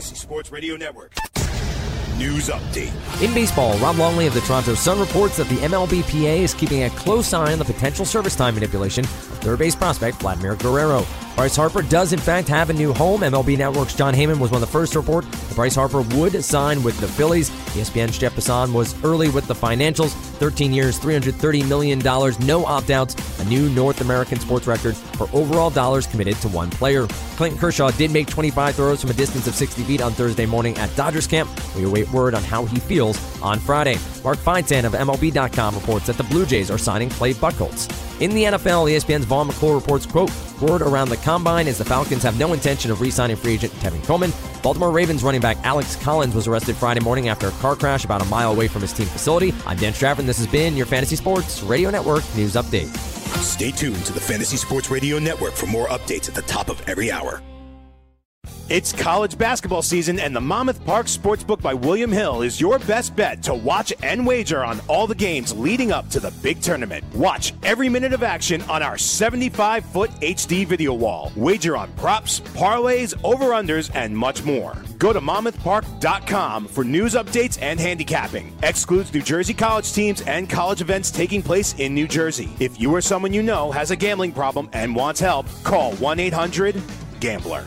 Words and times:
Fantasy 0.00 0.16
Sports 0.16 0.50
Radio 0.50 0.76
Network. 0.78 1.12
News 2.16 2.48
update. 2.48 2.90
In 3.22 3.34
baseball, 3.34 3.76
Rob 3.80 3.98
Longley 3.98 4.26
of 4.26 4.32
the 4.32 4.40
Toronto 4.40 4.74
Sun 4.74 4.98
reports 4.98 5.36
that 5.36 5.46
the 5.48 5.56
MLBPA 5.56 6.38
is 6.38 6.54
keeping 6.54 6.84
a 6.84 6.90
close 6.90 7.34
eye 7.34 7.52
on 7.52 7.58
the 7.58 7.66
potential 7.66 8.06
service 8.06 8.34
time 8.34 8.54
manipulation 8.54 9.04
of 9.04 9.10
third 9.10 9.58
base 9.58 9.76
prospect 9.76 10.16
Vladimir 10.16 10.56
Guerrero. 10.56 11.04
Bryce 11.40 11.56
Harper 11.56 11.80
does, 11.80 12.12
in 12.12 12.18
fact, 12.18 12.48
have 12.48 12.68
a 12.68 12.72
new 12.74 12.92
home. 12.92 13.22
MLB 13.22 13.56
Network's 13.56 13.94
Jon 13.94 14.12
Heyman 14.12 14.38
was 14.38 14.50
one 14.50 14.62
of 14.62 14.68
the 14.68 14.70
first 14.70 14.92
to 14.92 15.00
report 15.00 15.24
that 15.24 15.54
Bryce 15.54 15.74
Harper 15.74 16.02
would 16.02 16.44
sign 16.44 16.82
with 16.82 17.00
the 17.00 17.08
Phillies. 17.08 17.48
ESPN's 17.48 18.18
Jeff 18.18 18.36
Passan 18.36 18.74
was 18.74 18.94
early 19.02 19.30
with 19.30 19.46
the 19.46 19.54
financials 19.54 20.10
13 20.36 20.70
years, 20.70 21.00
$330 21.00 21.66
million, 21.66 21.98
no 22.46 22.66
opt 22.66 22.90
outs, 22.90 23.40
a 23.40 23.44
new 23.46 23.70
North 23.70 24.02
American 24.02 24.38
sports 24.38 24.66
record 24.66 24.94
for 24.94 25.30
overall 25.32 25.70
dollars 25.70 26.06
committed 26.06 26.34
to 26.42 26.48
one 26.48 26.68
player. 26.68 27.06
Clayton 27.36 27.56
Kershaw 27.56 27.90
did 27.92 28.10
make 28.10 28.28
25 28.28 28.74
throws 28.74 29.00
from 29.00 29.08
a 29.08 29.14
distance 29.14 29.46
of 29.46 29.54
60 29.54 29.82
feet 29.84 30.02
on 30.02 30.12
Thursday 30.12 30.44
morning 30.44 30.76
at 30.76 30.94
Dodgers 30.94 31.26
camp. 31.26 31.48
We 31.74 31.84
await 31.84 32.10
word 32.10 32.34
on 32.34 32.42
how 32.42 32.66
he 32.66 32.78
feels 32.80 33.16
on 33.40 33.60
Friday. 33.60 33.96
Mark 34.22 34.36
Feinsand 34.36 34.84
of 34.84 34.92
MLB.com 34.92 35.74
reports 35.74 36.06
that 36.08 36.18
the 36.18 36.24
Blue 36.24 36.44
Jays 36.44 36.70
are 36.70 36.76
signing 36.76 37.08
Clay 37.08 37.32
Buchholz. 37.32 38.09
In 38.20 38.32
the 38.32 38.44
NFL, 38.44 38.92
ESPN's 38.92 39.24
Vaughn 39.24 39.46
McClure 39.46 39.74
reports, 39.74 40.04
quote, 40.04 40.30
word 40.60 40.82
around 40.82 41.08
the 41.08 41.16
combine 41.16 41.66
is 41.66 41.78
the 41.78 41.86
Falcons 41.86 42.22
have 42.22 42.38
no 42.38 42.52
intention 42.52 42.90
of 42.90 43.00
re-signing 43.00 43.34
free 43.34 43.54
agent 43.54 43.72
Tevin 43.74 44.04
Coleman. 44.04 44.30
Baltimore 44.62 44.90
Ravens 44.90 45.22
running 45.22 45.40
back 45.40 45.56
Alex 45.64 45.96
Collins 45.96 46.34
was 46.34 46.46
arrested 46.46 46.76
Friday 46.76 47.00
morning 47.00 47.28
after 47.28 47.48
a 47.48 47.50
car 47.52 47.74
crash 47.74 48.04
about 48.04 48.20
a 48.20 48.26
mile 48.26 48.52
away 48.52 48.68
from 48.68 48.82
his 48.82 48.92
team 48.92 49.06
facility. 49.06 49.54
I'm 49.64 49.78
Dan 49.78 49.94
Strafford, 49.94 50.20
and 50.20 50.28
this 50.28 50.36
has 50.36 50.46
been 50.46 50.76
your 50.76 50.84
Fantasy 50.84 51.16
Sports 51.16 51.62
Radio 51.62 51.88
Network 51.88 52.22
News 52.36 52.56
Update. 52.56 52.94
Stay 53.38 53.70
tuned 53.70 54.04
to 54.04 54.12
the 54.12 54.20
Fantasy 54.20 54.58
Sports 54.58 54.90
Radio 54.90 55.18
Network 55.18 55.54
for 55.54 55.64
more 55.64 55.88
updates 55.88 56.28
at 56.28 56.34
the 56.34 56.42
top 56.42 56.68
of 56.68 56.86
every 56.86 57.10
hour. 57.10 57.40
It's 58.70 58.92
college 58.92 59.36
basketball 59.36 59.82
season, 59.82 60.20
and 60.20 60.34
the 60.34 60.40
Monmouth 60.40 60.84
Park 60.84 61.06
Sportsbook 61.06 61.60
by 61.60 61.74
William 61.74 62.12
Hill 62.12 62.42
is 62.42 62.60
your 62.60 62.78
best 62.78 63.16
bet 63.16 63.42
to 63.42 63.52
watch 63.52 63.92
and 64.00 64.24
wager 64.24 64.64
on 64.64 64.80
all 64.86 65.08
the 65.08 65.14
games 65.16 65.52
leading 65.52 65.90
up 65.90 66.08
to 66.10 66.20
the 66.20 66.30
big 66.40 66.60
tournament. 66.60 67.02
Watch 67.12 67.52
every 67.64 67.88
minute 67.88 68.12
of 68.12 68.22
action 68.22 68.62
on 68.68 68.80
our 68.80 68.96
75 68.96 69.84
foot 69.86 70.10
HD 70.20 70.64
video 70.64 70.94
wall. 70.94 71.32
Wager 71.34 71.76
on 71.76 71.90
props, 71.94 72.38
parlays, 72.38 73.12
over 73.24 73.46
unders, 73.46 73.90
and 73.96 74.16
much 74.16 74.44
more. 74.44 74.76
Go 74.98 75.12
to 75.12 75.20
monmouthpark.com 75.20 76.68
for 76.68 76.84
news 76.84 77.14
updates 77.14 77.60
and 77.60 77.80
handicapping. 77.80 78.56
Excludes 78.62 79.12
New 79.12 79.22
Jersey 79.22 79.52
college 79.52 79.92
teams 79.92 80.20
and 80.20 80.48
college 80.48 80.80
events 80.80 81.10
taking 81.10 81.42
place 81.42 81.74
in 81.78 81.92
New 81.92 82.06
Jersey. 82.06 82.48
If 82.60 82.80
you 82.80 82.94
or 82.94 83.00
someone 83.00 83.32
you 83.32 83.42
know 83.42 83.72
has 83.72 83.90
a 83.90 83.96
gambling 83.96 84.30
problem 84.30 84.70
and 84.72 84.94
wants 84.94 85.18
help, 85.18 85.46
call 85.64 85.94
1 85.94 86.20
800 86.20 86.80
GAMBLER. 87.18 87.66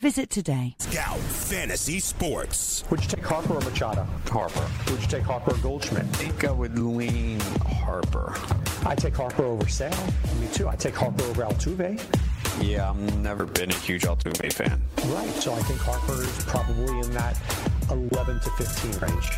Visit 0.00 0.28
today. 0.28 0.74
Scout 0.80 1.18
Fantasy 1.18 1.98
Sports. 1.98 2.84
Would 2.90 3.00
you 3.02 3.08
take 3.08 3.24
Harper 3.24 3.54
or 3.54 3.60
Machado? 3.60 4.06
Harper. 4.28 4.68
Would 4.90 5.00
you 5.00 5.06
take 5.06 5.22
Harper 5.22 5.52
or 5.54 5.58
Goldschmidt? 5.58 6.02
I 6.02 6.06
think 6.08 6.44
I 6.44 6.50
would 6.50 6.78
lean 6.78 7.40
Harper. 7.40 8.34
I 8.84 8.94
take 8.96 9.16
Harper 9.16 9.44
over 9.44 9.66
Sale. 9.68 9.96
Me 10.40 10.48
too. 10.52 10.68
I 10.68 10.76
take 10.76 10.94
Harper 10.94 11.22
over 11.24 11.42
Altuve. 11.44 12.02
Yeah, 12.60 12.90
I've 12.90 13.18
never 13.18 13.46
been 13.46 13.70
a 13.70 13.74
huge 13.74 14.02
Altuve 14.02 14.52
fan. 14.52 14.82
Right. 15.06 15.30
So 15.36 15.54
I 15.54 15.60
think 15.62 15.80
Harper 15.80 16.22
is 16.22 16.44
probably 16.44 16.98
in 17.00 17.10
that 17.12 17.38
11 17.90 18.40
to 18.40 18.50
15 18.50 19.08
range. 19.08 19.30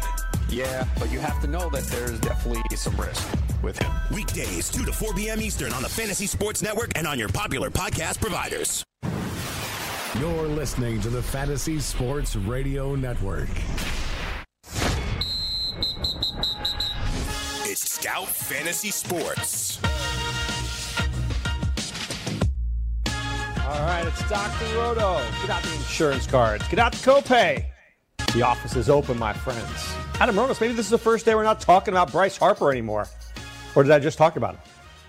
Yeah, 0.49 0.87
but 0.99 1.11
you 1.13 1.21
have 1.21 1.41
to 1.43 1.47
know 1.47 1.69
that 1.71 1.85
there's 1.85 2.19
definitely 2.21 2.63
some 2.77 2.97
risk 2.97 3.29
with 3.63 3.79
him. 3.79 3.91
Weekdays, 4.13 4.71
2 4.71 4.85
to 4.85 4.93
4 4.93 5.13
p.m. 5.15 5.41
Eastern 5.41 5.73
on 5.73 5.83
the 5.83 5.89
Fantasy 5.89 6.27
Sports 6.27 6.63
Network 6.63 6.93
and 6.97 7.07
on 7.07 7.19
your 7.19 7.29
popular 7.29 7.71
podcast 7.71 8.21
providers. 8.21 8.83
You're 10.21 10.49
listening 10.49 10.99
to 11.03 11.11
the 11.11 11.21
Fantasy 11.21 11.79
Sports 11.79 12.37
Radio 12.37 12.95
Network. 12.95 13.51
It's 17.65 17.91
Scout 17.91 18.27
Fantasy 18.27 18.91
Sports. 18.91 19.79
All 23.61 23.83
right, 23.83 24.05
it's 24.07 24.27
Dr. 24.31 24.65
Roto. 24.77 25.23
Get 25.43 25.51
out 25.51 25.63
the 25.63 25.75
insurance 25.75 26.27
cards. 26.27 26.67
Get 26.69 26.79
out 26.79 26.93
the 26.93 26.99
copay. 26.99 27.67
The 28.33 28.41
office 28.41 28.75
is 28.75 28.89
open, 28.89 29.19
my 29.19 29.35
friends. 29.35 29.95
Adam 30.19 30.35
Rotos, 30.35 30.59
maybe 30.63 30.73
this 30.73 30.87
is 30.87 30.91
the 30.91 30.97
first 30.97 31.27
day 31.27 31.35
we're 31.35 31.43
not 31.43 31.61
talking 31.61 31.93
about 31.93 32.11
Bryce 32.11 32.39
Harper 32.39 32.71
anymore. 32.71 33.07
Or 33.75 33.83
did 33.83 33.93
I 33.93 33.99
just 33.99 34.17
talk 34.17 34.37
about 34.37 34.55
him? 34.55 34.63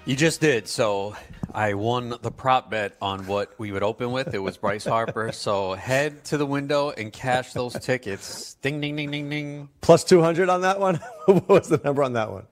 You 0.04 0.18
just 0.18 0.42
did. 0.42 0.68
So 0.68 1.16
I 1.54 1.74
won 1.74 2.16
the 2.22 2.32
prop 2.32 2.70
bet 2.70 2.96
on 3.02 3.26
what 3.28 3.54
we 3.58 3.72
would 3.72 3.84
open 3.84 4.12
with. 4.12 4.34
It 4.34 4.40
was 4.40 4.58
Bryce 4.58 4.86
Harper. 4.88 5.32
So 5.32 5.74
head 5.74 6.24
to 6.26 6.38
the 6.38 6.46
window 6.46 6.92
and 6.92 7.12
cash 7.12 7.54
those 7.54 7.74
tickets. 7.74 8.56
Ding, 8.56 8.82
ding, 8.82 8.96
ding, 8.96 9.12
ding, 9.12 9.30
ding. 9.30 9.70
Plus 9.82 10.04
200 10.04 10.50
on 10.50 10.62
that 10.62 10.80
one? 10.80 10.96
what 11.26 11.48
was 11.50 11.70
the 11.70 11.82
number 11.84 12.04
on 12.04 12.14
that 12.14 12.32
one? 12.32 12.46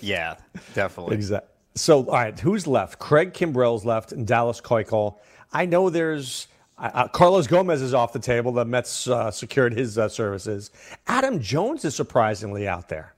Yeah, 0.00 0.36
definitely. 0.74 1.16
Exactly. 1.16 1.48
So, 1.74 2.06
all 2.06 2.12
right, 2.12 2.38
who's 2.38 2.66
left? 2.66 2.98
Craig 2.98 3.32
Kimbrel's 3.32 3.84
left 3.84 4.12
and 4.12 4.26
Dallas 4.26 4.60
Keuchel. 4.60 5.18
I 5.52 5.66
know 5.66 5.90
there's 5.90 6.48
uh, 6.78 7.06
Carlos 7.08 7.46
Gomez 7.46 7.80
is 7.80 7.94
off 7.94 8.12
the 8.12 8.18
table. 8.18 8.52
The 8.52 8.64
Mets 8.64 9.06
uh, 9.06 9.30
secured 9.30 9.72
his 9.72 9.98
uh, 9.98 10.08
services. 10.08 10.70
Adam 11.06 11.40
Jones 11.40 11.84
is 11.84 11.94
surprisingly 11.94 12.66
out 12.66 12.88
there. 12.88 13.11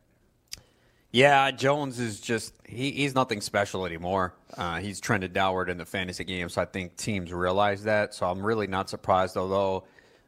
Yeah, 1.14 1.52
Jones 1.52 2.00
is 2.00 2.18
just, 2.18 2.54
he, 2.66 2.90
he's 2.90 3.14
nothing 3.14 3.40
special 3.40 3.86
anymore. 3.86 4.34
Uh, 4.58 4.80
he's 4.80 4.98
trended 4.98 5.32
downward 5.32 5.70
in 5.70 5.78
the 5.78 5.84
fantasy 5.84 6.24
game, 6.24 6.48
so 6.48 6.60
I 6.60 6.64
think 6.64 6.96
teams 6.96 7.32
realize 7.32 7.84
that. 7.84 8.14
So 8.14 8.26
I'm 8.26 8.44
really 8.44 8.66
not 8.66 8.90
surprised, 8.90 9.36
although 9.36 9.84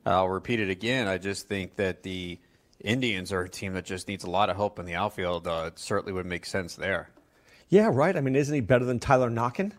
I'll 0.06 0.29
repeat 0.29 0.61
it 0.61 0.71
again. 0.71 1.09
I 1.09 1.19
just 1.19 1.49
think 1.49 1.75
that 1.75 2.05
the 2.05 2.38
Indians 2.81 3.33
are 3.33 3.41
a 3.41 3.49
team 3.49 3.73
that 3.73 3.85
just 3.85 4.06
needs 4.06 4.23
a 4.23 4.31
lot 4.31 4.49
of 4.49 4.55
help 4.55 4.79
in 4.79 4.87
the 4.87 4.94
outfield. 4.94 5.49
Uh, 5.49 5.65
it 5.73 5.79
certainly 5.81 6.12
would 6.12 6.25
make 6.25 6.47
sense 6.47 6.77
there. 6.77 7.11
Yeah, 7.69 7.91
right. 7.93 8.17
I 8.17 8.21
mean, 8.21 8.37
isn't 8.37 8.55
he 8.55 8.61
better 8.61 8.85
than 8.85 9.00
Tyler 9.00 9.29
Naquin? 9.29 9.73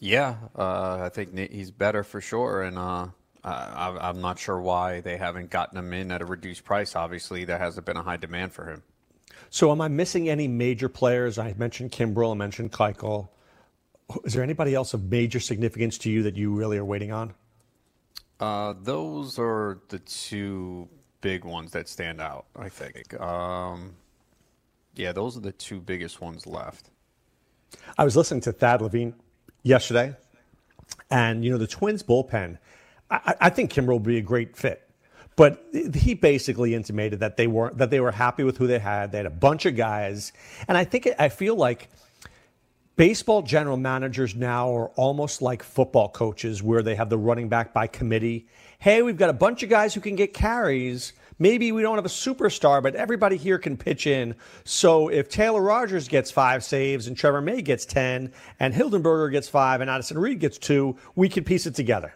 Yeah, 0.00 0.38
uh, 0.58 0.98
I 1.02 1.08
think 1.08 1.38
he's 1.52 1.70
better 1.70 2.02
for 2.02 2.20
sure, 2.20 2.62
and 2.62 2.76
uh, 2.76 3.06
I, 3.44 3.96
I'm 4.00 4.20
not 4.20 4.40
sure 4.40 4.60
why 4.60 5.02
they 5.02 5.16
haven't 5.16 5.50
gotten 5.50 5.78
him 5.78 5.92
in 5.92 6.10
at 6.10 6.20
a 6.20 6.26
reduced 6.26 6.64
price. 6.64 6.96
Obviously, 6.96 7.44
there 7.44 7.58
hasn't 7.58 7.86
been 7.86 7.96
a 7.96 8.02
high 8.02 8.16
demand 8.16 8.52
for 8.52 8.68
him. 8.68 8.82
So, 9.56 9.72
am 9.72 9.80
I 9.80 9.88
missing 9.88 10.28
any 10.28 10.48
major 10.48 10.86
players? 10.86 11.38
I 11.38 11.54
mentioned 11.56 11.90
Kimbrel, 11.90 12.32
I 12.32 12.34
mentioned 12.34 12.72
Keuchel. 12.72 13.30
Is 14.22 14.34
there 14.34 14.42
anybody 14.42 14.74
else 14.74 14.92
of 14.92 15.10
major 15.10 15.40
significance 15.40 15.96
to 15.96 16.10
you 16.10 16.22
that 16.24 16.36
you 16.36 16.52
really 16.54 16.76
are 16.76 16.84
waiting 16.84 17.10
on? 17.10 17.32
Uh, 18.38 18.74
those 18.82 19.38
are 19.38 19.80
the 19.88 19.98
two 20.00 20.86
big 21.22 21.46
ones 21.46 21.72
that 21.72 21.88
stand 21.88 22.20
out, 22.20 22.44
I 22.54 22.68
think. 22.68 23.18
Um, 23.18 23.94
yeah, 24.94 25.12
those 25.12 25.38
are 25.38 25.40
the 25.40 25.52
two 25.52 25.80
biggest 25.80 26.20
ones 26.20 26.46
left. 26.46 26.90
I 27.96 28.04
was 28.04 28.14
listening 28.14 28.42
to 28.42 28.52
Thad 28.52 28.82
Levine 28.82 29.14
yesterday, 29.62 30.14
and 31.10 31.42
you 31.42 31.50
know 31.50 31.56
the 31.56 31.66
Twins 31.66 32.02
bullpen. 32.02 32.58
I, 33.10 33.34
I 33.40 33.48
think 33.48 33.72
Kimbrel 33.72 33.86
will 33.86 34.00
be 34.00 34.18
a 34.18 34.22
great 34.22 34.54
fit, 34.54 34.85
but 35.36 35.66
he 35.94 36.14
basically 36.14 36.74
intimated 36.74 37.20
that 37.20 37.36
they 37.36 37.46
were 37.46 37.70
that 37.74 37.90
they 37.90 38.00
were 38.00 38.10
happy 38.10 38.42
with 38.42 38.56
who 38.56 38.66
they 38.66 38.78
had. 38.78 39.12
They 39.12 39.18
had 39.18 39.26
a 39.26 39.30
bunch 39.30 39.66
of 39.66 39.76
guys, 39.76 40.32
and 40.66 40.76
I 40.76 40.84
think 40.84 41.08
I 41.18 41.28
feel 41.28 41.54
like 41.54 41.88
baseball 42.96 43.42
general 43.42 43.76
managers 43.76 44.34
now 44.34 44.74
are 44.74 44.88
almost 44.96 45.42
like 45.42 45.62
football 45.62 46.08
coaches, 46.08 46.62
where 46.62 46.82
they 46.82 46.94
have 46.94 47.10
the 47.10 47.18
running 47.18 47.48
back 47.48 47.74
by 47.74 47.86
committee. 47.86 48.48
Hey, 48.78 49.02
we've 49.02 49.18
got 49.18 49.30
a 49.30 49.34
bunch 49.34 49.62
of 49.62 49.68
guys 49.68 49.94
who 49.94 50.00
can 50.00 50.16
get 50.16 50.32
carries. 50.32 51.12
Maybe 51.38 51.70
we 51.70 51.82
don't 51.82 51.96
have 51.96 52.06
a 52.06 52.08
superstar, 52.08 52.82
but 52.82 52.94
everybody 52.94 53.36
here 53.36 53.58
can 53.58 53.76
pitch 53.76 54.06
in. 54.06 54.34
So 54.64 55.08
if 55.08 55.28
Taylor 55.28 55.60
Rogers 55.60 56.08
gets 56.08 56.30
five 56.30 56.64
saves 56.64 57.08
and 57.08 57.16
Trevor 57.16 57.42
May 57.42 57.60
gets 57.60 57.84
10 57.84 58.32
and 58.58 58.72
Hildenberger 58.74 59.30
gets 59.30 59.46
five 59.46 59.82
and 59.82 59.90
Addison 59.90 60.18
Reed 60.18 60.40
gets 60.40 60.56
two, 60.56 60.96
we 61.14 61.28
can 61.28 61.44
piece 61.44 61.66
it 61.66 61.74
together. 61.74 62.14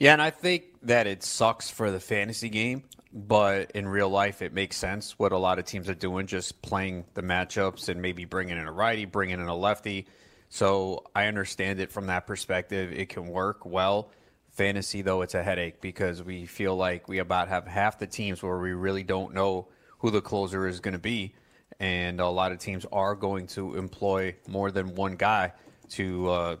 Yeah, 0.00 0.14
and 0.14 0.22
I 0.22 0.30
think 0.30 0.64
that 0.84 1.06
it 1.06 1.22
sucks 1.22 1.68
for 1.68 1.90
the 1.90 2.00
fantasy 2.00 2.48
game, 2.48 2.84
but 3.12 3.72
in 3.72 3.86
real 3.86 4.08
life, 4.08 4.40
it 4.40 4.54
makes 4.54 4.78
sense 4.78 5.18
what 5.18 5.30
a 5.30 5.36
lot 5.36 5.58
of 5.58 5.66
teams 5.66 5.90
are 5.90 5.94
doing, 5.94 6.26
just 6.26 6.62
playing 6.62 7.04
the 7.12 7.22
matchups 7.22 7.90
and 7.90 8.00
maybe 8.00 8.24
bringing 8.24 8.56
in 8.56 8.66
a 8.66 8.72
righty, 8.72 9.04
bringing 9.04 9.38
in 9.38 9.46
a 9.46 9.54
lefty. 9.54 10.06
So 10.48 11.04
I 11.14 11.26
understand 11.26 11.80
it 11.80 11.92
from 11.92 12.06
that 12.06 12.26
perspective. 12.26 12.92
It 12.92 13.10
can 13.10 13.26
work 13.26 13.66
well. 13.66 14.10
Fantasy, 14.52 15.02
though, 15.02 15.20
it's 15.20 15.34
a 15.34 15.42
headache 15.42 15.82
because 15.82 16.22
we 16.22 16.46
feel 16.46 16.74
like 16.74 17.06
we 17.06 17.18
about 17.18 17.48
have 17.48 17.66
half 17.66 17.98
the 17.98 18.06
teams 18.06 18.42
where 18.42 18.58
we 18.58 18.72
really 18.72 19.02
don't 19.02 19.34
know 19.34 19.68
who 19.98 20.10
the 20.10 20.22
closer 20.22 20.66
is 20.66 20.80
going 20.80 20.94
to 20.94 20.98
be. 20.98 21.34
And 21.78 22.20
a 22.20 22.28
lot 22.28 22.52
of 22.52 22.58
teams 22.58 22.86
are 22.90 23.14
going 23.14 23.48
to 23.48 23.76
employ 23.76 24.34
more 24.48 24.70
than 24.70 24.94
one 24.94 25.16
guy 25.16 25.52
to 25.90 26.30
uh, 26.30 26.56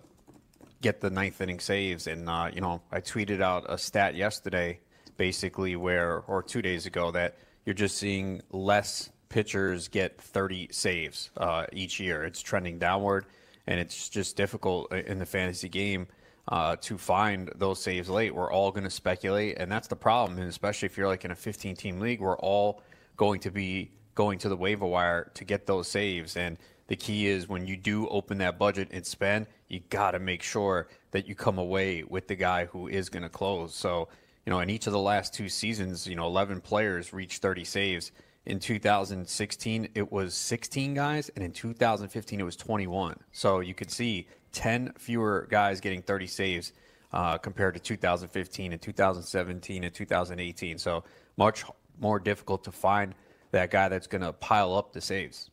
get 0.82 1.00
the 1.00 1.10
ninth 1.10 1.40
inning 1.40 1.60
saves. 1.60 2.06
And, 2.06 2.28
uh, 2.28 2.50
you 2.52 2.60
know, 2.60 2.80
I 2.90 3.00
tweeted 3.00 3.40
out 3.40 3.66
a 3.68 3.78
stat 3.78 4.14
yesterday, 4.14 4.80
basically, 5.16 5.76
where, 5.76 6.20
or 6.26 6.42
two 6.42 6.62
days 6.62 6.86
ago, 6.86 7.10
that 7.10 7.36
you're 7.64 7.74
just 7.74 7.98
seeing 7.98 8.42
less 8.50 9.10
pitchers 9.28 9.88
get 9.88 10.20
30 10.20 10.68
saves 10.72 11.30
uh, 11.36 11.66
each 11.72 12.00
year. 12.00 12.24
It's 12.24 12.40
trending 12.40 12.78
downward, 12.78 13.26
and 13.66 13.78
it's 13.78 14.08
just 14.08 14.36
difficult 14.36 14.92
in 14.92 15.18
the 15.18 15.26
fantasy 15.26 15.68
game 15.68 16.06
uh, 16.48 16.76
to 16.80 16.98
find 16.98 17.50
those 17.56 17.80
saves 17.80 18.08
late. 18.08 18.34
We're 18.34 18.52
all 18.52 18.70
going 18.72 18.84
to 18.84 18.90
speculate, 18.90 19.58
and 19.58 19.70
that's 19.70 19.88
the 19.88 19.96
problem. 19.96 20.38
And 20.38 20.48
especially 20.48 20.86
if 20.86 20.96
you're 20.96 21.06
like 21.08 21.24
in 21.24 21.30
a 21.30 21.36
15 21.36 21.76
team 21.76 22.00
league, 22.00 22.20
we're 22.20 22.38
all 22.38 22.82
going 23.16 23.40
to 23.40 23.50
be 23.50 23.92
going 24.14 24.38
to 24.40 24.48
the 24.48 24.56
waiver 24.56 24.86
wire 24.86 25.30
to 25.34 25.44
get 25.44 25.66
those 25.66 25.88
saves. 25.88 26.36
And 26.36 26.58
the 26.90 26.96
key 26.96 27.28
is 27.28 27.48
when 27.48 27.68
you 27.68 27.76
do 27.76 28.08
open 28.08 28.38
that 28.38 28.58
budget 28.58 28.88
and 28.90 29.06
spend, 29.06 29.46
you 29.68 29.78
got 29.90 30.10
to 30.10 30.18
make 30.18 30.42
sure 30.42 30.88
that 31.12 31.28
you 31.28 31.36
come 31.36 31.56
away 31.56 32.02
with 32.02 32.26
the 32.26 32.34
guy 32.34 32.64
who 32.64 32.88
is 32.88 33.08
going 33.08 33.22
to 33.22 33.28
close. 33.28 33.72
So, 33.72 34.08
you 34.44 34.50
know, 34.50 34.58
in 34.58 34.68
each 34.68 34.88
of 34.88 34.92
the 34.92 34.98
last 34.98 35.32
two 35.32 35.48
seasons, 35.48 36.08
you 36.08 36.16
know, 36.16 36.26
11 36.26 36.60
players 36.62 37.12
reached 37.12 37.42
30 37.42 37.62
saves. 37.62 38.10
In 38.44 38.58
2016, 38.58 39.88
it 39.94 40.10
was 40.10 40.34
16 40.34 40.94
guys, 40.94 41.30
and 41.36 41.44
in 41.44 41.52
2015, 41.52 42.40
it 42.40 42.42
was 42.42 42.56
21. 42.56 43.20
So 43.30 43.60
you 43.60 43.72
could 43.72 43.92
see 43.92 44.26
10 44.50 44.94
fewer 44.98 45.46
guys 45.48 45.80
getting 45.80 46.02
30 46.02 46.26
saves 46.26 46.72
uh, 47.12 47.38
compared 47.38 47.74
to 47.74 47.80
2015 47.80 48.72
and 48.72 48.82
2017 48.82 49.84
and 49.84 49.94
2018. 49.94 50.78
So 50.78 51.04
much 51.36 51.62
more 52.00 52.18
difficult 52.18 52.64
to 52.64 52.72
find 52.72 53.14
that 53.52 53.70
guy 53.70 53.88
that's 53.88 54.08
going 54.08 54.22
to 54.22 54.32
pile 54.32 54.74
up 54.74 54.92
the 54.92 55.00
saves. 55.00 55.50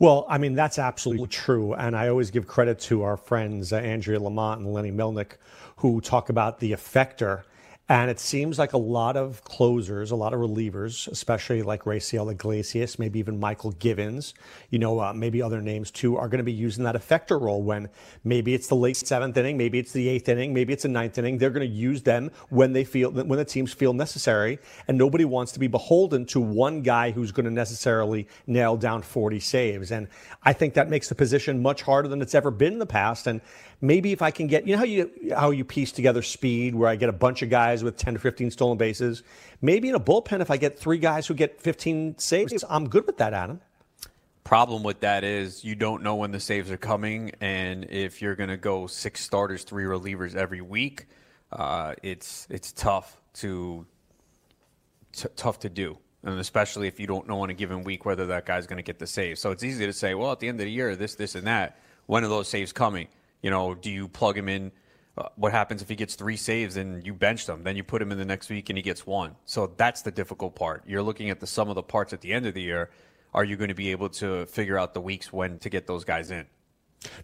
Well, 0.00 0.26
I 0.28 0.38
mean, 0.38 0.54
that's 0.54 0.78
absolutely 0.78 1.26
true. 1.26 1.74
And 1.74 1.96
I 1.96 2.08
always 2.08 2.30
give 2.30 2.46
credit 2.46 2.78
to 2.80 3.02
our 3.02 3.16
friends, 3.16 3.72
uh, 3.72 3.76
Andrea 3.76 4.20
Lamont 4.20 4.60
and 4.60 4.72
Lenny 4.72 4.92
Melnick, 4.92 5.32
who 5.76 6.00
talk 6.00 6.28
about 6.28 6.60
the 6.60 6.72
effector 6.72 7.42
and 7.90 8.10
it 8.10 8.20
seems 8.20 8.58
like 8.58 8.74
a 8.74 8.78
lot 8.78 9.16
of 9.16 9.42
closers, 9.44 10.10
a 10.10 10.16
lot 10.16 10.34
of 10.34 10.40
relievers, 10.40 11.08
especially 11.08 11.62
like 11.62 11.84
Raisel 11.84 12.30
Iglesias, 12.30 12.98
maybe 12.98 13.18
even 13.18 13.40
Mychal 13.40 13.78
Givens, 13.78 14.34
you 14.68 14.78
know, 14.78 15.00
uh, 15.00 15.14
maybe 15.14 15.40
other 15.40 15.62
names 15.62 15.90
too, 15.90 16.18
are 16.18 16.28
going 16.28 16.38
to 16.38 16.44
be 16.44 16.52
using 16.52 16.84
that 16.84 16.96
effector 16.96 17.40
role 17.40 17.62
when 17.62 17.88
maybe 18.24 18.52
it's 18.52 18.68
the 18.68 18.74
late 18.74 18.98
seventh 18.98 19.38
inning, 19.38 19.56
maybe 19.56 19.78
it's 19.78 19.92
the 19.92 20.06
eighth 20.06 20.28
inning, 20.28 20.52
maybe 20.52 20.74
it's 20.74 20.82
the 20.82 20.88
ninth 20.90 21.16
inning. 21.16 21.38
They're 21.38 21.48
going 21.48 21.66
to 21.66 21.74
use 21.74 22.02
them 22.02 22.30
when 22.50 22.74
they 22.74 22.84
feel, 22.84 23.10
when 23.10 23.38
the 23.38 23.44
teams 23.44 23.72
feel 23.72 23.94
necessary. 23.94 24.58
And 24.86 24.98
nobody 24.98 25.24
wants 25.24 25.52
to 25.52 25.58
be 25.58 25.66
beholden 25.66 26.26
to 26.26 26.40
one 26.40 26.82
guy 26.82 27.10
who's 27.10 27.32
going 27.32 27.46
to 27.46 27.50
necessarily 27.50 28.28
nail 28.46 28.76
down 28.76 29.00
40 29.00 29.40
saves. 29.40 29.92
And 29.92 30.08
I 30.42 30.52
think 30.52 30.74
that 30.74 30.90
makes 30.90 31.08
the 31.08 31.14
position 31.14 31.62
much 31.62 31.80
harder 31.80 32.08
than 32.08 32.20
it's 32.20 32.34
ever 32.34 32.50
been 32.50 32.74
in 32.74 32.78
the 32.80 32.86
past. 32.86 33.26
And 33.26 33.40
maybe 33.80 34.12
if 34.12 34.22
I 34.22 34.30
can 34.30 34.46
get, 34.46 34.66
you 34.66 34.72
know 34.72 34.78
how 34.78 34.84
you 34.84 35.10
how 35.34 35.50
you 35.50 35.64
piece 35.64 35.92
together 35.92 36.22
speed, 36.22 36.74
where 36.74 36.88
I 36.88 36.96
get 36.96 37.08
a 37.08 37.12
bunch 37.12 37.42
of 37.42 37.50
guys 37.50 37.77
with 37.82 37.96
10 37.96 38.14
to 38.14 38.20
15 38.20 38.50
stolen 38.50 38.78
bases. 38.78 39.22
Maybe 39.60 39.88
in 39.88 39.94
a 39.94 40.00
bullpen, 40.00 40.40
if 40.40 40.50
I 40.50 40.56
get 40.56 40.78
three 40.78 40.98
guys 40.98 41.26
who 41.26 41.34
get 41.34 41.60
15 41.60 42.18
saves, 42.18 42.64
I'm 42.68 42.88
good 42.88 43.06
with 43.06 43.18
that, 43.18 43.34
Adam. 43.34 43.60
Problem 44.44 44.82
with 44.82 45.00
that 45.00 45.24
is 45.24 45.64
you 45.64 45.74
don't 45.74 46.02
know 46.02 46.14
when 46.14 46.30
the 46.30 46.40
saves 46.40 46.70
are 46.70 46.78
coming, 46.78 47.32
and 47.40 47.84
if 47.90 48.22
you're 48.22 48.34
going 48.34 48.48
to 48.48 48.56
go 48.56 48.86
six 48.86 49.20
starters, 49.20 49.62
three 49.62 49.84
relievers 49.84 50.34
every 50.34 50.62
week, 50.62 51.06
uh, 51.52 51.94
it's 52.02 52.46
it's 52.48 52.72
tough 52.72 53.20
to 53.34 53.86
t- 55.12 55.28
tough 55.36 55.58
to 55.60 55.68
do 55.68 55.98
and 56.24 56.38
especially 56.38 56.88
if 56.88 56.98
you 56.98 57.06
don't 57.06 57.28
know 57.28 57.40
on 57.40 57.50
a 57.50 57.54
given 57.54 57.84
week 57.84 58.04
whether 58.04 58.26
that 58.26 58.44
guy's 58.46 58.66
going 58.66 58.78
to 58.78 58.82
get 58.82 58.98
the 58.98 59.06
save. 59.06 59.38
So 59.38 59.50
it's 59.50 59.62
easy 59.62 59.86
to 59.86 59.92
say, 59.92 60.14
well, 60.14 60.32
at 60.32 60.40
the 60.40 60.48
end 60.48 60.60
of 60.60 60.66
the 60.66 60.70
year, 60.70 60.96
this, 60.96 61.14
this, 61.14 61.34
and 61.34 61.46
that. 61.46 61.78
When 62.06 62.24
are 62.24 62.28
those 62.28 62.48
saves 62.48 62.72
coming? 62.72 63.08
You 63.42 63.50
know, 63.50 63.74
do 63.74 63.90
you 63.90 64.08
plug 64.08 64.36
him 64.36 64.48
in? 64.48 64.72
Uh, 65.18 65.28
what 65.34 65.50
happens 65.50 65.82
if 65.82 65.88
he 65.88 65.96
gets 65.96 66.14
three 66.14 66.36
saves 66.36 66.76
and 66.76 67.04
you 67.04 67.12
bench 67.12 67.46
them? 67.46 67.64
Then 67.64 67.74
you 67.76 67.82
put 67.82 68.00
him 68.00 68.12
in 68.12 68.18
the 68.18 68.24
next 68.24 68.48
week 68.48 68.70
and 68.70 68.78
he 68.78 68.82
gets 68.82 69.04
one. 69.04 69.34
So 69.46 69.72
that's 69.76 70.02
the 70.02 70.12
difficult 70.12 70.54
part. 70.54 70.84
You're 70.86 71.02
looking 71.02 71.28
at 71.30 71.40
the 71.40 71.46
sum 71.46 71.68
of 71.68 71.74
the 71.74 71.82
parts 71.82 72.12
at 72.12 72.20
the 72.20 72.32
end 72.32 72.46
of 72.46 72.54
the 72.54 72.62
year. 72.62 72.90
Are 73.34 73.44
you 73.44 73.56
going 73.56 73.68
to 73.68 73.74
be 73.74 73.90
able 73.90 74.10
to 74.10 74.46
figure 74.46 74.78
out 74.78 74.94
the 74.94 75.00
weeks 75.00 75.32
when 75.32 75.58
to 75.58 75.68
get 75.68 75.86
those 75.86 76.04
guys 76.04 76.30
in? 76.30 76.46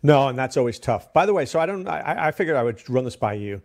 No, 0.02 0.29
and 0.29 0.37
that's 0.37 0.56
always 0.56 0.79
tough. 0.79 1.12
By 1.12 1.26
the 1.26 1.32
way, 1.32 1.46
so 1.46 1.61
I 1.61 1.67
don't. 1.67 1.87
I, 1.88 2.29
I 2.29 2.31
figured 2.32 2.56
I 2.56 2.62
would 2.62 2.88
run 2.91 3.05
this 3.05 3.17
by 3.17 3.35
you. 3.35 3.62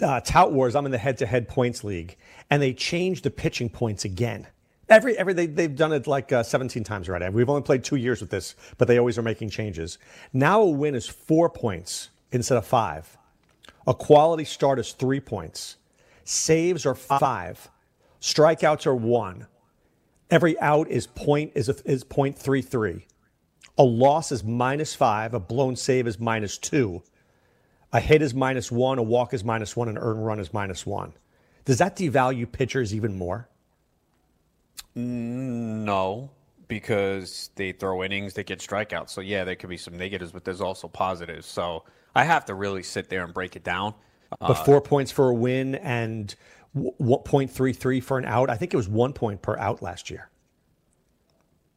Uh, 0.00 0.20
Tout 0.20 0.52
Wars. 0.52 0.76
I'm 0.76 0.86
in 0.86 0.92
the 0.92 0.98
head-to-head 0.98 1.48
points 1.48 1.82
league, 1.82 2.16
and 2.50 2.62
they 2.62 2.72
changed 2.72 3.24
the 3.24 3.30
pitching 3.30 3.68
points 3.68 4.04
again. 4.04 4.46
Every 4.88 5.16
every 5.16 5.32
they, 5.32 5.46
they've 5.46 5.74
done 5.74 5.92
it 5.92 6.06
like 6.06 6.30
uh, 6.32 6.42
17 6.42 6.84
times 6.84 7.08
already. 7.08 7.28
We've 7.30 7.48
only 7.48 7.62
played 7.62 7.82
two 7.82 7.96
years 7.96 8.20
with 8.20 8.30
this, 8.30 8.54
but 8.78 8.86
they 8.86 8.98
always 8.98 9.18
are 9.18 9.22
making 9.22 9.50
changes. 9.50 9.98
Now 10.32 10.60
a 10.60 10.70
win 10.70 10.94
is 10.94 11.08
four 11.08 11.48
points 11.48 12.10
instead 12.30 12.58
of 12.58 12.66
five. 12.66 13.16
A 13.86 13.94
quality 13.94 14.44
start 14.44 14.78
is 14.78 14.92
three 14.92 15.20
points. 15.20 15.76
Saves 16.24 16.86
are 16.86 16.94
five. 16.94 17.68
Strikeouts 18.20 18.86
are 18.86 18.94
one. 18.94 19.46
Every 20.30 20.58
out 20.60 20.88
is 20.88 21.06
point 21.06 21.52
is 21.54 21.68
a, 21.68 21.76
is 21.84 22.02
point 22.02 22.38
three 22.38 22.62
three. 22.62 23.06
A 23.76 23.84
loss 23.84 24.32
is 24.32 24.42
minus 24.42 24.94
five. 24.94 25.34
A 25.34 25.40
blown 25.40 25.76
save 25.76 26.06
is 26.06 26.18
minus 26.18 26.56
two. 26.56 27.02
A 27.92 28.00
hit 28.00 28.22
is 28.22 28.34
minus 28.34 28.72
one. 28.72 28.98
A 28.98 29.02
walk 29.02 29.34
is 29.34 29.44
minus 29.44 29.76
one. 29.76 29.88
An 29.88 29.98
earned 29.98 30.24
run 30.24 30.40
is 30.40 30.52
minus 30.52 30.86
one. 30.86 31.12
Does 31.64 31.78
that 31.78 31.96
devalue 31.96 32.50
pitchers 32.50 32.94
even 32.94 33.16
more? 33.16 33.48
No, 34.94 36.30
because 36.68 37.50
they 37.56 37.72
throw 37.72 38.02
innings, 38.04 38.34
they 38.34 38.44
get 38.44 38.60
strikeouts. 38.60 39.10
So 39.10 39.20
yeah, 39.20 39.44
there 39.44 39.56
could 39.56 39.70
be 39.70 39.76
some 39.76 39.96
negatives, 39.96 40.32
but 40.32 40.44
there's 40.44 40.60
also 40.60 40.88
positives. 40.88 41.46
So 41.46 41.84
I 42.14 42.24
have 42.24 42.44
to 42.46 42.54
really 42.54 42.82
sit 42.82 43.08
there 43.08 43.24
and 43.24 43.34
break 43.34 43.56
it 43.56 43.64
down. 43.64 43.94
But 44.40 44.50
uh, 44.50 44.64
four 44.64 44.80
points 44.80 45.10
for 45.12 45.28
a 45.28 45.34
win 45.34 45.74
and 45.76 46.34
0.33 46.76 48.02
for 48.02 48.18
an 48.18 48.24
out. 48.24 48.50
I 48.50 48.56
think 48.56 48.74
it 48.74 48.76
was 48.76 48.88
one 48.88 49.12
point 49.12 49.42
per 49.42 49.56
out 49.56 49.82
last 49.82 50.10
year. 50.10 50.30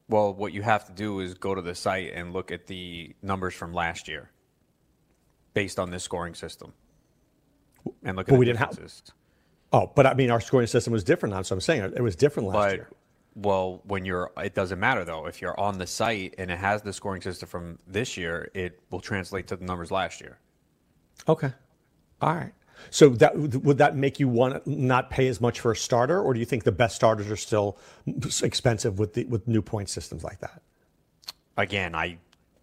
Well, 0.10 0.34
what 0.34 0.54
you 0.54 0.62
have 0.62 0.86
to 0.86 0.94
do 0.94 1.20
is 1.20 1.34
go 1.34 1.54
to 1.54 1.62
the 1.62 1.76
site 1.76 2.14
and 2.14 2.34
look 2.34 2.52
at 2.52 2.68
the 2.68 3.14
numbers 3.22 3.54
from 3.54 3.74
last 3.74 4.08
year 4.08 4.32
based 5.54 5.80
on 5.80 5.92
this 5.92 6.04
scoring 6.04 6.34
system. 6.34 6.74
And 8.04 8.16
look 8.16 8.28
at 8.28 8.32
but 8.32 8.40
we. 8.40 8.46
Didn't 8.46 8.60
have, 8.60 8.80
oh, 9.74 9.92
but 9.96 10.06
I 10.06 10.14
mean, 10.14 10.32
our 10.32 10.40
scoring 10.40 10.68
system 10.68 10.94
was 10.94 11.04
different 11.04 11.36
now. 11.36 11.42
So 11.42 11.56
I'm 11.56 11.62
saying 11.62 11.94
it 11.96 12.02
was 12.02 12.16
different 12.16 12.50
last 12.50 12.56
but 12.56 12.76
year. 12.76 12.90
Well, 13.40 13.82
when 13.86 14.04
you're, 14.04 14.32
it 14.38 14.56
doesn't 14.56 14.80
matter 14.80 15.06
though. 15.06 15.28
If 15.28 15.42
you're 15.42 15.58
on 15.60 15.78
the 15.78 15.86
site 15.88 16.34
and 16.38 16.50
it 16.50 16.58
has 16.58 16.82
the 16.82 16.92
scoring 16.92 17.22
system 17.22 17.48
from 17.48 17.78
this 17.86 18.18
year, 18.18 18.50
it 18.54 18.80
will 18.90 19.00
translate 19.00 19.48
to 19.48 19.56
the 19.56 19.64
numbers 19.64 19.92
last 19.92 20.20
year. 20.22 20.40
Okay. 21.28 21.54
All 22.22 22.34
right. 22.34 22.54
So 22.90 23.10
that 23.10 23.38
would 23.38 23.78
that 23.80 23.96
make 23.96 24.20
you 24.20 24.28
want 24.28 24.66
not 24.66 25.10
pay 25.10 25.28
as 25.28 25.42
much 25.42 25.60
for 25.60 25.72
a 25.72 25.76
starter, 25.76 26.22
or 26.22 26.34
do 26.34 26.40
you 26.40 26.46
think 26.46 26.64
the 26.64 26.72
best 26.72 26.96
starters 26.96 27.30
are 27.30 27.36
still 27.36 27.78
expensive 28.44 29.00
with 29.00 29.14
the, 29.14 29.26
with 29.26 29.48
new 29.48 29.62
point 29.62 29.90
systems 29.90 30.24
like 30.24 30.40
that? 30.40 30.62
Again, 31.58 31.96
I 31.96 32.20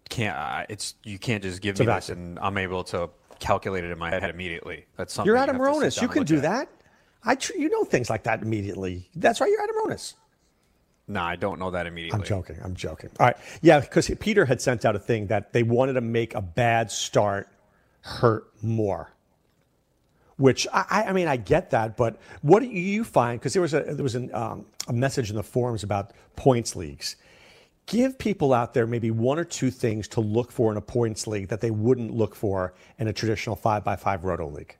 can't. 0.09 0.37
Uh, 0.37 0.65
it's 0.69 0.95
you 1.03 1.19
can't 1.19 1.43
just 1.43 1.61
give 1.61 1.71
it's 1.71 1.79
me 1.81 1.85
this 1.85 2.09
and 2.09 2.39
I'm 2.39 2.57
able 2.57 2.83
to 2.85 3.09
calculate 3.39 3.83
it 3.83 3.91
in 3.91 3.97
my 3.97 4.09
head 4.09 4.29
immediately. 4.29 4.85
That's 4.95 5.13
something 5.13 5.27
You're 5.27 5.37
Adam 5.37 5.57
sit 5.57 5.61
Ronis. 5.61 6.01
You 6.01 6.07
can 6.07 6.23
do 6.23 6.37
at. 6.37 6.41
that. 6.43 6.69
I 7.23 7.35
tr- 7.35 7.57
you 7.57 7.69
know 7.69 7.83
things 7.83 8.09
like 8.09 8.23
that 8.23 8.41
immediately. 8.41 9.09
That's 9.15 9.41
right. 9.41 9.49
You're 9.49 9.61
Adam 9.61 9.75
Ronis. 9.85 10.13
No, 11.07 11.21
I 11.21 11.35
don't 11.35 11.59
know 11.59 11.71
that 11.71 11.85
immediately. 11.85 12.19
I'm 12.19 12.25
joking. 12.25 12.57
I'm 12.63 12.73
joking. 12.75 13.11
All 13.19 13.27
right. 13.27 13.37
Yeah, 13.61 13.79
because 13.79 14.09
Peter 14.19 14.45
had 14.45 14.59
sent 14.59 14.85
out 14.85 14.95
a 14.95 14.99
thing 14.99 15.27
that 15.27 15.53
they 15.53 15.61
wanted 15.63 15.93
to 15.93 16.01
make 16.01 16.33
a 16.33 16.41
bad 16.41 16.89
start 16.91 17.47
hurt 18.01 18.47
more. 18.63 19.11
Which 20.37 20.67
I, 20.73 20.85
I- 20.89 21.03
I 21.05 21.13
mean, 21.13 21.27
I 21.27 21.37
get 21.37 21.69
that, 21.71 21.95
but 21.95 22.19
what 22.41 22.61
do 22.61 22.67
you 22.67 23.03
find? 23.03 23.39
Because 23.39 23.53
there 23.53 23.61
was 23.61 23.73
a 23.73 23.81
there 23.81 24.03
was 24.03 24.15
an, 24.15 24.33
um, 24.33 24.65
a 24.87 24.93
message 24.93 25.29
in 25.29 25.35
the 25.35 25.43
forums 25.43 25.83
about 25.83 26.11
points 26.35 26.75
leagues. 26.75 27.15
Give 27.85 28.17
people 28.17 28.51
out 28.51 28.73
there 28.73 28.87
maybe 28.87 29.11
one 29.11 29.37
or 29.37 29.43
two 29.45 29.69
things 29.69 30.07
to 30.09 30.19
look 30.21 30.51
for 30.51 30.71
in 30.71 30.77
a 30.77 30.81
points 30.81 31.27
league 31.27 31.49
that 31.49 31.61
they 31.61 31.69
wouldn't 31.71 32.11
look 32.11 32.35
for 32.35 32.73
in 32.97 33.07
a 33.07 33.13
traditional 33.13 33.55
five 33.55 33.83
by 33.83 33.95
five 33.95 34.23
roto 34.25 34.47
league. 34.49 34.75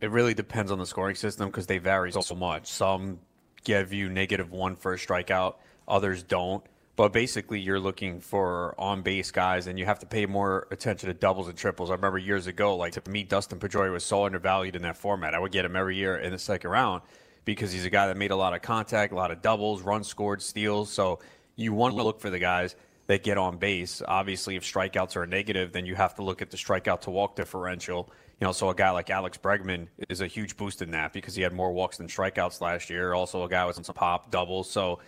It 0.00 0.10
really 0.12 0.32
depends 0.32 0.70
on 0.70 0.78
the 0.78 0.86
scoring 0.86 1.16
system 1.16 1.48
because 1.48 1.66
they 1.66 1.78
vary 1.78 2.12
so 2.12 2.34
much. 2.34 2.68
Some 2.68 3.18
give 3.64 3.92
you 3.92 4.08
negative 4.08 4.50
one 4.50 4.76
for 4.76 4.94
a 4.94 4.96
strikeout, 4.96 5.56
others 5.86 6.22
don't. 6.22 6.64
But 6.96 7.14
basically, 7.14 7.60
you're 7.60 7.80
looking 7.80 8.20
for 8.20 8.74
on 8.78 9.00
base 9.00 9.30
guys, 9.30 9.66
and 9.66 9.78
you 9.78 9.86
have 9.86 10.00
to 10.00 10.06
pay 10.06 10.26
more 10.26 10.66
attention 10.70 11.06
to 11.08 11.14
doubles 11.14 11.48
and 11.48 11.56
triples. 11.56 11.88
I 11.88 11.94
remember 11.94 12.18
years 12.18 12.46
ago, 12.46 12.76
like 12.76 12.92
to 12.92 13.10
me, 13.10 13.22
Dustin 13.22 13.58
Pedroia 13.58 13.90
was 13.90 14.04
so 14.04 14.26
undervalued 14.26 14.76
in 14.76 14.82
that 14.82 14.98
format. 14.98 15.34
I 15.34 15.38
would 15.38 15.52
get 15.52 15.64
him 15.64 15.76
every 15.76 15.96
year 15.96 16.18
in 16.18 16.30
the 16.30 16.38
second 16.38 16.70
round 16.70 17.00
because 17.46 17.72
he's 17.72 17.86
a 17.86 17.90
guy 17.90 18.08
that 18.08 18.18
made 18.18 18.32
a 18.32 18.36
lot 18.36 18.54
of 18.54 18.60
contact, 18.60 19.12
a 19.12 19.16
lot 19.16 19.30
of 19.30 19.40
doubles, 19.40 19.80
runs 19.80 20.08
scored, 20.08 20.42
steals. 20.42 20.92
So 20.92 21.20
you 21.56 21.72
want 21.72 21.96
to 21.96 22.02
look 22.02 22.20
for 22.20 22.28
the 22.28 22.38
guys 22.38 22.76
that 23.06 23.22
get 23.22 23.38
on 23.38 23.56
base. 23.56 24.02
Obviously, 24.06 24.56
if 24.56 24.62
strikeouts 24.62 25.16
are 25.16 25.26
negative, 25.26 25.72
then 25.72 25.86
you 25.86 25.94
have 25.94 26.14
to 26.16 26.22
look 26.22 26.42
at 26.42 26.50
the 26.50 26.56
strikeout 26.56 27.00
to 27.02 27.10
walk 27.10 27.34
differential. 27.34 28.10
You 28.40 28.46
know, 28.46 28.52
so 28.52 28.70
a 28.70 28.74
guy 28.74 28.90
like 28.90 29.10
Alex 29.10 29.36
Bregman 29.36 29.88
is 30.08 30.22
a 30.22 30.26
huge 30.26 30.56
boost 30.56 30.80
in 30.80 30.92
that 30.92 31.12
because 31.12 31.34
he 31.34 31.42
had 31.42 31.52
more 31.52 31.72
walks 31.72 31.98
than 31.98 32.06
strikeouts 32.06 32.62
last 32.62 32.88
year. 32.88 33.12
Also, 33.12 33.44
a 33.44 33.48
guy 33.48 33.66
with 33.66 33.76
some 33.76 33.94
pop 33.94 34.30
doubles. 34.30 34.70
So 34.70 35.00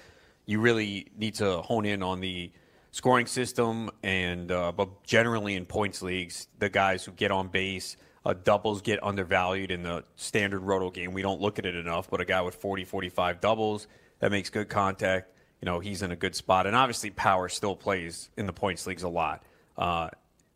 you 0.45 0.61
really 0.61 1.07
need 1.17 1.35
to 1.37 1.63
hone 1.63 1.87
in 1.87 2.03
on 2.03 2.21
the 2.21 2.53
scoring 2.91 3.27
system 3.27 3.91
and 4.03 4.53
uh, 4.53 4.71
but 4.71 5.03
generally 5.05 5.55
in 5.55 5.65
points 5.65 6.03
leagues 6.03 6.49
the 6.59 6.69
guys 6.69 7.05
who 7.05 7.13
get 7.13 7.31
on 7.31 7.49
base 7.49 7.97
uh, 8.27 8.35
doubles 8.45 8.83
get 8.83 9.03
undervalued 9.03 9.71
in 9.71 9.83
the 9.83 10.05
standard 10.15 10.61
roto 10.61 10.91
game 10.91 11.15
we 11.15 11.23
don't 11.23 11.41
look 11.41 11.59
at 11.59 11.65
it 11.65 11.75
enough 11.75 12.11
but 12.11 12.21
a 12.21 12.25
guy 12.25 12.43
with 12.43 12.55
40 12.55 12.85
45 12.85 13.41
doubles 13.41 13.87
that 14.19 14.31
makes 14.31 14.51
good 14.51 14.69
contact 14.69 15.33
you 15.63 15.67
know 15.67 15.81
he's 15.81 16.03
in 16.03 16.13
a 16.13 16.17
good 16.17 16.35
spot 16.35 16.67
and 16.67 16.77
obviously 16.77 17.09
power 17.09 17.49
still 17.49 17.75
plays 17.75 18.29
in 18.37 18.45
the 18.45 18.53
points 18.53 18.87
leagues 18.87 19.05
a 19.05 19.09
lot 19.09 19.43
uh, 19.79 20.11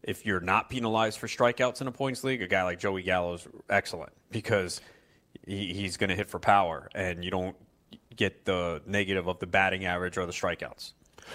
if 0.06 0.24
you're 0.24 0.40
not 0.40 0.70
penalized 0.70 1.18
for 1.18 1.26
strikeouts 1.26 1.80
in 1.82 1.86
a 1.86 1.92
points 1.92 2.24
league 2.24 2.40
a 2.40 2.46
guy 2.46 2.62
like 2.62 2.78
joey 2.78 3.02
gallo 3.02 3.34
is 3.34 3.46
excellent 3.68 4.12
because 4.30 4.80
he, 5.46 5.74
he's 5.74 5.96
going 5.96 6.10
to 6.10 6.16
hit 6.16 6.28
for 6.28 6.38
power 6.38 6.88
and 6.94 7.24
you 7.24 7.30
don't 7.30 7.56
get 8.16 8.44
the 8.44 8.82
negative 8.86 9.28
of 9.28 9.38
the 9.38 9.46
batting 9.46 9.84
average 9.84 10.16
or 10.18 10.26
the 10.26 10.32
strikeouts. 10.32 10.92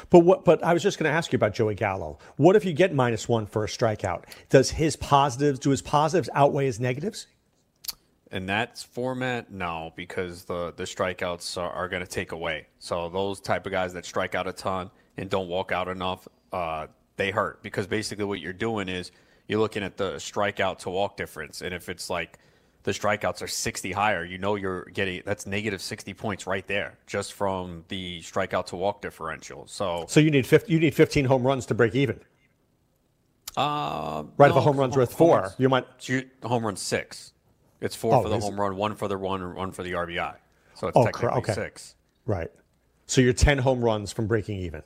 But 0.10 0.20
what? 0.20 0.46
But 0.46 0.64
I 0.64 0.74
was 0.74 0.84
just 0.84 0.98
going 0.98 1.12
to 1.12 1.16
ask 1.16 1.32
you 1.34 1.38
about 1.38 1.54
Joey 1.54 1.76
Gallo. 1.76 2.20
What 2.38 2.56
if 2.56 2.64
you 2.64 2.74
get 2.74 2.94
minus 2.94 3.28
one 3.28 3.46
for 3.46 3.64
a 3.66 3.68
strikeout? 3.68 4.24
Does 4.50 4.72
his 4.72 4.96
positives 4.96 5.60
do 5.60 5.70
his 5.70 5.82
positives 5.82 6.30
outweigh 6.34 6.66
his 6.66 6.80
negatives? 6.80 7.28
In 8.32 8.46
that 8.46 8.78
format, 8.78 9.52
no, 9.52 9.92
because 9.98 10.46
the 10.46 10.74
the 10.78 10.84
strikeouts 10.84 11.58
are, 11.58 11.70
are 11.72 11.90
going 11.90 12.02
to 12.02 12.08
take 12.08 12.32
away. 12.32 12.68
So 12.80 13.10
those 13.10 13.42
type 13.42 13.66
of 13.66 13.74
guys 13.74 13.94
that 13.94 14.06
strike 14.06 14.34
out 14.34 14.48
a 14.48 14.54
ton 14.54 14.92
and 15.18 15.30
don't 15.30 15.50
walk 15.50 15.74
out 15.74 15.90
enough, 15.90 16.26
uh, 16.54 16.88
they 17.18 17.32
hurt 17.32 17.62
because 17.64 17.88
basically 17.88 18.26
what 18.26 18.40
you're 18.40 18.54
doing 18.54 18.90
is 18.90 19.12
you're 19.48 19.60
looking 19.60 19.84
at 19.84 19.98
the 19.98 20.14
strikeout 20.14 20.78
to 20.80 20.90
walk 20.90 21.18
difference, 21.18 21.62
and 21.62 21.74
if 21.74 21.90
it's 21.90 22.10
like 22.10 22.40
the 22.84 22.92
strikeouts 22.92 23.42
are 23.42 23.48
60 23.48 23.92
higher, 23.92 24.24
you 24.26 24.38
know 24.40 24.56
you're 24.56 24.86
getting 24.86 25.22
that's 25.26 25.46
negative 25.46 25.82
60 25.82 26.14
points 26.16 26.48
right 26.48 26.66
there 26.68 26.98
just 27.06 27.34
from 27.34 27.84
the 27.90 28.22
strikeout 28.22 28.66
to 28.68 28.76
walk 28.76 29.02
differential. 29.02 29.68
So 29.68 30.06
So 30.08 30.20
you 30.20 30.32
need 30.32 30.48
50, 30.48 30.72
you 30.72 30.80
need 30.80 30.96
15 30.96 31.26
home 31.26 31.46
runs 31.46 31.66
to 31.68 31.74
break 31.76 31.94
even. 31.96 32.20
Uh, 33.58 34.24
Right, 34.38 34.50
if 34.50 34.56
a 34.56 34.62
home 34.62 34.78
run's 34.78 34.94
home- 34.96 35.02
worth 35.02 35.14
four, 35.14 35.42
runs- 35.42 35.56
you 35.58 35.70
might- 35.70 35.86
shoot 35.98 36.30
home 36.44 36.66
run 36.66 36.76
six. 36.76 37.34
It's 37.82 37.96
four 37.96 38.16
Oh, 38.16 38.22
for 38.24 38.30
the 38.30 38.40
home 38.40 38.60
run, 38.60 38.76
one 38.78 38.96
for 38.96 39.08
the 39.08 39.18
one, 39.18 39.56
one 39.56 39.72
for 39.72 39.84
the 39.84 39.94
RBI. 39.94 40.36
So 40.76 40.88
it's 40.88 40.96
Oh, 40.98 41.04
technically 41.04 41.38
okay. 41.40 41.54
six. 41.54 41.96
Right. 42.26 42.52
So 43.08 43.20
you're 43.22 43.34
10 43.34 43.58
home 43.60 43.84
runs 43.84 44.12
from 44.14 44.28
breaking 44.28 44.58
even. 44.60 44.84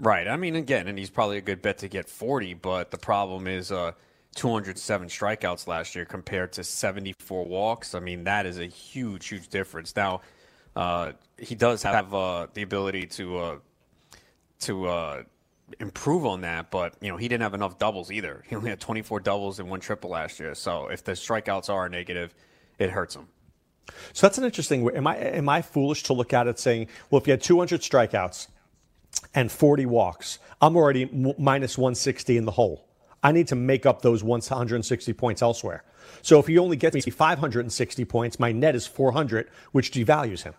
Right. 0.00 0.28
I 0.28 0.36
mean, 0.36 0.54
again, 0.54 0.86
and 0.86 0.96
he's 0.96 1.10
probably 1.10 1.38
a 1.38 1.42
good 1.42 1.60
bet 1.60 1.78
to 1.78 1.88
get 1.88 2.08
40, 2.08 2.54
but 2.54 2.90
the 2.92 2.98
problem 2.98 3.48
is 3.48 3.72
uh, 3.72 3.92
207 4.36 5.08
strikeouts 5.08 5.66
last 5.66 5.96
year 5.96 6.04
compared 6.04 6.52
to 6.52 6.62
74 6.62 7.44
walks. 7.44 7.94
I 7.94 8.00
mean, 8.00 8.24
that 8.24 8.46
is 8.46 8.58
a 8.58 8.66
huge, 8.66 9.26
huge 9.26 9.48
difference. 9.48 9.96
Now, 9.96 10.20
uh, 10.76 11.12
he 11.36 11.56
does 11.56 11.82
have 11.82 12.14
uh, 12.14 12.46
the 12.54 12.62
ability 12.62 13.06
to 13.06 13.38
uh, 13.38 13.56
to 14.60 14.86
uh, 14.86 15.22
improve 15.80 16.24
on 16.24 16.42
that, 16.42 16.70
but 16.70 16.94
you 17.00 17.08
know, 17.08 17.16
he 17.16 17.26
didn't 17.26 17.42
have 17.42 17.54
enough 17.54 17.78
doubles 17.78 18.12
either. 18.12 18.44
He 18.48 18.54
only 18.54 18.70
had 18.70 18.80
24 18.80 19.20
doubles 19.20 19.58
and 19.58 19.68
one 19.68 19.80
triple 19.80 20.10
last 20.10 20.38
year. 20.38 20.54
So 20.54 20.86
if 20.86 21.02
the 21.02 21.12
strikeouts 21.12 21.68
are 21.68 21.88
negative, 21.88 22.34
it 22.78 22.90
hurts 22.90 23.16
him. 23.16 23.26
So 24.12 24.26
that's 24.26 24.38
an 24.38 24.44
interesting. 24.44 24.88
Am 24.94 25.08
I 25.08 25.16
am 25.16 25.48
I 25.48 25.62
foolish 25.62 26.04
to 26.04 26.12
look 26.12 26.32
at 26.32 26.46
it 26.46 26.60
saying, 26.60 26.86
well, 27.10 27.20
if 27.20 27.26
you 27.26 27.32
had 27.32 27.42
200 27.42 27.80
strikeouts 27.80 28.46
and 29.34 29.50
40 29.50 29.86
walks, 29.86 30.38
I'm 30.60 30.76
already 30.76 31.02
m- 31.04 31.34
minus 31.38 31.76
160 31.76 32.36
in 32.36 32.44
the 32.44 32.52
hole. 32.52 32.86
I 33.22 33.32
need 33.32 33.48
to 33.48 33.56
make 33.56 33.84
up 33.84 34.02
those 34.02 34.22
160 34.22 35.12
points 35.12 35.42
elsewhere. 35.42 35.84
So 36.22 36.38
if 36.38 36.46
he 36.46 36.58
only 36.58 36.76
gets 36.76 36.94
me 36.94 37.10
560 37.10 38.04
points, 38.04 38.38
my 38.38 38.52
net 38.52 38.74
is 38.74 38.86
400, 38.86 39.50
which 39.72 39.90
devalues 39.90 40.42
him. 40.42 40.54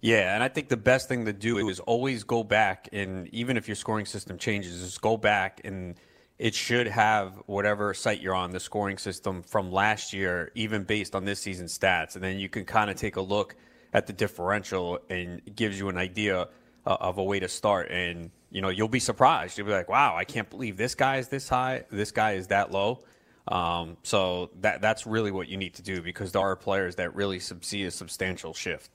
Yeah, 0.00 0.34
and 0.34 0.42
I 0.42 0.48
think 0.48 0.68
the 0.68 0.76
best 0.76 1.08
thing 1.08 1.24
to 1.24 1.32
do 1.32 1.68
is 1.68 1.80
always 1.80 2.24
go 2.24 2.44
back 2.44 2.88
and 2.92 3.26
even 3.28 3.56
if 3.56 3.66
your 3.66 3.74
scoring 3.74 4.04
system 4.04 4.36
changes, 4.36 4.82
just 4.82 5.00
go 5.00 5.16
back 5.16 5.62
and 5.64 5.94
it 6.38 6.54
should 6.54 6.86
have 6.88 7.40
whatever 7.46 7.94
site 7.94 8.20
you're 8.20 8.34
on, 8.34 8.50
the 8.50 8.60
scoring 8.60 8.98
system 8.98 9.42
from 9.42 9.72
last 9.72 10.12
year, 10.12 10.52
even 10.54 10.84
based 10.84 11.14
on 11.14 11.24
this 11.24 11.40
season's 11.40 11.76
stats. 11.76 12.16
And 12.16 12.24
then 12.24 12.38
you 12.38 12.50
can 12.50 12.66
kind 12.66 12.90
of 12.90 12.96
take 12.96 13.16
a 13.16 13.20
look 13.20 13.56
at 13.94 14.06
the 14.06 14.12
differential 14.12 14.98
and 15.08 15.40
gives 15.56 15.78
you 15.78 15.88
an 15.88 15.96
idea 15.96 16.48
uh, 16.86 16.96
of 17.00 17.18
a 17.18 17.22
way 17.22 17.40
to 17.40 17.48
start. 17.48 17.90
And, 17.90 18.30
you 18.50 18.60
know, 18.60 18.68
you'll 18.68 18.88
be 18.88 19.00
surprised. 19.00 19.58
You'll 19.58 19.66
be 19.66 19.72
like, 19.72 19.88
wow, 19.88 20.16
I 20.16 20.24
can't 20.24 20.48
believe 20.48 20.76
this 20.76 20.94
guy 20.94 21.18
is 21.18 21.28
this 21.28 21.48
high, 21.48 21.84
this 21.90 22.10
guy 22.10 22.32
is 22.32 22.48
that 22.48 22.70
low. 22.70 23.04
Um, 23.48 23.98
so 24.02 24.50
that 24.60 24.80
that's 24.80 25.06
really 25.06 25.30
what 25.30 25.48
you 25.48 25.58
need 25.58 25.74
to 25.74 25.82
do 25.82 26.00
because 26.00 26.32
there 26.32 26.40
are 26.42 26.56
players 26.56 26.96
that 26.96 27.14
really 27.14 27.38
sub- 27.38 27.64
see 27.64 27.84
a 27.84 27.90
substantial 27.90 28.54
shift. 28.54 28.90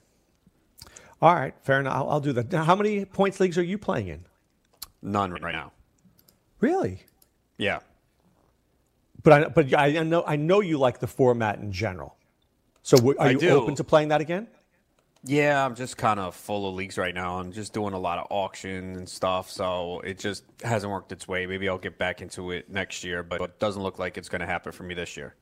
All 1.22 1.36
right, 1.36 1.54
fair 1.62 1.82
enough. 1.82 1.94
I'll, 1.94 2.10
I'll 2.10 2.20
do 2.20 2.34
that. 2.34 2.52
Now, 2.52 2.64
how 2.64 2.76
many 2.76 3.06
points 3.06 3.40
leagues 3.40 3.58
are 3.58 3.64
you 3.64 3.78
playing 3.78 4.08
in? 4.08 4.26
None 5.02 5.32
right 5.32 5.54
now. 5.54 5.72
Really? 6.62 7.04
Yeah. 7.58 7.80
But 9.22 9.34
I, 9.34 9.48
but 9.50 9.74
I 9.74 10.00
I 10.00 10.04
know 10.04 10.24
I 10.26 10.36
know 10.36 10.62
you 10.62 10.78
like 10.78 11.00
the 11.00 11.08
format 11.08 11.60
in 11.60 11.72
general. 11.72 12.16
So 12.84 12.98
w- 12.98 13.18
are 13.20 13.28
I 13.28 13.32
you 13.32 13.40
do. 13.40 13.50
open 13.50 13.76
to 13.76 13.84
playing 13.84 14.08
that 14.10 14.22
again? 14.22 14.48
Yeah, 15.24 15.66
I'm 15.66 15.76
just 15.76 15.98
kind 15.98 16.20
of 16.20 16.34
full 16.34 16.70
of 16.70 16.76
leagues 16.76 16.98
right 16.98 17.14
now. 17.14 17.40
I'm 17.40 17.52
just 17.52 17.74
doing 17.74 17.94
a 17.94 18.00
lot 18.00 18.20
of 18.20 18.28
auction 18.30 18.96
and 18.96 19.08
stuff, 19.08 19.52
so 19.52 20.00
it 20.00 20.18
just 20.18 20.46
hasn't 20.64 20.92
worked 20.92 21.12
its 21.12 21.28
way. 21.28 21.46
Maybe 21.46 21.68
I'll 21.68 21.78
get 21.78 21.98
back 21.98 22.22
into 22.22 22.52
it 22.52 22.70
next 22.70 23.04
year, 23.04 23.22
but 23.22 23.42
it 23.42 23.60
doesn't 23.60 23.84
look 23.84 24.00
like 24.00 24.18
it's 24.18 24.30
going 24.30 24.40
to 24.40 24.48
happen 24.48 24.72
for 24.72 24.84
me 24.84 24.94
this 24.94 25.18
year. 25.18 25.36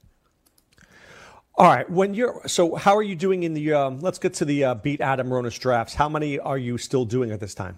All 1.56 1.68
right. 1.68 1.88
When 1.90 2.16
you're 2.16 2.42
so, 2.48 2.76
how 2.76 2.96
are 2.96 3.04
you 3.04 3.16
doing 3.16 3.44
in 3.44 3.54
the? 3.54 3.74
Um, 3.74 4.00
let's 4.00 4.18
get 4.18 4.34
to 4.36 4.46
the 4.46 4.64
uh, 4.64 4.76
beat 4.76 5.00
Adam 5.00 5.30
Ronis 5.30 5.60
drafts. 5.60 5.94
How 5.94 6.10
many 6.10 6.40
are 6.40 6.58
you 6.58 6.78
still 6.78 7.06
doing 7.06 7.32
at 7.32 7.40
this 7.40 7.54
time? 7.54 7.78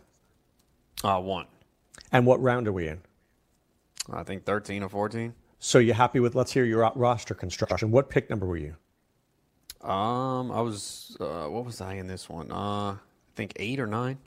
Uh, 1.03 1.19
one. 1.19 1.47
And 2.11 2.25
what 2.25 2.41
round 2.41 2.67
are 2.67 2.73
we 2.73 2.87
in? 2.87 3.01
I 4.11 4.23
think 4.23 4.45
13 4.45 4.83
or 4.83 4.89
14. 4.89 5.33
So 5.59 5.79
you're 5.79 5.95
happy 5.95 6.19
with? 6.19 6.33
Let's 6.33 6.51
hear 6.53 6.63
your 6.63 6.91
roster 6.95 7.33
construction. 7.33 7.91
What 7.91 8.09
pick 8.09 8.29
number 8.29 8.45
were 8.45 8.57
you? 8.57 8.75
Um, 9.81 10.51
I 10.51 10.61
was 10.61 11.15
uh, 11.19 11.45
what 11.45 11.65
was 11.65 11.81
I 11.81 11.93
in 11.93 12.07
this 12.07 12.29
one? 12.29 12.51
Uh, 12.51 12.91
I 12.91 12.97
think 13.35 13.53
eight 13.57 13.79
or 13.79 13.87
nine. 13.87 14.17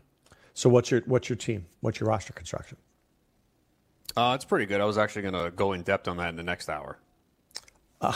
So 0.54 0.68
what's 0.68 0.90
your 0.90 1.02
what's 1.06 1.28
your 1.28 1.36
team? 1.36 1.66
What's 1.80 2.00
your 2.00 2.08
roster 2.08 2.32
construction? 2.32 2.78
Uh, 4.16 4.32
it's 4.34 4.44
pretty 4.44 4.66
good. 4.66 4.80
I 4.80 4.84
was 4.84 4.98
actually 4.98 5.22
going 5.22 5.44
to 5.44 5.50
go 5.50 5.72
in 5.72 5.82
depth 5.82 6.08
on 6.08 6.18
that 6.18 6.28
in 6.28 6.36
the 6.36 6.42
next 6.42 6.68
hour. 6.68 6.98
All 8.02 8.14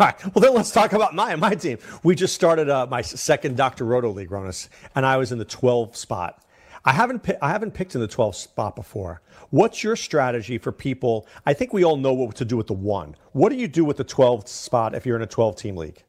right. 0.00 0.34
Well, 0.34 0.42
then 0.42 0.54
let's 0.54 0.72
talk 0.72 0.92
about 0.92 1.14
my 1.14 1.36
my 1.36 1.54
team. 1.54 1.78
We 2.02 2.14
just 2.14 2.34
started 2.34 2.68
uh, 2.68 2.86
my 2.90 3.00
second 3.00 3.56
Dr. 3.56 3.84
Roto 3.84 4.10
League, 4.10 4.30
Ronis, 4.30 4.68
and 4.94 5.06
I 5.06 5.18
was 5.18 5.30
in 5.32 5.38
the 5.38 5.44
12 5.44 5.96
spot. 5.96 6.42
I 6.84 6.92
haven't 6.92 7.28
I 7.42 7.50
haven't 7.50 7.72
picked 7.72 7.94
in 7.94 8.00
the 8.00 8.08
12 8.08 8.34
spot 8.34 8.74
before. 8.74 9.20
What's 9.50 9.84
your 9.84 9.96
strategy 9.96 10.58
for 10.58 10.72
people? 10.72 11.26
I 11.44 11.52
think 11.52 11.72
we 11.72 11.84
all 11.84 11.96
know 11.96 12.12
what 12.12 12.36
to 12.36 12.44
do 12.44 12.56
with 12.56 12.68
the 12.68 12.74
one. 12.74 13.16
What 13.32 13.50
do 13.50 13.56
you 13.56 13.68
do 13.68 13.84
with 13.84 13.96
the 13.96 14.04
12th 14.04 14.48
spot 14.48 14.94
if 14.94 15.04
you're 15.04 15.16
in 15.16 15.22
a 15.22 15.26
12 15.26 15.56
team 15.56 15.76
league? 15.76 16.02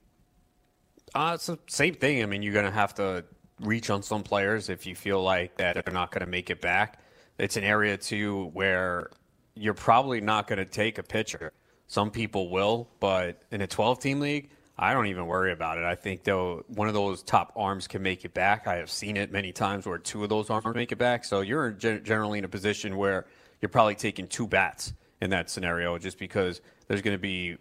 Uh, 1.13 1.33
it's 1.35 1.47
the 1.47 1.59
same 1.67 1.93
thing. 1.95 2.23
I 2.23 2.25
mean, 2.25 2.41
you're 2.41 2.53
going 2.53 2.65
to 2.65 2.71
have 2.71 2.93
to 2.95 3.25
reach 3.59 3.89
on 3.89 4.01
some 4.01 4.23
players 4.23 4.69
if 4.69 4.85
you 4.85 4.95
feel 4.95 5.21
like 5.21 5.57
that 5.57 5.73
they're 5.85 5.93
not 5.93 6.11
going 6.11 6.21
to 6.25 6.29
make 6.29 6.49
it 6.49 6.61
back. 6.61 6.99
It's 7.37 7.57
an 7.57 7.63
area 7.63 7.97
too 7.97 8.45
where 8.53 9.09
you're 9.55 9.73
probably 9.73 10.21
not 10.21 10.47
going 10.47 10.59
to 10.59 10.65
take 10.65 10.97
a 10.97 11.03
pitcher 11.03 11.51
Some 11.87 12.09
people 12.09 12.49
will, 12.49 12.87
but 12.99 13.41
in 13.51 13.61
a 13.61 13.67
12 13.67 13.99
team 13.99 14.19
league, 14.19 14.49
I 14.81 14.93
don't 14.93 15.05
even 15.05 15.27
worry 15.27 15.51
about 15.51 15.77
it. 15.77 15.83
I 15.83 15.93
think 15.93 16.23
though 16.23 16.65
one 16.67 16.88
of 16.88 16.95
those 16.95 17.21
top 17.21 17.53
arms 17.55 17.88
can 17.88 18.01
make 18.01 18.25
it 18.25 18.33
back. 18.33 18.65
I 18.65 18.77
have 18.77 18.89
seen 18.89 19.15
it 19.15 19.31
many 19.31 19.51
times 19.51 19.85
where 19.85 20.00
two 20.00 20.23
of 20.23 20.29
those 20.29 20.50
arms 20.50 20.65
make 20.73 20.91
it 20.91 20.97
back. 20.97 21.23
So 21.23 21.41
you're 21.41 21.69
generally 21.69 22.39
in 22.39 22.45
a 22.45 22.50
position 22.50 22.97
where 22.97 23.27
you're 23.61 23.69
probably 23.69 23.93
taking 23.93 24.27
two 24.27 24.47
bats 24.47 24.93
in 25.21 25.29
that 25.29 25.51
scenario, 25.51 26.00
just 26.00 26.17
because 26.17 26.61
there's 26.88 27.03
going 27.03 27.15
to 27.15 27.21
be 27.21 27.57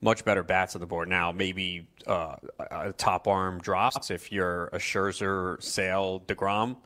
much 0.00 0.24
better 0.24 0.44
bats 0.44 0.76
on 0.76 0.80
the 0.80 0.86
board 0.86 1.08
now. 1.08 1.32
Maybe 1.32 1.88
uh, 2.06 2.36
a 2.58 2.92
top 2.92 3.26
arm 3.26 3.58
drops 3.58 4.12
if 4.12 4.30
you're 4.30 4.66
a 4.66 4.78
Scherzer, 4.78 5.60
Sale, 5.60 6.22
Degrom. 6.28 6.76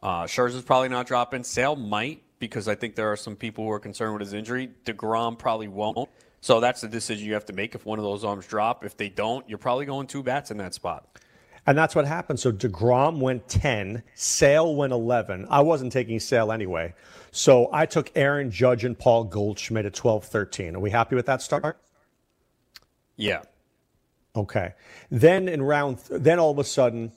Uh, 0.00 0.24
Scherzer's 0.24 0.62
probably 0.62 0.90
not 0.90 1.08
dropping. 1.08 1.42
Sale 1.42 1.74
might 1.74 2.22
because 2.38 2.68
I 2.68 2.76
think 2.76 2.94
there 2.94 3.10
are 3.10 3.16
some 3.16 3.34
people 3.34 3.64
who 3.64 3.70
are 3.70 3.80
concerned 3.80 4.12
with 4.12 4.22
his 4.22 4.32
injury. 4.32 4.70
Degrom 4.84 5.38
probably 5.38 5.66
won't. 5.66 6.08
So 6.44 6.60
that's 6.60 6.82
the 6.82 6.88
decision 6.88 7.26
you 7.26 7.32
have 7.32 7.46
to 7.46 7.54
make 7.54 7.74
if 7.74 7.86
one 7.86 7.98
of 7.98 8.04
those 8.04 8.22
arms 8.22 8.46
drop. 8.46 8.84
If 8.84 8.98
they 8.98 9.08
don't, 9.08 9.48
you're 9.48 9.56
probably 9.56 9.86
going 9.86 10.06
two 10.06 10.22
bats 10.22 10.50
in 10.50 10.58
that 10.58 10.74
spot. 10.74 11.18
And 11.66 11.78
that's 11.78 11.94
what 11.94 12.06
happened. 12.06 12.38
So 12.38 12.52
DeGrom 12.52 13.18
went 13.18 13.48
10, 13.48 14.02
Sale 14.14 14.76
went 14.76 14.92
11. 14.92 15.46
I 15.48 15.62
wasn't 15.62 15.90
taking 15.90 16.20
Sale 16.20 16.52
anyway. 16.52 16.92
So 17.30 17.70
I 17.72 17.86
took 17.86 18.12
Aaron 18.14 18.50
Judge 18.50 18.84
and 18.84 18.98
Paul 18.98 19.24
Goldschmidt 19.24 19.86
at 19.86 19.94
12 19.94 20.26
13. 20.26 20.76
Are 20.76 20.80
we 20.80 20.90
happy 20.90 21.16
with 21.16 21.24
that 21.24 21.40
start? 21.40 21.80
Yeah. 23.16 23.40
Okay. 24.36 24.74
Then 25.10 25.48
in 25.48 25.62
round, 25.62 26.00
then 26.10 26.38
all 26.38 26.50
of 26.50 26.58
a 26.58 26.64
sudden, 26.64 27.12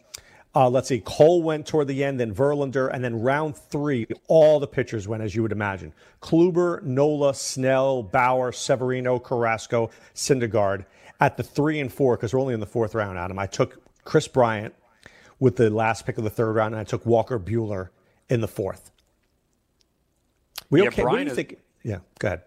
uh, 0.57 0.67
let's 0.67 0.87
see, 0.87 0.99
Cole 1.01 1.43
went 1.43 1.67
toward 1.67 1.87
the 1.87 2.03
end, 2.03 2.19
then 2.19 2.33
Verlander, 2.33 2.89
and 2.91 3.03
then 3.03 3.21
round 3.21 3.55
three, 3.55 4.07
all 4.27 4.59
the 4.59 4.65
pitchers 4.65 5.07
went, 5.07 5.21
as 5.21 5.35
you 5.35 5.43
would 5.43 5.51
imagine. 5.51 5.93
Kluber, 6.19 6.81
Nola, 6.81 7.35
Snell, 7.35 8.01
Bauer, 8.01 8.51
Severino, 8.51 9.19
Carrasco, 9.19 9.91
Syndergaard. 10.15 10.85
At 11.19 11.37
the 11.37 11.43
three 11.43 11.79
and 11.79 11.93
four, 11.93 12.17
because 12.17 12.33
we're 12.33 12.39
only 12.39 12.55
in 12.55 12.59
the 12.59 12.65
fourth 12.65 12.95
round, 12.95 13.19
Adam, 13.19 13.37
I 13.37 13.45
took 13.45 13.79
Kris 14.03 14.27
Bryant 14.27 14.73
with 15.39 15.57
the 15.57 15.69
last 15.69 16.07
pick 16.07 16.17
of 16.17 16.23
the 16.23 16.29
third 16.31 16.53
round, 16.53 16.73
and 16.73 16.81
I 16.81 16.83
took 16.83 17.05
Walker 17.05 17.37
Buehler 17.37 17.89
in 18.27 18.41
the 18.41 18.47
fourth. 18.47 18.89
We 20.71 20.81
yeah, 20.81 20.87
okay? 20.87 21.03
Bryant 21.03 21.11
what 21.11 21.17
do 21.19 21.23
you 21.25 21.29
is, 21.29 21.35
think? 21.35 21.59
Yeah, 21.83 21.99
go 22.17 22.29
ahead. 22.29 22.41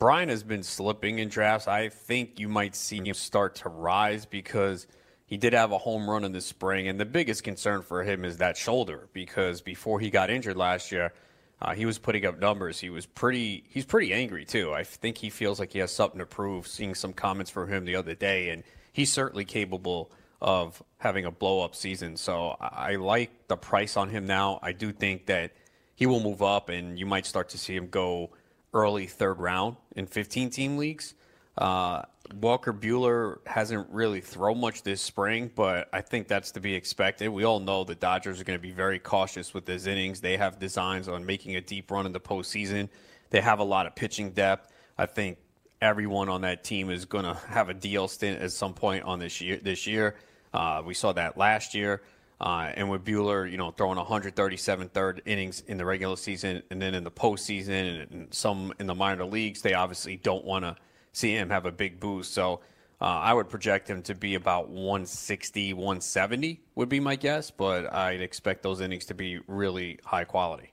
Bryant 0.00 0.30
has 0.30 0.42
been 0.42 0.64
slipping 0.64 1.20
in 1.20 1.28
drafts. 1.28 1.68
I 1.68 1.90
think 1.90 2.40
you 2.40 2.48
might 2.48 2.74
see 2.74 2.96
him 2.96 3.14
start 3.14 3.54
to 3.56 3.68
rise 3.68 4.26
because– 4.26 4.88
he 5.26 5.36
did 5.36 5.52
have 5.52 5.72
a 5.72 5.78
home 5.78 6.08
run 6.08 6.24
in 6.24 6.32
the 6.32 6.40
spring, 6.40 6.88
and 6.88 6.98
the 6.98 7.04
biggest 7.04 7.42
concern 7.42 7.82
for 7.82 8.04
him 8.04 8.24
is 8.24 8.38
that 8.38 8.56
shoulder 8.56 9.08
because 9.12 9.60
before 9.60 10.00
he 10.00 10.08
got 10.08 10.30
injured 10.30 10.56
last 10.56 10.92
year, 10.92 11.12
uh, 11.60 11.74
he 11.74 11.84
was 11.84 11.98
putting 11.98 12.24
up 12.24 12.38
numbers. 12.38 12.78
He 12.78 12.90
was 12.90 13.06
pretty. 13.06 13.64
He's 13.68 13.86
pretty 13.86 14.12
angry 14.12 14.44
too. 14.44 14.72
I 14.72 14.84
think 14.84 15.18
he 15.18 15.30
feels 15.30 15.58
like 15.58 15.72
he 15.72 15.80
has 15.80 15.90
something 15.90 16.18
to 16.18 16.26
prove. 16.26 16.66
Seeing 16.66 16.94
some 16.94 17.12
comments 17.12 17.50
from 17.50 17.68
him 17.68 17.84
the 17.84 17.96
other 17.96 18.14
day, 18.14 18.50
and 18.50 18.62
he's 18.92 19.12
certainly 19.12 19.44
capable 19.44 20.10
of 20.40 20.82
having 20.98 21.24
a 21.24 21.30
blow 21.30 21.62
up 21.62 21.74
season. 21.74 22.16
So 22.16 22.56
I, 22.60 22.96
like 22.96 23.48
the 23.48 23.56
price 23.56 23.96
on 23.96 24.10
him 24.10 24.26
now. 24.26 24.60
I 24.62 24.72
do 24.72 24.92
think 24.92 25.26
that 25.26 25.52
he 25.94 26.06
will 26.06 26.20
move 26.20 26.42
up, 26.42 26.68
and 26.68 26.98
you 26.98 27.06
might 27.06 27.26
start 27.26 27.48
to 27.50 27.58
see 27.58 27.74
him 27.74 27.88
go 27.88 28.30
early 28.74 29.06
third 29.06 29.38
round 29.38 29.76
in 29.96 30.06
15 30.06 30.50
team 30.50 30.76
leagues. 30.76 31.14
Uh, 31.58 32.02
Walker 32.40 32.72
Buehler 32.72 33.38
hasn't 33.46 33.88
really 33.90 34.20
thrown 34.20 34.60
much 34.60 34.82
this 34.82 35.00
spring, 35.00 35.50
but 35.54 35.88
I 35.92 36.00
think 36.00 36.28
that's 36.28 36.50
to 36.52 36.60
be 36.60 36.74
expected. 36.74 37.28
We 37.28 37.44
all 37.44 37.60
know 37.60 37.84
the 37.84 37.94
Dodgers 37.94 38.40
are 38.40 38.44
going 38.44 38.58
to 38.58 38.62
be 38.62 38.72
very 38.72 38.98
cautious 38.98 39.54
with 39.54 39.66
his 39.66 39.86
innings. 39.86 40.20
They 40.20 40.36
have 40.36 40.58
designs 40.58 41.08
on 41.08 41.24
making 41.24 41.56
a 41.56 41.60
deep 41.60 41.90
run 41.90 42.04
in 42.04 42.12
the 42.12 42.20
postseason. 42.20 42.88
They 43.30 43.40
have 43.40 43.60
a 43.60 43.64
lot 43.64 43.86
of 43.86 43.94
pitching 43.94 44.30
depth. 44.30 44.72
I 44.98 45.06
think 45.06 45.38
everyone 45.80 46.28
on 46.28 46.40
that 46.42 46.64
team 46.64 46.90
is 46.90 47.04
going 47.04 47.24
to 47.24 47.34
have 47.48 47.68
a 47.68 47.74
DL 47.74 48.08
stint 48.08 48.40
at 48.40 48.50
some 48.52 48.74
point 48.74 49.04
on 49.04 49.18
this 49.18 49.40
year. 49.40 49.58
This 49.62 49.86
year, 49.86 50.16
uh, 50.52 50.82
we 50.84 50.94
saw 50.94 51.12
that 51.12 51.36
last 51.36 51.74
year. 51.74 52.02
Uh, 52.38 52.70
and 52.74 52.90
with 52.90 53.02
Buehler, 53.02 53.50
you 53.50 53.56
know, 53.56 53.70
throwing 53.70 53.96
137 53.96 54.90
third 54.90 55.22
innings 55.24 55.62
in 55.68 55.78
the 55.78 55.84
regular 55.86 56.16
season 56.16 56.62
and 56.70 56.82
then 56.82 56.94
in 56.94 57.02
the 57.02 57.10
postseason 57.10 58.10
and 58.10 58.34
some 58.34 58.74
in 58.78 58.86
the 58.86 58.94
minor 58.94 59.24
leagues, 59.24 59.62
they 59.62 59.72
obviously 59.72 60.16
don't 60.16 60.44
want 60.44 60.62
to 60.62 60.76
see 61.16 61.34
him 61.34 61.50
have 61.50 61.64
a 61.64 61.72
big 61.72 61.98
boost. 61.98 62.34
So 62.34 62.60
uh, 63.00 63.04
I 63.04 63.32
would 63.32 63.48
project 63.48 63.88
him 63.88 64.02
to 64.02 64.14
be 64.14 64.34
about 64.34 64.68
160, 64.68 65.72
170 65.72 66.60
would 66.74 66.88
be 66.88 67.00
my 67.00 67.16
guess, 67.16 67.50
but 67.50 67.92
I'd 67.92 68.20
expect 68.20 68.62
those 68.62 68.80
innings 68.80 69.06
to 69.06 69.14
be 69.14 69.40
really 69.46 69.98
high 70.04 70.24
quality. 70.24 70.72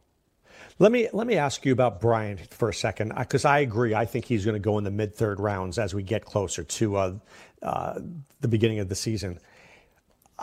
Let 0.80 0.92
me 0.92 1.08
let 1.14 1.28
me 1.28 1.36
ask 1.36 1.66
you 1.66 1.72
about 1.72 2.02
Bryant 2.02 2.54
for 2.54 2.70
a 2.70 2.74
second, 2.74 3.14
because 3.18 3.46
I 3.46 3.60
agree. 3.60 3.94
I 3.94 4.06
think 4.06 4.26
he's 4.26 4.44
going 4.44 4.56
to 4.56 4.60
go 4.60 4.78
in 4.78 4.84
the 4.84 4.92
mid 4.92 5.14
third 5.14 5.40
rounds 5.40 5.78
as 5.78 5.94
we 5.94 6.04
get 6.04 6.26
closer 6.26 6.64
to 6.64 6.96
uh, 6.96 7.14
uh, 7.62 8.00
the 8.42 8.48
beginning 8.48 8.80
of 8.80 8.90
the 8.90 8.96
season. 8.96 9.40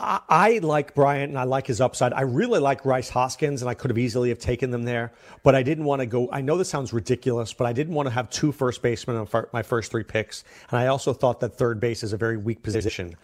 I, 0.03 0.59
like 0.63 0.95
Bryant 0.95 1.29
and 1.29 1.37
I 1.37 1.43
like 1.43 1.67
his 1.67 1.79
upside. 1.79 2.11
I 2.13 2.21
really 2.21 2.59
like 2.59 2.85
Rhys 2.85 3.09
Hoskins, 3.09 3.61
and 3.61 3.69
I 3.69 3.75
could 3.75 3.91
have 3.91 3.97
easily 3.97 4.29
have 4.29 4.39
taken 4.39 4.71
them 4.71 4.83
there, 4.83 5.13
but 5.43 5.53
I 5.53 5.61
didn't 5.61 5.85
want 5.85 5.99
to 6.01 6.07
go. 6.07 6.27
I 6.31 6.41
know 6.41 6.57
this 6.57 6.69
sounds 6.69 6.91
ridiculous, 6.91 7.53
but 7.53 7.67
I 7.67 7.73
didn't 7.73 7.93
want 7.93 8.07
to 8.07 8.11
have 8.11 8.29
two 8.29 8.51
first 8.51 8.81
basemen 8.81 9.17
on 9.17 9.45
my 9.53 9.61
first 9.61 9.91
three 9.91 10.03
picks, 10.03 10.43
and 10.69 10.79
I 10.79 10.87
also 10.87 11.13
thought 11.13 11.39
that 11.41 11.55
third 11.55 11.79
base 11.79 12.03
is 12.03 12.13
a 12.13 12.17
very 12.17 12.37
weak 12.37 12.63
position. 12.63 13.15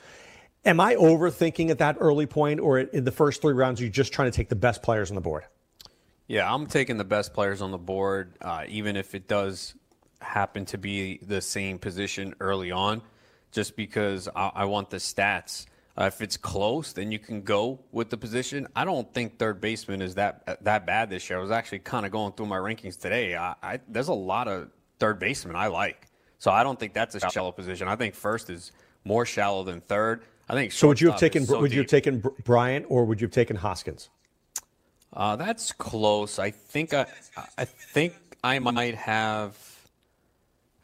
Am 0.65 0.79
I 0.79 0.95
overthinking 0.95 1.69
at 1.69 1.79
that 1.79 1.97
early 1.99 2.27
point, 2.27 2.59
or 2.59 2.79
in 2.79 3.03
the 3.03 3.11
first 3.11 3.41
three 3.41 3.53
rounds, 3.53 3.81
you're 3.81 3.89
just 3.89 4.13
trying 4.13 4.29
to 4.29 4.35
take 4.35 4.49
the 4.49 4.55
best 4.55 4.83
players 4.83 5.09
on 5.09 5.15
the 5.15 5.21
board? 5.21 5.45
Yeah, 6.27 6.53
I'm 6.53 6.67
taking 6.67 6.97
the 6.97 7.05
best 7.05 7.33
players 7.33 7.61
on 7.61 7.71
the 7.71 7.77
board, 7.77 8.33
uh, 8.41 8.65
even 8.67 8.95
if 8.95 9.15
it 9.15 9.27
does 9.27 9.73
happen 10.19 10.65
to 10.65 10.77
be 10.77 11.19
the 11.23 11.41
same 11.41 11.79
position 11.79 12.35
early 12.39 12.71
on, 12.71 13.01
just 13.51 13.75
because 13.75 14.27
I, 14.35 14.51
I 14.55 14.65
want 14.65 14.89
the 14.89 14.97
stats 14.97 15.65
uh, 15.99 16.05
if 16.05 16.21
it's 16.21 16.37
close, 16.37 16.93
then 16.93 17.11
you 17.11 17.17
can 17.17 17.41
go 17.41 17.79
with 17.91 18.09
the 18.09 18.17
position. 18.17 18.67
I 18.75 18.85
don't 18.85 19.11
think 19.13 19.39
third 19.39 19.59
baseman 19.59 20.01
is 20.01 20.15
that 20.15 20.63
that 20.63 20.85
bad 20.85 21.09
this 21.09 21.29
year. 21.29 21.39
I 21.39 21.41
was 21.41 21.51
actually 21.51 21.79
kind 21.79 22.05
of 22.05 22.11
going 22.11 22.33
through 22.33 22.45
my 22.45 22.57
rankings 22.57 22.99
today. 22.99 23.35
I, 23.35 23.55
I, 23.63 23.79
there's 23.87 24.09
a 24.09 24.13
lot 24.13 24.47
of 24.47 24.69
third 24.99 25.19
basemen 25.19 25.55
I 25.55 25.67
like, 25.67 26.07
so 26.37 26.51
I 26.51 26.63
don't 26.63 26.79
think 26.79 26.93
that's 26.93 27.15
a 27.15 27.29
shallow 27.31 27.51
position. 27.51 27.87
I 27.87 27.95
think 27.95 28.13
first 28.13 28.49
is 28.49 28.71
more 29.05 29.25
shallow 29.25 29.63
than 29.63 29.81
third. 29.81 30.23
I 30.47 30.53
think. 30.53 30.71
So 30.71 30.87
would 30.87 31.01
you 31.01 31.09
have 31.09 31.19
taken 31.19 31.45
so 31.45 31.59
would 31.59 31.73
you 31.73 31.79
have 31.79 31.89
taken 31.89 32.23
Bryant 32.43 32.85
or 32.89 33.05
would 33.05 33.19
you 33.19 33.25
have 33.25 33.33
taken 33.33 33.55
Hoskins? 33.55 34.09
Uh, 35.11 35.35
that's 35.35 35.71
close. 35.71 36.37
I 36.37 36.51
think 36.51 36.93
I 36.93 37.07
I 37.57 37.65
think 37.65 38.13
I 38.43 38.59
might 38.59 38.95
have. 38.95 39.57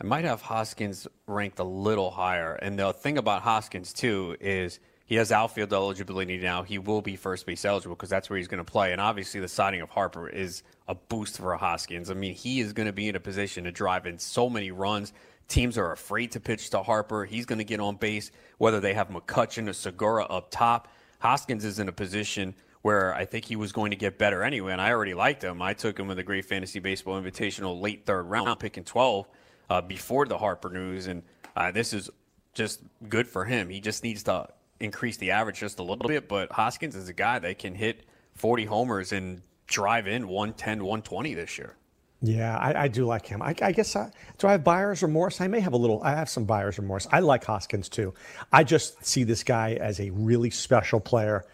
I 0.02 0.06
might 0.06 0.26
have 0.26 0.42
Hoskins 0.42 1.08
ranked 1.28 1.60
a 1.60 1.64
little 1.64 2.10
higher. 2.12 2.56
And 2.56 2.78
the 2.78 2.92
thing 2.92 3.18
about 3.18 3.44
Hoskins 3.44 3.94
too 3.94 4.36
is 4.42 4.80
he 5.06 5.16
has 5.16 5.32
outfield 5.32 5.74
eligibility 5.74 6.38
now. 6.38 6.64
He 6.64 6.78
will 6.78 7.02
be 7.02 7.16
first 7.16 7.46
base 7.46 7.66
eligible 7.66 7.96
because 7.96 8.10
that's 8.10 8.30
where 8.30 8.38
he's 8.38 8.48
going 8.48 8.64
to 8.64 8.72
play. 8.72 8.94
And 8.94 9.02
obviously, 9.02 9.42
the 9.42 9.48
signing 9.48 9.82
of 9.82 9.90
Harper 9.90 10.30
is 10.30 10.64
a 10.88 10.96
boost 10.96 11.38
for 11.38 11.56
Hoskins. 11.56 12.10
I 12.10 12.14
mean, 12.14 12.34
he 12.34 12.62
is 12.62 12.74
going 12.74 12.86
to 12.86 12.94
be 12.94 13.10
in 13.10 13.16
a 13.16 13.20
position 13.20 13.66
to 13.66 13.72
drive 13.72 14.06
in 14.06 14.18
so 14.18 14.50
many 14.50 14.72
runs. 14.72 15.12
Teams 15.50 15.78
are 15.78 15.92
afraid 15.92 16.32
to 16.32 16.40
pitch 16.40 16.70
to 16.70 16.82
Harper. 16.82 17.26
He's 17.26 17.46
going 17.46 17.60
to 17.60 17.66
get 17.66 17.82
on 17.82 17.98
base, 17.98 18.32
whether 18.58 18.80
they 18.80 18.94
have 18.94 19.10
McCutchen 19.10 19.68
or 19.68 19.74
Segura 19.74 20.24
up 20.26 20.52
top. 20.52 20.88
Hoskins 21.20 21.66
is 21.66 21.80
in 21.80 21.90
a 21.90 21.94
position 21.94 22.56
where 22.82 23.14
I 23.14 23.26
think 23.26 23.46
he 23.46 23.56
was 23.56 23.72
going 23.72 23.92
to 23.92 23.98
get 23.98 24.18
better 24.18 24.44
anyway, 24.44 24.72
and 24.72 24.82
I 24.82 24.92
already 24.92 25.14
liked 25.14 25.44
him. 25.44 25.62
I 25.62 25.74
took 25.74 25.98
him 25.98 26.10
in 26.12 26.18
the 26.18 26.24
Great 26.24 26.46
Fantasy 26.46 26.80
Baseball 26.80 27.22
Invitational 27.22 27.80
late 27.82 28.06
third 28.06 28.24
round, 28.24 28.60
picking 28.60 28.84
12 28.84 29.28
uh, 29.70 29.82
before 29.82 30.26
the 30.26 30.38
Harper 30.38 30.70
news, 30.70 31.08
and 31.08 31.24
uh, 31.56 31.72
this 31.72 31.94
is 31.94 32.10
just 32.54 32.82
good 33.08 33.28
for 33.28 33.46
him. 33.46 33.70
He 33.70 33.80
just 33.80 34.04
needs 34.04 34.24
to 34.24 34.50
increase 34.84 35.18
the 35.18 35.32
average 35.32 35.60
just 35.60 35.80
a 35.80 35.84
little 35.84 36.08
bit, 36.08 36.28
but 36.28 36.52
Hoskins 36.52 36.96
is 36.96 37.10
a 37.10 37.14
guy 37.14 37.40
that 37.40 37.58
can 37.58 37.74
hit 37.74 38.06
40 38.36 38.66
homers 38.66 39.12
and 39.12 39.42
drive 39.68 40.08
in 40.08 40.28
110, 40.28 40.80
120 40.80 41.34
this 41.34 41.58
year. 41.58 41.76
Yeah, 42.22 42.58
I, 42.58 42.84
I 42.84 42.88
do 42.88 43.06
like 43.06 43.26
him. 43.26 43.42
I, 43.42 43.54
I 43.62 43.74
guess 43.74 43.96
I, 43.96 44.10
do 44.38 44.48
I 44.48 44.54
have 44.54 44.64
buyer's 44.64 45.04
remorse? 45.04 45.42
I 45.42 45.48
may 45.48 45.60
have 45.60 45.74
a 45.74 45.78
little. 45.78 46.02
I 46.04 46.12
have 46.12 46.30
some 46.30 46.46
buyer's 46.46 46.78
remorse. 46.78 47.06
I 47.12 47.20
like 47.20 47.44
Hoskins 47.44 47.90
too. 47.90 48.14
I 48.52 48.64
just 48.64 49.06
see 49.06 49.26
this 49.26 49.44
guy 49.44 49.74
as 49.74 50.00
a 50.00 50.10
really 50.12 50.50
special 50.50 51.02
player, 51.02 51.46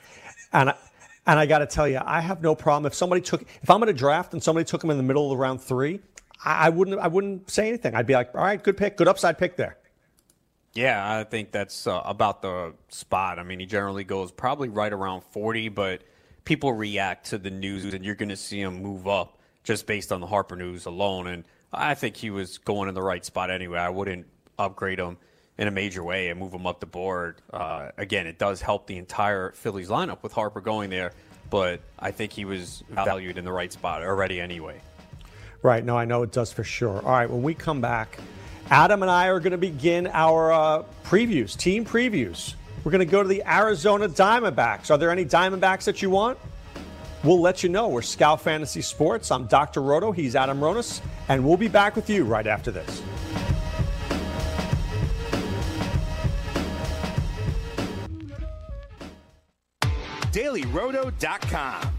and 0.54 0.70
I, 0.70 0.76
and 1.26 1.40
I 1.40 1.48
got 1.48 1.60
to 1.60 1.66
tell 1.66 1.88
you, 1.88 2.00
I 2.04 2.22
have 2.22 2.44
no 2.44 2.54
problem 2.54 2.86
if 2.86 2.94
somebody 2.94 3.22
took 3.22 3.42
if 3.42 3.70
I'm 3.70 3.80
going 3.80 3.88
to 3.88 3.98
draft 3.98 4.34
and 4.34 4.44
somebody 4.44 4.64
took 4.64 4.84
him 4.84 4.92
in 4.92 4.98
the 4.98 5.04
middle 5.04 5.32
of 5.32 5.40
round 5.40 5.60
three, 5.60 6.02
I, 6.46 6.68
I 6.68 6.70
wouldn't 6.70 7.00
I 7.00 7.08
wouldn't 7.08 7.50
say 7.50 7.68
anything. 7.68 7.96
I'd 7.96 8.06
be 8.06 8.14
like, 8.14 8.36
all 8.36 8.44
right, 8.44 8.64
good 8.64 8.78
pick, 8.78 8.96
good 8.96 9.08
upside 9.08 9.40
pick 9.40 9.56
there. 9.56 9.76
Yeah, 10.74 11.20
I 11.20 11.24
think 11.24 11.52
that's 11.52 11.88
uh, 11.88 12.02
about 12.06 12.42
the 12.42 12.74
spot. 12.90 13.40
I 13.40 13.44
mean, 13.44 13.60
he 13.60 13.66
generally 13.66 14.04
goes 14.04 14.32
probably 14.32 14.70
right 14.70 14.94
around 14.94 15.24
40, 15.32 15.70
but 15.70 16.04
people 16.46 16.74
react 16.74 17.28
to 17.28 17.38
the 17.38 17.50
news, 17.50 17.92
and 17.94 18.06
you're 18.06 18.16
going 18.16 18.30
to 18.30 18.38
see 18.38 18.62
him 18.62 18.82
move 18.82 19.08
up 19.08 19.40
just 19.64 19.88
based 19.88 20.12
on 20.12 20.22
the 20.22 20.28
Harper 20.28 20.56
news 20.56 20.86
alone. 20.86 21.28
And 21.28 21.44
I 21.74 21.96
think 21.96 22.16
he 22.16 22.30
was 22.30 22.60
going 22.60 22.88
in 22.88 22.96
the 22.96 23.02
right 23.02 23.24
spot 23.26 23.50
anyway. 23.52 23.80
I 23.80 23.90
wouldn't 23.90 24.28
upgrade 24.58 25.00
him 25.00 25.18
in 25.58 25.68
a 25.68 25.72
major 25.72 26.04
way 26.04 26.30
and 26.30 26.40
move 26.40 26.54
him 26.54 26.66
up 26.66 26.80
the 26.80 26.86
board. 26.86 27.42
Uh, 27.52 27.90
again, 27.98 28.28
it 28.28 28.40
does 28.40 28.62
help 28.62 28.88
the 28.88 28.98
entire 28.98 29.52
Phillies 29.52 29.90
lineup 29.90 30.24
with 30.24 30.32
Harper 30.32 30.62
going 30.62 30.90
there, 30.90 31.12
but 31.50 31.82
I 32.00 32.12
think 32.12 32.32
he 32.32 32.46
was 32.46 32.84
valued 32.90 33.38
in 33.38 33.44
the 33.44 33.52
right 33.52 33.72
spot 33.72 34.02
already 34.02 34.40
anyway. 34.40 34.80
Right. 35.62 35.84
No, 35.84 35.98
I 35.98 36.06
know 36.06 36.24
it 36.24 36.32
does 36.32 36.54
for 36.54 36.64
sure. 36.64 37.02
All 37.04 37.12
right. 37.12 37.30
When 37.30 37.44
we 37.44 37.54
come 37.54 37.82
back, 37.82 38.18
Adam 38.72 39.02
and 39.02 39.10
I 39.10 39.28
are 39.28 39.40
going 39.40 39.52
to 39.52 39.58
begin 39.58 40.08
our 40.08 40.52
uh, 40.52 40.84
previews, 41.04 41.58
team 41.58 41.84
previews. 41.84 42.54
We're 42.84 42.92
going 42.92 43.06
to 43.06 43.12
go 43.12 43.24
to 43.24 43.28
the 43.28 43.42
Arizona 43.46 44.08
Diamondbacks. 44.08 44.92
Are 44.92 44.98
there 44.98 45.10
any 45.10 45.26
Diamondbacks 45.26 45.86
that 45.86 46.02
you 46.02 46.12
want? 46.12 46.38
We'll 47.24 47.42
let 47.42 47.64
you 47.64 47.70
know. 47.70 47.88
We're 47.88 48.04
Scout 48.04 48.42
Fantasy 48.42 48.82
Sports. 48.82 49.32
I'm 49.32 49.48
Dr. 49.48 49.82
Roto. 49.82 50.12
He's 50.12 50.36
Adam 50.36 50.60
Ronis. 50.60 51.02
And 51.28 51.44
we'll 51.44 51.58
be 51.58 51.68
back 51.68 51.96
with 51.96 52.10
you 52.10 52.24
right 52.24 52.48
after 52.48 52.72
this. 52.72 53.02
DailyRoto.com. 60.32 61.99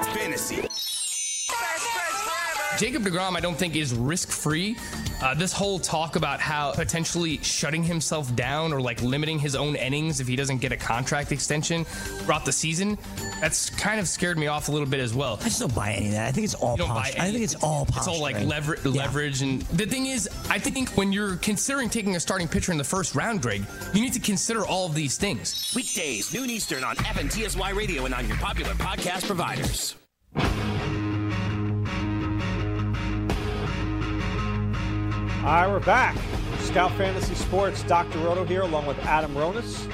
Fantasy. 0.13 0.67
Jacob 2.77 3.03
DeGrom, 3.03 3.35
I 3.35 3.39
don't 3.41 3.57
think, 3.57 3.75
is 3.75 3.93
risk 3.93 4.29
free. 4.31 4.75
Uh, 5.21 5.35
this 5.35 5.53
whole 5.53 5.77
talk 5.77 6.15
about 6.15 6.39
how 6.39 6.71
potentially 6.71 7.37
shutting 7.43 7.83
himself 7.83 8.33
down 8.35 8.73
or 8.73 8.81
like 8.81 8.99
limiting 9.03 9.37
his 9.37 9.55
own 9.55 9.75
innings 9.75 10.19
if 10.19 10.27
he 10.27 10.35
doesn't 10.35 10.57
get 10.57 10.71
a 10.71 10.77
contract 10.77 11.31
extension 11.31 11.85
throughout 11.85 12.43
the 12.43 12.51
season, 12.51 12.97
that's 13.39 13.69
kind 13.69 13.99
of 13.99 14.07
scared 14.07 14.39
me 14.39 14.47
off 14.47 14.67
a 14.67 14.71
little 14.71 14.87
bit 14.87 14.99
as 14.99 15.13
well. 15.13 15.37
I 15.41 15.43
just 15.43 15.59
don't 15.59 15.75
buy 15.75 15.91
any 15.91 16.07
of 16.07 16.13
that. 16.13 16.29
I 16.29 16.31
think 16.31 16.45
it's 16.45 16.55
all 16.55 16.75
posh. 16.75 17.15
I 17.17 17.31
think 17.31 17.43
it's 17.43 17.55
all 17.55 17.85
posh. 17.85 17.97
It's 17.97 18.07
all 18.07 18.19
like 18.19 18.41
lever- 18.45 18.77
leverage. 18.83 19.43
And 19.43 19.61
the 19.63 19.85
thing 19.85 20.07
is, 20.07 20.27
I 20.49 20.57
think 20.57 20.89
when 20.97 21.11
you're 21.11 21.35
considering 21.35 21.87
taking 21.87 22.15
a 22.15 22.19
starting 22.19 22.47
pitcher 22.47 22.71
in 22.71 22.79
the 22.79 22.83
first 22.83 23.13
round, 23.13 23.43
Greg, 23.43 23.63
you 23.93 24.01
need 24.01 24.13
to 24.13 24.19
consider 24.19 24.65
all 24.65 24.87
of 24.87 24.95
these 24.95 25.17
things. 25.19 25.71
Weekdays, 25.75 26.33
noon 26.33 26.49
Eastern 26.49 26.83
on 26.83 26.95
FNTSY 26.95 27.75
Radio 27.75 28.05
and 28.05 28.15
on 28.15 28.27
your 28.27 28.37
popular 28.37 28.73
podcast 28.73 29.27
providers. 29.27 29.97
All 35.41 35.43
right, 35.43 35.67
we're 35.67 35.79
back. 35.79 36.15
Scout 36.59 36.91
Fantasy 36.91 37.33
Sports, 37.33 37.81
Dr. 37.83 38.19
Roto 38.19 38.45
here, 38.45 38.61
along 38.61 38.85
with 38.85 38.99
Adam 38.99 39.33
Ronis. 39.33 39.91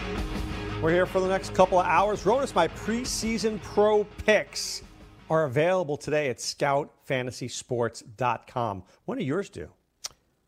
We're 0.82 0.92
here 0.92 1.06
for 1.06 1.22
the 1.22 1.30
next 1.30 1.56
couple 1.56 1.80
of 1.80 1.86
hours. 1.86 2.26
Ronis, 2.26 2.54
my 2.54 2.68
preseason 2.68 3.64
pro 3.64 4.04
picks 4.26 4.84
are 5.30 5.46
available 5.46 5.96
today 5.96 6.30
at 6.30 6.40
scoutfantasysports.com. 6.40 8.84
When 9.06 9.18
are 9.18 9.22
yours 9.22 9.50
due? 9.50 9.70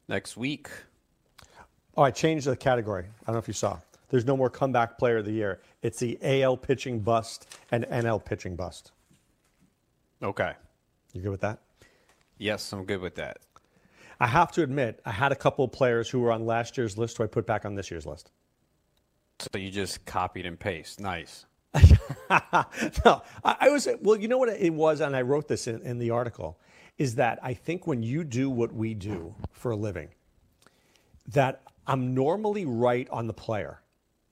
Next 0.09 0.35
week. 0.35 0.67
Oh, 1.95 2.03
I 2.03 2.11
changed 2.11 2.45
the 2.45 2.57
category. 2.57 3.05
I 3.05 3.25
don't 3.25 3.35
know 3.35 3.39
if 3.39 3.47
you 3.47 3.53
saw. 3.53 3.79
There's 4.09 4.25
no 4.25 4.35
more 4.35 4.49
comeback 4.49 4.97
player 4.97 5.19
of 5.19 5.25
the 5.25 5.31
year. 5.31 5.61
It's 5.81 5.99
the 5.99 6.19
AL 6.21 6.57
pitching 6.57 6.99
bust 6.99 7.57
and 7.71 7.85
NL 7.85 8.21
pitching 8.23 8.57
bust. 8.57 8.91
Okay. 10.21 10.53
You 11.13 11.21
good 11.21 11.31
with 11.31 11.41
that? 11.41 11.59
Yes, 12.37 12.71
I'm 12.73 12.85
good 12.85 13.01
with 13.01 13.15
that. 13.15 13.39
I 14.19 14.27
have 14.27 14.51
to 14.53 14.63
admit, 14.63 14.99
I 15.05 15.11
had 15.11 15.31
a 15.31 15.35
couple 15.35 15.63
of 15.63 15.71
players 15.71 16.09
who 16.09 16.19
were 16.19 16.31
on 16.31 16.45
last 16.45 16.77
year's 16.77 16.97
list 16.97 17.17
who 17.17 17.23
I 17.23 17.27
put 17.27 17.45
back 17.45 17.65
on 17.65 17.75
this 17.75 17.89
year's 17.89 18.05
list. 18.05 18.31
So 19.39 19.57
you 19.57 19.71
just 19.71 20.05
copied 20.05 20.45
and 20.45 20.59
paste. 20.59 20.99
Nice. 20.99 21.45
no, 21.73 23.21
I, 23.43 23.55
I, 23.61 23.69
was, 23.69 23.87
well, 24.01 24.17
you 24.17 24.27
know 24.27 24.37
what 24.37 24.49
it 24.49 24.73
was, 24.73 24.99
and 24.99 25.15
I 25.15 25.21
wrote 25.21 25.47
this 25.47 25.67
in, 25.67 25.81
in 25.83 25.99
the 25.99 26.09
article, 26.09 26.59
is 26.97 27.15
that 27.15 27.39
I 27.41 27.53
think 27.53 27.87
when 27.87 28.03
you 28.03 28.25
do 28.25 28.49
what 28.49 28.73
we 28.73 28.93
do 28.93 29.33
for 29.51 29.71
a 29.71 29.75
living, 29.75 30.09
that 31.27 31.61
I'm 31.87 32.13
normally 32.13 32.65
right 32.65 33.07
on 33.09 33.27
the 33.27 33.33
player. 33.33 33.81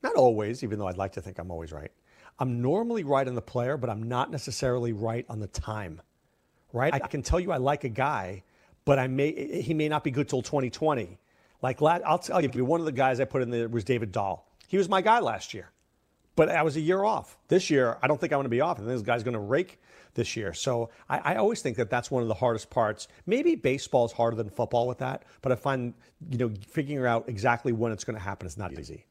Not 0.02 0.16
always, 0.16 0.62
even 0.62 0.78
though 0.78 0.88
I'd 0.88 0.98
like 0.98 1.12
to 1.12 1.22
think 1.22 1.38
I'm 1.38 1.50
always 1.50 1.72
right. 1.72 1.90
I'm 2.38 2.62
normally 2.62 3.04
right 3.04 3.26
on 3.26 3.34
the 3.34 3.42
player, 3.42 3.76
but 3.76 3.90
I'm 3.90 4.04
not 4.04 4.30
necessarily 4.30 4.92
right 4.92 5.26
on 5.28 5.40
the 5.40 5.48
time. 5.48 6.00
Right? 6.72 6.92
I 6.92 6.98
can 6.98 7.22
tell 7.22 7.40
you 7.40 7.50
I 7.50 7.56
like 7.56 7.84
a 7.84 7.88
guy, 7.88 8.42
but 8.84 8.98
I 8.98 9.06
may 9.06 9.62
he 9.62 9.74
may 9.74 9.88
not 9.88 10.04
be 10.04 10.10
good 10.10 10.28
till 10.28 10.42
2020. 10.42 11.18
Like 11.62 11.82
I'll 11.82 12.18
tell 12.18 12.40
you, 12.40 12.64
one 12.64 12.80
of 12.80 12.86
the 12.86 12.92
guys 12.92 13.20
I 13.20 13.24
put 13.24 13.42
in 13.42 13.50
there 13.50 13.68
was 13.68 13.84
David 13.84 14.12
Dahl. 14.12 14.46
He 14.68 14.76
was 14.76 14.88
my 14.88 15.00
guy 15.00 15.18
last 15.20 15.54
year, 15.54 15.70
but 16.36 16.50
I 16.50 16.62
was 16.62 16.76
a 16.76 16.80
year 16.80 17.02
off. 17.02 17.38
This 17.48 17.70
year, 17.70 17.96
I 18.02 18.06
don't 18.06 18.20
think 18.20 18.32
I'm 18.32 18.36
going 18.36 18.44
to 18.44 18.50
be 18.50 18.60
off. 18.60 18.76
I 18.76 18.80
think 18.80 18.90
this 18.90 19.02
guy's 19.02 19.24
going 19.24 19.34
to 19.34 19.40
rake 19.40 19.80
this 20.14 20.36
year. 20.36 20.52
So 20.52 20.90
I, 21.08 21.18
I, 21.18 21.36
always 21.36 21.62
think 21.62 21.76
that 21.76 21.90
that's 21.90 22.10
one 22.10 22.22
of 22.22 22.28
the 22.28 22.34
hardest 22.34 22.70
parts. 22.70 23.08
Maybe 23.26 23.54
baseball 23.54 24.04
is 24.04 24.12
harder 24.12 24.36
than 24.36 24.50
football 24.50 24.86
with 24.86 24.98
that, 24.98 25.24
but 25.42 25.52
I 25.52 25.54
find 25.54 25.94
you 26.30 26.38
know 26.38 26.52
figuring 26.68 27.06
out 27.06 27.28
exactly 27.28 27.72
when 27.72 27.92
it's 27.92 28.04
going 28.04 28.16
to 28.16 28.22
happen 28.22 28.46
is 28.46 28.56
not 28.56 28.78
easy. 28.78 29.06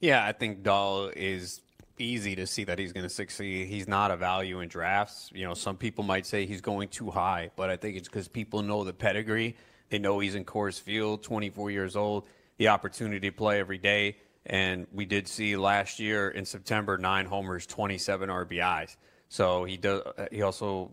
Yeah, 0.00 0.24
I 0.24 0.32
think 0.32 0.62
Dahl 0.62 1.10
is 1.14 1.60
easy 2.00 2.34
to 2.36 2.46
see 2.46 2.64
that 2.64 2.78
he's 2.78 2.92
going 2.92 3.04
to 3.04 3.14
succeed. 3.14 3.68
He's 3.68 3.86
not 3.86 4.10
a 4.10 4.16
value 4.16 4.60
in 4.60 4.68
drafts. 4.68 5.30
You 5.32 5.46
know, 5.46 5.54
some 5.54 5.76
people 5.76 6.02
might 6.02 6.26
say 6.26 6.46
he's 6.46 6.60
going 6.60 6.88
too 6.88 7.10
high, 7.10 7.50
but 7.56 7.70
I 7.70 7.76
think 7.76 7.96
it's 7.96 8.08
because 8.08 8.26
people 8.26 8.62
know 8.62 8.82
the 8.82 8.92
pedigree. 8.92 9.56
They 9.90 9.98
know 9.98 10.18
he's 10.18 10.34
in 10.34 10.44
Coors 10.44 10.80
Field, 10.80 11.22
24 11.22 11.70
years 11.70 11.96
old, 11.96 12.26
the 12.56 12.68
opportunity 12.68 13.28
to 13.28 13.36
play 13.36 13.60
every 13.60 13.78
day. 13.78 14.16
And 14.46 14.86
we 14.92 15.04
did 15.04 15.28
see 15.28 15.56
last 15.56 16.00
year 16.00 16.30
in 16.30 16.44
September 16.44 16.96
nine 16.96 17.26
homers, 17.26 17.66
27 17.66 18.28
RBIs. 18.28 18.96
So 19.28 19.64
he 19.64 19.76
does. 19.76 20.02
He 20.32 20.42
also 20.42 20.92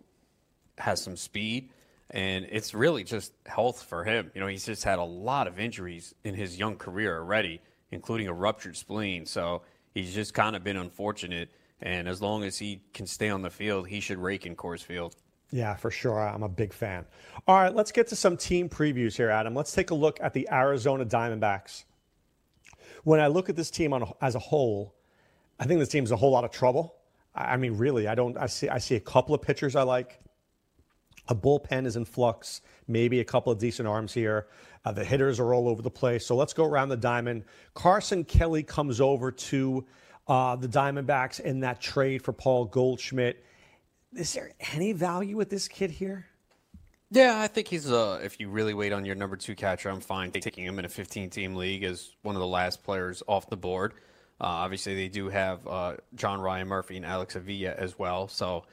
has 0.77 1.01
some 1.01 1.15
speed, 1.15 1.71
and 2.11 2.45
it's 2.51 2.73
really 2.73 3.03
just 3.03 3.33
health 3.45 3.81
for 3.83 4.03
him. 4.03 4.31
You 4.35 4.41
know, 4.41 4.47
he's 4.47 4.65
just 4.65 4.83
had 4.83 4.99
a 4.99 5.03
lot 5.03 5.47
of 5.47 5.59
injuries 5.59 6.13
in 6.23 6.35
his 6.35 6.59
young 6.59 6.75
career 6.75 7.17
already, 7.17 7.61
including 7.91 8.27
a 8.27 8.33
ruptured 8.33 8.75
spleen. 8.75 9.25
So 9.25 9.63
he's 9.97 10.13
just 10.13 10.33
kind 10.33 10.55
of 10.55 10.63
been 10.63 10.77
unfortunate. 10.77 11.49
And 11.81 12.07
as 12.07 12.21
long 12.21 12.43
as 12.43 12.57
he 12.57 12.81
can 12.93 13.05
stay 13.05 13.29
on 13.29 13.41
the 13.41 13.49
field, 13.49 13.87
he 13.87 13.99
should 13.99 14.17
rake 14.17 14.45
in 14.45 14.55
Coors 14.55 14.83
Field. 14.83 15.15
Yeah, 15.51 15.75
for 15.75 15.91
sure. 15.91 16.19
I'm 16.19 16.43
a 16.43 16.49
big 16.49 16.73
fan. 16.73 17.05
All 17.47 17.55
right, 17.55 17.73
let's 17.73 17.91
get 17.91 18.07
to 18.07 18.15
some 18.15 18.35
team 18.35 18.67
previews 18.67 19.15
here, 19.15 19.29
Adam. 19.29 19.55
Let's 19.55 19.71
take 19.71 19.91
a 19.91 19.95
look 19.95 20.19
at 20.21 20.33
the 20.33 20.47
Arizona 20.51 21.05
Diamondbacks. 21.05 21.85
When 23.03 23.19
I 23.19 23.27
look 23.27 23.49
at 23.49 23.55
this 23.55 23.71
team 23.71 23.93
on, 23.93 24.11
as 24.21 24.35
a 24.35 24.39
whole, 24.39 24.95
I 25.59 25.65
think 25.65 25.79
this 25.79 25.89
team's 25.89 26.11
a 26.11 26.15
whole 26.15 26.31
lot 26.31 26.43
of 26.43 26.51
trouble. 26.51 26.95
I 27.33 27.55
mean, 27.55 27.77
really, 27.77 28.07
I 28.07 28.15
don't. 28.15 28.35
I 28.37 28.47
see. 28.47 28.67
I 28.67 28.79
see 28.79 28.95
a 28.95 28.99
couple 28.99 29.35
of 29.35 29.41
pitchers 29.41 29.75
I 29.75 29.83
like. 29.83 30.19
A 31.29 31.35
bullpen 31.35 31.85
is 31.85 31.95
in 31.95 32.05
flux. 32.05 32.61
Maybe 32.87 33.19
a 33.19 33.25
couple 33.25 33.51
of 33.51 33.59
decent 33.59 33.87
arms 33.87 34.13
here. 34.13 34.47
Uh, 34.85 34.91
the 34.91 35.03
hitters 35.03 35.39
are 35.39 35.53
all 35.53 35.67
over 35.67 35.81
the 35.81 35.91
place. 35.91 36.25
So 36.25 36.35
let's 36.35 36.53
go 36.53 36.65
around 36.65 36.89
the 36.89 36.97
diamond. 36.97 37.43
Carson 37.73 38.23
Kelly 38.23 38.63
comes 38.63 39.01
over 39.01 39.31
to 39.31 39.85
uh, 40.27 40.55
the 40.55 40.67
Diamondbacks 40.67 41.39
in 41.39 41.61
that 41.61 41.81
trade 41.81 42.23
for 42.23 42.33
Paul 42.33 42.65
Goldschmidt. 42.65 43.43
Is 44.15 44.33
there 44.33 44.51
any 44.73 44.93
value 44.93 45.35
with 45.35 45.49
this 45.49 45.67
kid 45.67 45.91
here? 45.91 46.27
Yeah, 47.09 47.39
I 47.39 47.47
think 47.47 47.69
he's 47.69 47.89
uh 47.89 48.19
if 48.21 48.37
you 48.39 48.49
really 48.49 48.73
wait 48.73 48.91
on 48.91 49.05
your 49.05 49.15
number 49.15 49.37
two 49.37 49.55
catcher, 49.55 49.89
I'm 49.89 50.01
fine 50.01 50.31
taking 50.31 50.65
him 50.65 50.77
in 50.77 50.83
a 50.83 50.89
15 50.89 51.29
team 51.29 51.55
league 51.55 51.83
as 51.83 52.11
one 52.21 52.35
of 52.35 52.41
the 52.41 52.47
last 52.47 52.83
players 52.83 53.23
off 53.27 53.49
the 53.49 53.55
board. 53.55 53.93
Uh, 54.39 54.45
obviously, 54.45 54.93
they 54.93 55.07
do 55.07 55.29
have 55.29 55.65
uh, 55.67 55.95
John 56.15 56.41
Ryan 56.41 56.67
Murphy 56.67 56.97
and 56.97 57.05
Alex 57.05 57.35
Avila 57.35 57.71
as 57.71 57.97
well, 57.97 58.27
so 58.27 58.65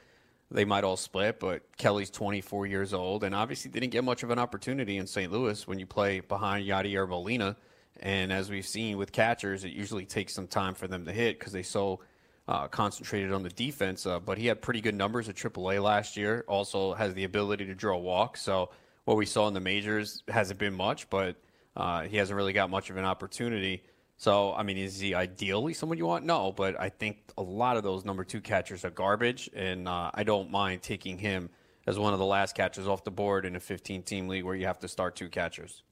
they 0.51 0.65
might 0.65 0.83
all 0.83 0.97
split. 0.97 1.39
But 1.39 1.63
Kelly's 1.77 2.09
24 2.09 2.67
years 2.67 2.93
old, 2.93 3.23
and 3.23 3.33
obviously 3.33 3.71
didn't 3.71 3.89
get 3.89 4.03
much 4.03 4.23
of 4.23 4.29
an 4.29 4.39
opportunity 4.39 4.97
in 4.97 5.07
St. 5.07 5.31
Louis 5.31 5.67
when 5.67 5.79
you 5.79 5.85
play 5.85 6.19
behind 6.19 6.67
Yadier 6.67 7.07
Molina. 7.07 7.55
And 8.01 8.31
as 8.31 8.49
we've 8.49 8.67
seen 8.67 8.97
with 8.97 9.11
catchers, 9.11 9.63
it 9.63 9.71
usually 9.71 10.05
takes 10.05 10.33
some 10.33 10.47
time 10.47 10.73
for 10.73 10.87
them 10.87 11.05
to 11.05 11.11
hit 11.11 11.39
because 11.39 11.53
they 11.53 11.63
so 11.63 12.01
uh, 12.47 12.67
concentrated 12.67 13.31
on 13.31 13.43
the 13.43 13.49
defense. 13.49 14.05
Uh, 14.05 14.19
but 14.19 14.37
he 14.37 14.47
had 14.47 14.61
pretty 14.61 14.81
good 14.81 14.95
numbers 14.95 15.29
at 15.29 15.35
AAA 15.35 15.81
last 15.81 16.17
year. 16.17 16.43
Also 16.47 16.93
has 16.93 17.13
the 17.13 17.23
ability 17.23 17.65
to 17.65 17.75
draw 17.75 17.97
walks. 17.97 18.41
So 18.41 18.69
what 19.05 19.17
we 19.17 19.25
saw 19.25 19.47
in 19.47 19.53
the 19.53 19.59
majors 19.59 20.23
hasn't 20.27 20.59
been 20.59 20.73
much, 20.73 21.09
but 21.09 21.37
uh, 21.75 22.01
he 22.03 22.17
hasn't 22.17 22.35
really 22.35 22.53
got 22.53 22.69
much 22.69 22.89
of 22.89 22.97
an 22.97 23.05
opportunity. 23.05 23.83
So, 24.17 24.53
I 24.53 24.63
mean, 24.63 24.77
is 24.77 24.99
he 24.99 25.13
ideally 25.13 25.73
someone 25.73 25.97
you 25.97 26.05
want? 26.05 26.25
No, 26.25 26.51
but 26.51 26.79
I 26.79 26.89
think 26.89 27.17
a 27.37 27.41
lot 27.41 27.75
of 27.75 27.83
those 27.83 28.05
number 28.05 28.23
two 28.23 28.39
catchers 28.39 28.85
are 28.85 28.89
garbage, 28.89 29.49
and 29.53 29.87
uh, 29.87 30.11
I 30.13 30.23
don't 30.23 30.49
mind 30.49 30.81
taking 30.81 31.17
him 31.17 31.49
as 31.85 31.99
one 31.99 32.13
of 32.13 32.19
the 32.19 32.25
last 32.25 32.55
catchers 32.55 32.87
off 32.87 33.03
the 33.03 33.11
board 33.11 33.45
in 33.45 33.55
a 33.55 33.59
15 33.59 34.03
team 34.03 34.27
league 34.27 34.45
where 34.45 34.55
you 34.55 34.65
have 34.65 34.79
to 34.79 34.87
start 34.87 35.15
two 35.15 35.29
catchers. 35.29 35.83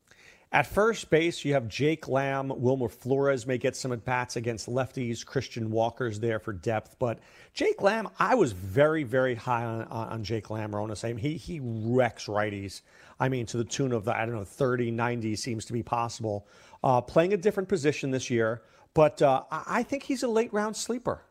At 0.54 0.68
first 0.68 1.10
base, 1.10 1.44
you 1.44 1.54
have 1.54 1.68
Jake 1.68 2.08
Lamb. 2.08 2.54
Wilmer 2.56 2.88
Flores 2.88 3.48
may 3.48 3.58
get 3.58 3.76
some 3.76 3.92
at 3.92 4.06
bats 4.06 4.36
against 4.36 4.70
lefties. 4.70 5.26
Christian 5.26 5.72
Walker's 5.72 6.20
there 6.20 6.38
for 6.38 6.54
depth. 6.54 6.96
But 7.00 7.18
Jake 7.56 7.82
Lamb, 7.82 8.08
I 8.20 8.36
was 8.36 8.52
very, 8.52 9.02
very 9.02 9.34
high 9.34 9.66
on, 9.66 9.82
on 9.86 10.24
Jake 10.24 10.52
Lamb, 10.52 10.72
Ronis. 10.72 11.04
I 11.04 11.08
mean, 11.08 11.18
he, 11.18 11.38
he 11.38 11.60
wrecks 11.60 12.28
righties. 12.28 12.82
I 13.20 13.30
mean, 13.30 13.48
to 13.48 13.58
the 13.58 13.64
tune 13.64 13.94
of, 13.94 14.06
the, 14.06 14.16
I 14.16 14.28
don't 14.28 14.36
know, 14.36 14.44
30, 14.44 14.92
90 14.92 15.36
seems 15.38 15.66
to 15.66 15.74
be 15.74 15.82
possible 15.82 16.46
uh, 16.84 17.02
playing 17.02 17.34
a 17.34 17.38
different 17.38 17.70
position 17.70 18.12
this 18.12 18.30
year. 18.30 18.62
But 18.94 19.22
uh, 19.22 19.44
I 19.50 19.84
think 19.84 20.04
he's 20.04 20.24
a 20.24 20.28
late 20.28 20.54
round 20.54 20.76
sleeper. 20.76 21.22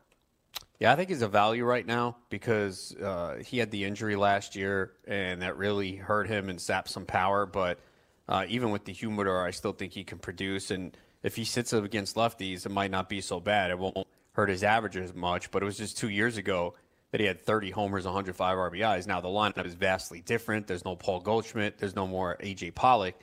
Yeah, 0.79 0.91
I 0.91 0.95
think 0.95 1.09
he's 1.09 1.21
a 1.21 1.29
value 1.29 1.63
right 1.63 1.85
now 1.85 2.17
because 2.29 2.93
uh, 2.95 3.37
he 3.45 3.57
had 3.57 3.71
the 3.71 3.85
injury 3.85 4.17
last 4.17 4.55
year, 4.55 4.91
and 5.07 5.41
that 5.41 5.55
really 5.57 5.95
hurt 5.95 6.27
him 6.27 6.49
and 6.49 6.59
sapped 6.59 6.89
some 6.89 7.05
power. 7.05 7.45
But 7.45 7.79
uh, 8.27 8.45
even 8.49 8.71
with 8.71 8.83
the 8.83 8.91
humidor, 8.91 9.45
I 9.45 9.51
still 9.51 9.71
think 9.71 9.93
he 9.93 10.03
can 10.03 10.17
produce. 10.17 10.71
And 10.71 10.97
if 11.21 11.37
he 11.37 11.45
sits 11.45 11.71
up 11.71 11.85
against 11.85 12.15
lefties, 12.15 12.65
it 12.65 12.71
might 12.71 12.91
not 12.91 13.07
be 13.07 13.21
so 13.21 13.39
bad. 13.39 13.71
It 13.71 13.79
won't 13.79 13.95
hurt 14.33 14.49
his 14.49 14.63
averages 14.63 15.13
much. 15.13 15.51
But 15.51 15.63
it 15.63 15.65
was 15.65 15.77
just 15.77 15.97
two 15.97 16.09
years 16.09 16.35
ago 16.35 16.73
that 17.11 17.21
he 17.21 17.27
had 17.27 17.39
30 17.39 17.71
homers, 17.71 18.03
105 18.05 18.57
RBIs. 18.57 19.07
Now 19.07 19.21
the 19.21 19.29
lineup 19.29 19.65
is 19.65 19.75
vastly 19.75 20.19
different. 20.19 20.67
There's 20.67 20.83
no 20.83 20.97
Paul 20.97 21.21
Goldschmidt. 21.21 21.77
There's 21.77 21.95
no 21.95 22.07
more 22.07 22.37
AJ 22.41 22.75
Pollock. 22.75 23.13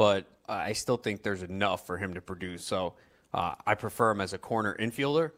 But 0.00 0.24
I 0.48 0.72
still 0.72 0.96
think 0.96 1.22
there's 1.22 1.42
enough 1.42 1.86
for 1.86 1.98
him 1.98 2.14
to 2.14 2.22
produce. 2.22 2.64
So 2.64 2.94
uh, 3.34 3.56
I 3.66 3.74
prefer 3.74 4.12
him 4.12 4.22
as 4.22 4.32
a 4.32 4.38
corner 4.38 4.74
infielder, 4.80 5.32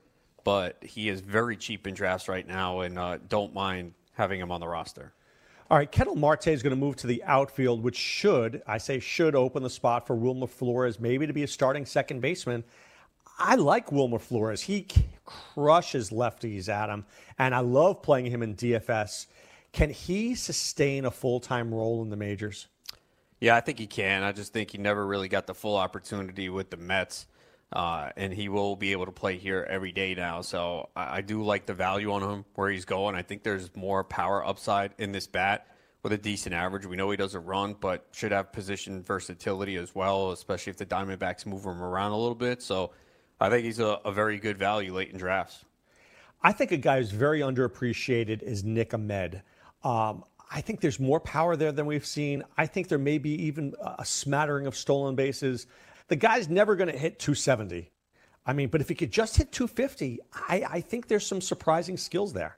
but 0.45 0.77
he 0.85 1.09
is 1.09 1.21
very 1.21 1.57
cheap 1.57 1.89
in 1.89 1.95
drafts 1.95 2.29
right 2.29 2.47
now, 2.47 2.83
and 2.83 2.97
uh, 2.97 3.19
don't 3.29 3.53
mind 3.53 3.95
having 4.13 4.39
him 4.39 4.53
on 4.53 4.61
the 4.61 4.69
roster. 4.69 5.15
All 5.69 5.77
right, 5.77 5.91
Ketel 5.91 6.15
Marte 6.15 6.47
is 6.47 6.63
going 6.63 6.71
to 6.71 6.77
move 6.77 6.95
to 6.99 7.09
the 7.09 7.25
outfield, 7.25 7.83
which 7.83 7.97
should, 7.97 8.63
I 8.65 8.79
say, 8.79 9.01
should 9.01 9.35
open 9.35 9.65
the 9.65 9.69
spot 9.69 10.07
for 10.07 10.15
Wilmer 10.15 10.47
Flores, 10.47 11.01
maybe 11.01 11.27
to 11.27 11.33
be 11.33 11.43
a 11.43 11.49
starting 11.49 11.85
second 11.85 12.21
baseman. 12.21 12.63
I 13.41 13.57
like 13.57 13.91
Wilmer 13.91 14.21
Flores. 14.21 14.61
He 14.61 14.87
crushes 15.25 16.11
lefties, 16.11 16.69
Adam, 16.69 17.05
and 17.37 17.53
I 17.53 17.59
love 17.59 18.01
playing 18.01 18.27
him 18.27 18.45
in 18.45 18.55
DFS. 18.55 19.27
Can 19.73 19.91
he 19.91 20.37
sustain 20.37 21.05
a 21.05 21.11
full 21.11 21.41
time 21.41 21.75
role 21.75 22.01
in 22.05 22.11
the 22.11 22.17
majors? 22.17 22.69
Yeah, 23.43 23.57
I 23.57 23.61
think 23.61 23.81
he 23.81 23.89
can. 23.89 24.23
I 24.23 24.31
just 24.31 24.53
think 24.53 24.71
he 24.71 24.79
never 24.79 25.05
really 25.05 25.27
got 25.27 25.49
the 25.49 25.55
full 25.55 25.77
opportunity 25.77 26.49
with 26.49 26.71
the 26.71 26.77
Mets. 26.77 27.27
Uh, 27.73 28.11
and 28.17 28.33
he 28.33 28.49
will 28.49 28.77
be 28.77 28.93
able 28.93 29.05
to 29.05 29.11
play 29.11 29.37
here 29.37 29.67
every 29.69 29.91
day 29.91 30.15
now. 30.15 30.43
So 30.43 30.91
I, 30.95 31.17
I, 31.17 31.21
do 31.23 31.43
like 31.43 31.67
the 31.67 31.75
value 31.75 32.13
on 32.13 32.23
him 32.23 32.45
where 32.55 32.71
he's 32.71 32.85
going. 32.85 33.17
I 33.17 33.23
think 33.23 33.43
there's 33.43 33.75
more 33.75 34.05
power 34.05 34.47
upside 34.47 34.93
in 34.99 35.11
this 35.11 35.27
bat 35.27 35.67
with 36.05 36.13
a 36.13 36.19
decent 36.19 36.55
average. 36.55 36.87
We 36.87 36.97
know 36.97 37.11
he 37.11 37.17
doesn't 37.17 37.45
run, 37.45 37.75
but 37.81 38.07
should 38.13 38.31
have 38.31 38.53
position 38.53 39.03
versatility 39.03 39.75
as 39.75 39.93
well, 39.93 40.31
especially 40.31 40.71
if 40.71 40.77
the 40.77 40.87
Diamondbacks 40.87 41.45
move 41.45 41.65
him 41.65 41.83
around 41.83 42.13
a 42.13 42.19
little 42.19 42.37
bit. 42.37 42.63
So 42.63 42.93
I 43.41 43.51
think 43.51 43.65
he's 43.65 43.81
a, 43.81 43.99
a 44.05 44.13
very 44.13 44.39
good 44.39 44.57
value 44.57 44.95
late 44.95 45.11
in 45.11 45.19
drafts. 45.19 45.65
I 46.43 46.53
think 46.53 46.71
a 46.71 46.77
guy 46.77 46.99
who's 46.99 47.11
very 47.11 47.41
underappreciated 47.41 48.43
is 48.43 48.63
Nick 48.63 48.95
Ahmed. 48.95 49.43
Um, 49.83 50.25
I 50.55 50.61
think 50.61 50.81
there's 50.81 51.01
more 51.01 51.21
power 51.21 51.57
there 51.57 51.73
than 51.73 51.87
we've 51.87 52.07
seen. 52.07 52.43
I 52.57 52.67
think 52.67 52.89
there 52.89 52.99
may 52.99 53.19
be 53.19 53.47
even 53.47 53.75
a 53.99 54.05
smattering 54.05 54.67
of 54.67 54.77
stolen 54.77 55.15
bases. 55.15 55.67
The 56.09 56.17
guy's 56.17 56.49
never 56.49 56.77
going 56.77 56.91
to 56.91 56.99
hit 56.99 57.19
270. 57.19 57.91
I 58.45 58.53
mean, 58.53 58.69
but 58.69 58.81
if 58.81 58.89
he 58.89 58.95
could 58.95 59.13
just 59.13 59.37
hit 59.37 59.53
250, 59.53 60.21
I, 60.35 60.65
I 60.69 60.81
think 60.81 61.09
there's 61.09 61.27
some 61.27 61.41
surprising 61.41 61.97
skills 61.97 62.33
there. 62.33 62.57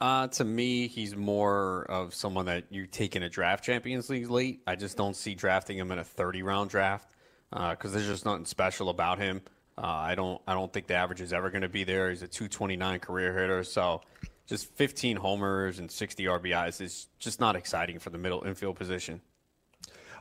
Uh, 0.00 0.28
to 0.28 0.44
me, 0.44 0.88
he's 0.88 1.14
more 1.14 1.84
of 1.88 2.14
someone 2.14 2.46
that 2.46 2.64
you 2.70 2.86
take 2.86 3.14
in 3.16 3.22
a 3.22 3.28
draft 3.28 3.64
Champions 3.64 4.08
League 4.08 4.30
late. 4.30 4.62
I 4.66 4.74
just 4.74 4.96
don't 4.96 5.14
see 5.14 5.34
drafting 5.34 5.78
him 5.78 5.92
in 5.92 5.98
a 5.98 6.04
30 6.04 6.42
round 6.42 6.70
draft 6.70 7.14
because 7.50 7.92
uh, 7.92 7.94
there's 7.94 8.06
just 8.06 8.24
nothing 8.24 8.46
special 8.46 8.88
about 8.88 9.18
him. 9.18 9.42
Uh, 9.78 9.86
I 9.86 10.14
don't 10.14 10.40
I 10.46 10.54
don't 10.54 10.72
think 10.72 10.86
the 10.86 10.94
average 10.94 11.20
is 11.20 11.32
ever 11.32 11.50
going 11.50 11.62
to 11.62 11.68
be 11.68 11.84
there. 11.84 12.10
He's 12.10 12.22
a 12.22 12.28
229 12.28 12.98
career 12.98 13.32
hitter, 13.38 13.62
so 13.62 14.02
just 14.46 14.66
15 14.74 15.16
homers 15.16 15.78
and 15.78 15.90
60 15.90 16.24
RBIs 16.24 16.80
is 16.80 17.08
just 17.18 17.40
not 17.40 17.56
exciting 17.56 17.98
for 17.98 18.10
the 18.10 18.18
middle 18.18 18.42
infield 18.42 18.76
position. 18.76 19.20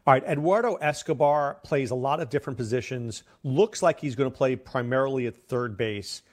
All 0.07 0.13
right, 0.13 0.23
Eduardo 0.23 0.75
Escobar 0.75 1.59
plays 1.63 1.91
a 1.91 1.95
lot 1.95 2.19
of 2.19 2.29
different 2.29 2.57
positions. 2.57 3.23
Looks 3.43 3.83
like 3.83 3.99
he's 3.99 4.15
going 4.15 4.31
to 4.31 4.35
play 4.35 4.55
primarily 4.55 5.27
at 5.27 5.47
third 5.47 5.77
base 5.77 6.23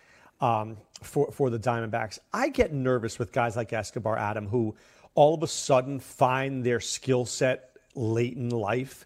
um, 0.41 0.79
for 1.03 1.31
for 1.31 1.51
the 1.51 1.59
Diamondbacks. 1.59 2.19
I 2.33 2.49
get 2.49 2.73
nervous 2.73 3.19
with 3.19 3.31
guys 3.31 3.57
like 3.57 3.73
Escobar, 3.75 4.17
Adam, 4.17 4.49
who 4.49 4.75
all 5.15 5.35
of 5.35 5.43
a 5.43 5.47
sudden 5.47 6.01
find 6.01 6.65
their 6.65 6.81
skill 6.81 7.27
set 7.27 7.77
late 7.95 8.37
in 8.37 8.49
life. 8.49 9.05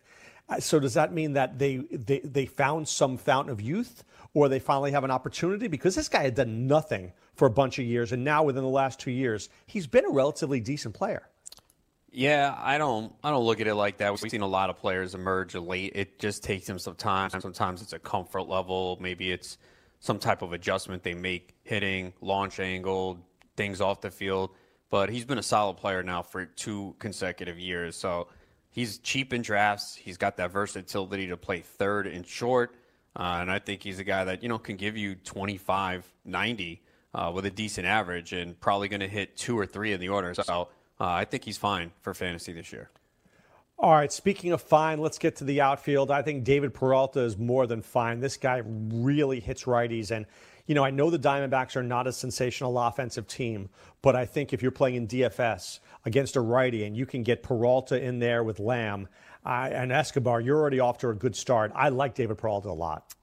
So 0.60 0.78
does 0.78 0.94
that 0.94 1.12
mean 1.12 1.32
that 1.32 1.58
they, 1.58 1.76
they 1.76 2.20
they 2.20 2.46
found 2.46 2.86
some 2.86 3.16
fountain 3.16 3.50
of 3.50 3.60
youth, 3.60 4.04
or 4.34 4.48
they 4.48 4.58
finally 4.58 4.92
have 4.92 5.04
an 5.04 5.10
opportunity? 5.10 5.68
Because 5.68 5.94
this 5.94 6.08
guy 6.08 6.22
had 6.22 6.34
done 6.34 6.66
nothing 6.66 7.12
for 7.34 7.46
a 7.46 7.50
bunch 7.50 7.78
of 7.78 7.84
years, 7.84 8.12
and 8.12 8.24
now 8.24 8.42
within 8.42 8.62
the 8.62 8.68
last 8.68 9.00
two 9.00 9.10
years, 9.10 9.48
he's 9.66 9.86
been 9.86 10.04
a 10.04 10.10
relatively 10.10 10.60
decent 10.60 10.94
player. 10.94 11.28
Yeah, 12.14 12.54
I 12.58 12.76
don't 12.76 13.14
I 13.24 13.30
don't 13.30 13.44
look 13.44 13.60
at 13.60 13.66
it 13.66 13.74
like 13.74 13.96
that. 13.98 14.10
We've 14.12 14.30
seen 14.30 14.42
a 14.42 14.46
lot 14.46 14.68
of 14.68 14.76
players 14.76 15.14
emerge 15.14 15.54
late. 15.54 15.92
It 15.94 16.18
just 16.18 16.44
takes 16.44 16.66
them 16.66 16.78
some 16.78 16.94
time. 16.94 17.30
Sometimes 17.30 17.80
it's 17.80 17.94
a 17.94 17.98
comfort 17.98 18.42
level. 18.42 18.98
Maybe 19.00 19.32
it's 19.32 19.56
some 20.00 20.18
type 20.18 20.42
of 20.42 20.52
adjustment 20.52 21.02
they 21.02 21.14
make 21.14 21.54
hitting, 21.62 22.12
launch 22.20 22.60
angle, 22.60 23.18
things 23.56 23.80
off 23.80 24.02
the 24.02 24.10
field. 24.10 24.50
But 24.90 25.08
he's 25.08 25.24
been 25.24 25.38
a 25.38 25.42
solid 25.42 25.78
player 25.78 26.02
now 26.02 26.20
for 26.20 26.44
two 26.44 26.94
consecutive 26.98 27.58
years. 27.58 27.96
So 27.96 28.28
he's 28.68 28.98
cheap 28.98 29.32
in 29.32 29.40
drafts. 29.40 29.94
He's 29.94 30.18
got 30.18 30.36
that 30.36 30.52
versatility 30.52 31.28
to 31.28 31.38
play 31.38 31.60
third 31.60 32.06
and 32.06 32.26
short. 32.26 32.74
Uh, 33.14 33.38
and 33.40 33.50
I 33.50 33.58
think 33.58 33.82
he's 33.82 33.98
a 33.98 34.04
guy 34.04 34.24
that, 34.24 34.42
you 34.42 34.48
know, 34.48 34.58
can 34.58 34.76
give 34.76 34.96
you 34.96 35.14
25, 35.16 36.10
90 36.24 36.82
uh, 37.14 37.32
with 37.34 37.44
a 37.44 37.50
decent 37.50 37.86
average 37.86 38.32
and 38.32 38.58
probably 38.58 38.88
going 38.88 39.00
to 39.00 39.08
hit 39.08 39.36
two 39.36 39.58
or 39.58 39.66
three 39.66 39.92
in 39.92 40.00
the 40.00 40.08
order. 40.08 40.34
So 40.34 40.68
uh, 41.00 41.04
I 41.04 41.24
think 41.24 41.44
he's 41.44 41.58
fine 41.58 41.92
for 42.00 42.14
fantasy 42.14 42.52
this 42.52 42.72
year. 42.72 42.90
All 43.78 43.92
right, 43.92 44.12
speaking 44.12 44.52
of 44.52 44.62
fine, 44.62 45.00
let's 45.00 45.18
get 45.18 45.36
to 45.36 45.44
the 45.44 45.60
outfield. 45.60 46.10
I 46.10 46.22
think 46.22 46.44
David 46.44 46.72
Peralta 46.72 47.20
is 47.20 47.36
more 47.36 47.66
than 47.66 47.82
fine. 47.82 48.20
This 48.20 48.36
guy 48.36 48.62
really 48.64 49.40
hits 49.40 49.64
righties. 49.64 50.12
And, 50.12 50.24
you 50.66 50.76
know, 50.76 50.84
I 50.84 50.90
know 50.90 51.10
the 51.10 51.18
Diamondbacks 51.18 51.74
are 51.74 51.82
not 51.82 52.06
a 52.06 52.12
sensational 52.12 52.78
offensive 52.78 53.26
team, 53.26 53.70
but 54.00 54.14
I 54.14 54.24
think 54.24 54.52
if 54.52 54.62
you're 54.62 54.70
playing 54.70 54.94
in 54.94 55.08
DFS 55.08 55.80
against 56.04 56.36
a 56.36 56.40
righty 56.40 56.84
and 56.84 56.96
you 56.96 57.06
can 57.06 57.24
get 57.24 57.42
Peralta 57.42 58.00
in 58.00 58.20
there 58.20 58.44
with 58.44 58.60
Lamb 58.60 59.08
uh, 59.44 59.68
and 59.72 59.92
Escobar, 59.92 60.40
you're 60.40 60.58
already 60.58 60.80
off 60.80 60.98
to 60.98 61.08
a 61.08 61.14
good 61.14 61.36
start. 61.36 61.72
I 61.74 61.88
like 61.88 62.14
David 62.14 62.38
Peralta 62.38 62.68
a 62.68 62.70
lot. 62.70 63.14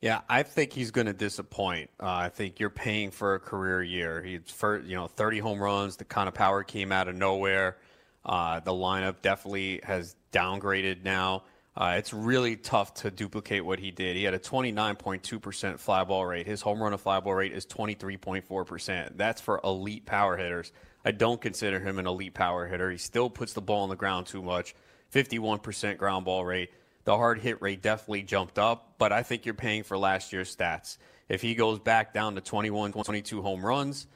Yeah, 0.00 0.20
I 0.28 0.42
think 0.42 0.72
he's 0.72 0.90
going 0.90 1.06
to 1.06 1.14
disappoint. 1.14 1.88
Uh, 1.98 2.06
I 2.06 2.28
think 2.28 2.60
you're 2.60 2.68
paying 2.68 3.10
for 3.10 3.34
a 3.34 3.40
career 3.40 3.82
year. 3.82 4.22
He's 4.22 4.42
for 4.48 4.80
you 4.80 4.96
know 4.96 5.06
30 5.06 5.38
home 5.38 5.58
runs. 5.58 5.96
The 5.96 6.04
kind 6.04 6.28
of 6.28 6.34
power 6.34 6.62
came 6.62 6.92
out 6.92 7.08
of 7.08 7.14
nowhere. 7.14 7.78
Uh, 8.24 8.60
the 8.60 8.72
lineup 8.72 9.22
definitely 9.22 9.80
has 9.82 10.14
downgraded 10.32 11.04
now. 11.04 11.44
Uh, 11.76 11.96
it's 11.98 12.12
really 12.12 12.54
tough 12.56 12.94
to 12.94 13.10
duplicate 13.10 13.64
what 13.64 13.80
he 13.80 13.90
did. 13.90 14.14
He 14.14 14.22
had 14.22 14.34
a 14.34 14.38
29.2% 14.38 15.78
fly 15.78 16.04
ball 16.04 16.24
rate. 16.24 16.46
His 16.46 16.60
home 16.60 16.82
run 16.82 16.92
to 16.92 16.98
fly 16.98 17.18
ball 17.20 17.34
rate 17.34 17.52
is 17.52 17.66
23.4%. 17.66 19.16
That's 19.16 19.40
for 19.40 19.60
elite 19.64 20.06
power 20.06 20.36
hitters. 20.36 20.70
I 21.04 21.10
don't 21.10 21.40
consider 21.40 21.80
him 21.80 21.98
an 21.98 22.06
elite 22.06 22.34
power 22.34 22.66
hitter. 22.66 22.90
He 22.90 22.98
still 22.98 23.28
puts 23.28 23.54
the 23.54 23.60
ball 23.60 23.82
on 23.82 23.88
the 23.88 23.96
ground 23.96 24.26
too 24.26 24.42
much. 24.42 24.74
51% 25.14 25.96
ground 25.96 26.24
ball 26.24 26.44
rate 26.44 26.70
the 27.04 27.16
hard 27.16 27.38
hit 27.38 27.60
rate 27.62 27.82
definitely 27.82 28.22
jumped 28.22 28.58
up, 28.58 28.94
but 28.98 29.12
I 29.12 29.22
think 29.22 29.44
you're 29.44 29.54
paying 29.54 29.82
for 29.82 29.96
last 29.96 30.32
year's 30.32 30.54
stats. 30.54 30.96
If 31.28 31.42
he 31.42 31.54
goes 31.54 31.78
back 31.78 32.12
down 32.12 32.34
to 32.34 32.40
21, 32.40 32.92
22 32.92 33.42
home 33.42 33.64
runs, 33.64 34.06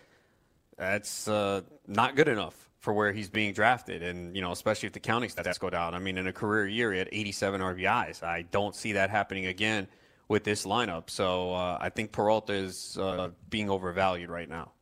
that's 0.76 1.28
uh, 1.28 1.62
not 1.87 2.16
good 2.16 2.28
enough 2.28 2.54
for 2.78 2.92
where 2.92 3.12
he's 3.12 3.28
being 3.28 3.52
drafted, 3.52 4.02
and 4.02 4.34
you 4.34 4.40
know, 4.40 4.52
especially 4.52 4.87
if 4.87 4.92
the 4.92 5.00
counting 5.00 5.28
stats 5.28 5.58
go 5.58 5.68
down. 5.68 5.94
I 5.94 5.98
mean, 5.98 6.16
in 6.16 6.26
a 6.26 6.32
career 6.32 6.66
year, 6.66 6.92
he 6.92 6.98
had 6.98 7.08
87 7.11 7.61
RBIs. 7.61 8.22
I 8.22 8.42
don't 8.42 8.74
see 8.74 8.92
that 8.92 9.11
happening 9.11 9.46
again 9.46 9.88
with 10.28 10.44
this 10.44 10.64
lineup. 10.64 11.11
So 11.11 11.52
uh, 11.52 11.78
I 11.80 11.88
think 11.88 12.12
Peralta 12.12 12.52
is 12.52 12.96
uh, 12.98 13.30
being 13.50 13.68
overvalued 13.68 14.30
right 14.30 14.48
now. 14.48 14.72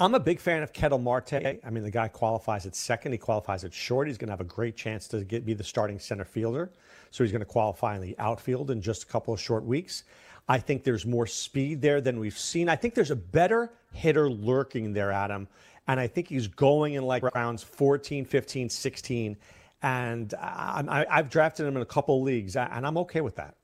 I'm 0.00 0.14
a 0.14 0.20
big 0.20 0.38
fan 0.38 0.62
of 0.62 0.72
Ketel 0.72 0.98
Marte. 0.98 1.34
I 1.34 1.70
mean, 1.70 1.82
the 1.82 1.90
guy 1.90 2.06
qualifies 2.06 2.66
at 2.66 2.76
second. 2.76 3.12
He 3.12 3.18
qualifies 3.18 3.64
at 3.64 3.74
short. 3.74 4.06
He's 4.06 4.16
going 4.16 4.28
to 4.28 4.32
have 4.32 4.40
a 4.40 4.44
great 4.44 4.76
chance 4.76 5.08
to 5.08 5.24
get 5.24 5.44
be 5.44 5.54
the 5.54 5.64
starting 5.64 5.98
center 5.98 6.24
fielder. 6.24 6.70
So 7.10 7.24
he's 7.24 7.32
going 7.32 7.40
to 7.40 7.46
qualify 7.46 7.96
in 7.96 8.02
the 8.02 8.16
outfield 8.18 8.70
in 8.70 8.80
just 8.80 9.02
a 9.02 9.06
couple 9.06 9.34
of 9.34 9.40
short 9.40 9.64
weeks. 9.64 10.04
I 10.48 10.58
think 10.58 10.84
there's 10.84 11.04
more 11.04 11.26
speed 11.26 11.82
there 11.82 12.00
than 12.00 12.20
we've 12.20 12.38
seen. 12.38 12.68
I 12.68 12.76
think 12.76 12.94
there's 12.94 13.10
a 13.10 13.16
better 13.16 13.72
hitter 13.92 14.30
lurking 14.30 14.92
there, 14.92 15.10
Adam. 15.10 15.48
And 15.88 15.98
I 15.98 16.06
think 16.06 16.28
he's 16.28 16.46
going 16.46 16.94
in 16.94 17.02
like 17.02 17.22
rounds 17.34 17.62
14, 17.62 18.24
15, 18.24 18.68
16. 18.68 19.36
And 19.82 20.34
I, 20.34 21.06
have 21.10 21.28
drafted 21.28 21.66
him 21.66 21.76
in 21.76 21.82
a 21.82 21.86
couple 21.86 22.22
leagues, 22.22 22.56
and 22.56 22.86
I'm 22.86 22.98
okay 22.98 23.20
with 23.20 23.36
that. 23.36 23.54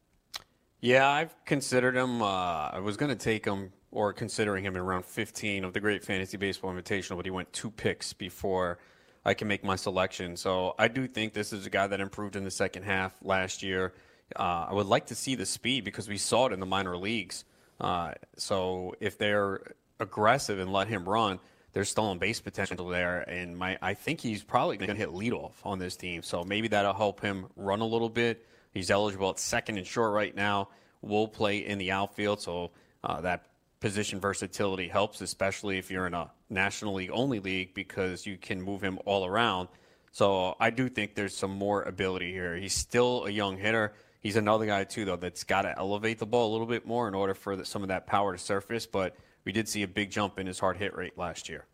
Yeah, 0.80 1.08
I've 1.08 1.34
considered 1.44 1.96
him. 1.96 2.22
Uh, 2.22 2.26
I 2.72 2.78
was 2.80 2.96
going 2.96 3.10
to 3.10 3.16
take 3.16 3.46
him 3.46 3.72
or 3.94 4.12
considering 4.12 4.64
him 4.64 4.76
in 4.76 4.83
round 4.83 5.04
15 5.04 5.64
of 5.64 5.72
the 5.72 5.80
Great 5.80 6.04
Fantasy 6.04 6.37
Baseball 6.37 6.72
Invitational, 6.72 7.16
but 7.16 7.24
he 7.24 7.30
went 7.30 7.52
two 7.52 7.70
picks 7.70 8.12
before 8.12 8.78
I 9.24 9.35
can 9.35 9.48
make 9.48 9.64
my 9.64 9.76
selection. 9.76 10.37
So 10.37 10.74
I 10.78 10.88
do 10.88 11.07
think 11.07 11.33
this 11.33 11.52
is 11.52 11.64
a 11.64 11.70
guy 11.70 11.87
that 11.87 12.00
improved 12.00 12.37
in 12.37 12.44
the 12.44 12.50
second 12.50 12.83
half 12.83 13.14
last 13.22 13.62
year. 13.62 13.94
Uh, 14.37 14.66
I 14.68 14.74
would 14.74 14.87
like 14.87 15.07
to 15.07 15.14
see 15.14 15.35
the 15.35 15.46
speed 15.46 15.85
because 15.85 16.09
we 16.09 16.18
saw 16.18 16.46
it 16.46 16.52
in 16.52 16.61
the 16.61 16.66
minor 16.66 16.96
leagues. 16.96 17.44
Uh, 17.80 18.12
so 18.37 18.94
if 19.00 19.16
they're 19.16 19.61
aggressive 20.00 20.59
and 20.59 20.72
let 20.72 20.88
him 20.88 21.09
run, 21.09 21.38
there's 21.72 21.88
stolen 21.88 22.18
base 22.18 22.40
potential 22.40 22.87
there, 22.87 23.20
and 23.28 23.57
my 23.57 23.76
I 23.83 23.94
think 23.94 24.20
he's 24.20 24.44
probably 24.44 24.76
going 24.76 24.90
to 24.90 24.96
hit 24.96 25.09
leadoff 25.09 25.54
on 25.64 25.80
this 25.80 25.96
team. 25.96 26.22
So 26.22 26.44
maybe 26.44 26.68
that'll 26.68 26.94
help 26.94 27.20
him 27.20 27.46
run 27.57 27.80
a 27.80 27.87
little 27.87 28.09
bit. 28.09 28.46
He's 28.72 28.90
eligible 28.90 29.30
at 29.30 29.40
second 29.40 29.78
and 29.78 29.87
short 29.87 30.12
right 30.12 30.35
now. 30.35 30.68
Will 31.02 31.26
play 31.26 31.59
in 31.59 31.78
the 31.78 31.90
outfield, 31.90 32.40
so 32.40 32.70
uh, 33.02 33.20
that 33.22 33.46
position 33.84 34.18
versatility 34.18 34.88
helps, 34.88 35.20
especially 35.20 35.76
if 35.76 35.90
you're 35.90 36.06
in 36.06 36.14
a 36.14 36.30
National 36.48 36.94
League 36.94 37.10
only 37.12 37.38
league 37.38 37.74
because 37.74 38.24
you 38.24 38.38
can 38.38 38.58
move 38.62 38.80
him 38.80 38.98
all 39.04 39.26
around. 39.26 39.68
So 40.10 40.56
I 40.58 40.70
do 40.70 40.88
think 40.88 41.14
there's 41.14 41.36
some 41.36 41.50
more 41.50 41.82
ability 41.82 42.32
here. 42.32 42.56
He's 42.56 42.72
still 42.72 43.26
a 43.26 43.30
young 43.30 43.58
hitter. 43.58 43.92
He's 44.22 44.36
another 44.36 44.64
guy 44.64 44.84
too, 44.84 45.04
though, 45.04 45.16
that's 45.16 45.44
got 45.44 45.62
to 45.62 45.78
elevate 45.78 46.18
the 46.18 46.24
ball 46.24 46.50
a 46.50 46.52
little 46.52 46.66
bit 46.66 46.86
more 46.86 47.08
in 47.08 47.14
order 47.14 47.34
for 47.34 47.56
the, 47.56 47.66
some 47.66 47.82
of 47.82 47.88
that 47.88 48.06
power 48.06 48.32
to 48.32 48.38
surface. 48.38 48.86
But 48.86 49.16
we 49.44 49.52
did 49.52 49.68
see 49.68 49.82
a 49.82 49.88
big 49.88 50.10
jump 50.10 50.38
in 50.38 50.46
his 50.46 50.58
hard 50.58 50.78
hit 50.78 50.96
rate 50.96 51.18
last 51.18 51.50
year. 51.50 51.66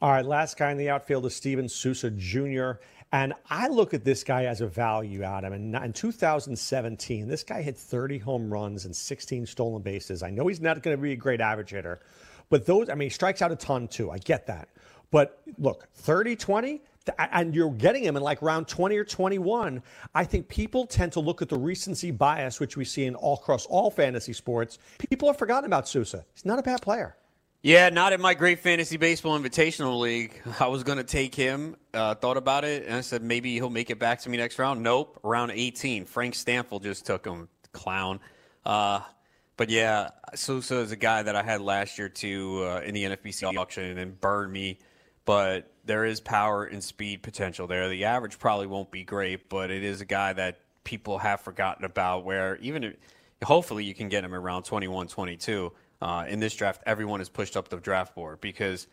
All 0.00 0.10
right, 0.10 0.24
last 0.24 0.56
guy 0.56 0.70
in 0.70 0.78
the 0.78 0.88
outfield 0.88 1.26
is 1.26 1.36
Steven 1.36 1.68
Souza 1.68 2.10
Jr. 2.10 2.80
And 3.12 3.34
I 3.48 3.66
look 3.66 3.92
at 3.92 4.04
this 4.04 4.22
guy 4.22 4.44
as 4.44 4.60
a 4.60 4.68
value, 4.68 5.22
Adam. 5.24 5.52
And 5.52 5.74
in 5.74 5.92
2017, 5.92 7.26
this 7.26 7.42
guy 7.42 7.60
hit 7.60 7.76
30 7.76 8.18
home 8.18 8.52
runs 8.52 8.84
and 8.84 8.94
16 8.94 9.46
stolen 9.46 9.82
bases. 9.82 10.22
I 10.22 10.30
know 10.30 10.46
he's 10.46 10.60
not 10.60 10.82
going 10.82 10.96
to 10.96 11.02
be 11.02 11.12
a 11.12 11.16
great 11.16 11.40
average 11.40 11.70
hitter, 11.70 12.00
but 12.50 12.66
those, 12.66 12.88
I 12.88 12.94
mean, 12.94 13.06
he 13.06 13.10
strikes 13.10 13.42
out 13.42 13.50
a 13.50 13.56
ton 13.56 13.88
too. 13.88 14.10
I 14.10 14.18
get 14.18 14.46
that. 14.46 14.68
But 15.10 15.42
look, 15.58 15.88
30 15.94 16.36
20, 16.36 16.82
and 17.18 17.54
you're 17.54 17.72
getting 17.72 18.04
him 18.04 18.16
in 18.16 18.22
like 18.22 18.42
round 18.42 18.68
20 18.68 18.96
or 18.96 19.04
21. 19.04 19.82
I 20.14 20.24
think 20.24 20.48
people 20.48 20.86
tend 20.86 21.12
to 21.12 21.20
look 21.20 21.42
at 21.42 21.48
the 21.48 21.58
recency 21.58 22.12
bias, 22.12 22.60
which 22.60 22.76
we 22.76 22.84
see 22.84 23.06
in 23.06 23.16
all 23.16 23.34
across 23.34 23.66
all 23.66 23.90
fantasy 23.90 24.32
sports. 24.32 24.78
People 24.98 25.28
have 25.28 25.38
forgotten 25.38 25.64
about 25.64 25.88
Souza. 25.88 26.24
He's 26.32 26.44
not 26.44 26.60
a 26.60 26.62
bad 26.62 26.82
player. 26.82 27.16
Yeah, 27.62 27.90
not 27.90 28.14
in 28.14 28.22
my 28.22 28.32
great 28.32 28.60
fantasy 28.60 28.96
baseball 28.96 29.38
invitational 29.38 30.00
league. 30.00 30.40
I 30.60 30.68
was 30.68 30.82
going 30.82 30.96
to 30.96 31.04
take 31.04 31.34
him, 31.34 31.76
uh, 31.92 32.14
thought 32.14 32.38
about 32.38 32.64
it, 32.64 32.86
and 32.86 32.94
I 32.94 33.02
said 33.02 33.22
maybe 33.22 33.52
he'll 33.52 33.68
make 33.68 33.90
it 33.90 33.98
back 33.98 34.20
to 34.22 34.30
me 34.30 34.38
next 34.38 34.58
round. 34.58 34.82
Nope, 34.82 35.20
round 35.22 35.52
18. 35.52 36.06
Frank 36.06 36.34
Stampfl 36.34 36.82
just 36.82 37.04
took 37.04 37.26
him, 37.26 37.50
clown. 37.72 38.18
Uh, 38.64 39.00
but 39.58 39.68
yeah, 39.68 40.08
Souza 40.34 40.78
is 40.78 40.90
a 40.90 40.96
guy 40.96 41.22
that 41.22 41.36
I 41.36 41.42
had 41.42 41.60
last 41.60 41.98
year 41.98 42.08
too 42.08 42.64
uh, 42.64 42.80
in 42.80 42.94
the 42.94 43.04
NFBC 43.04 43.54
auction 43.54 43.98
and 43.98 44.18
burned 44.18 44.52
me. 44.52 44.78
But 45.26 45.70
there 45.84 46.06
is 46.06 46.18
power 46.18 46.64
and 46.64 46.82
speed 46.82 47.22
potential 47.22 47.66
there. 47.66 47.90
The 47.90 48.06
average 48.06 48.38
probably 48.38 48.68
won't 48.68 48.90
be 48.90 49.04
great, 49.04 49.50
but 49.50 49.70
it 49.70 49.84
is 49.84 50.00
a 50.00 50.06
guy 50.06 50.32
that 50.32 50.60
people 50.82 51.18
have 51.18 51.42
forgotten 51.42 51.84
about. 51.84 52.24
Where 52.24 52.56
even 52.56 52.84
if, 52.84 52.96
hopefully 53.44 53.84
you 53.84 53.94
can 53.94 54.08
get 54.08 54.24
him 54.24 54.34
around 54.34 54.62
21, 54.62 55.08
22 55.08 55.72
uh, 56.00 56.24
in 56.28 56.40
this 56.40 56.54
draft, 56.54 56.82
everyone 56.86 57.20
is 57.20 57.28
pushed 57.28 57.56
up 57.56 57.68
the 57.68 57.76
draft 57.76 58.14
board 58.14 58.40
because 58.40 58.86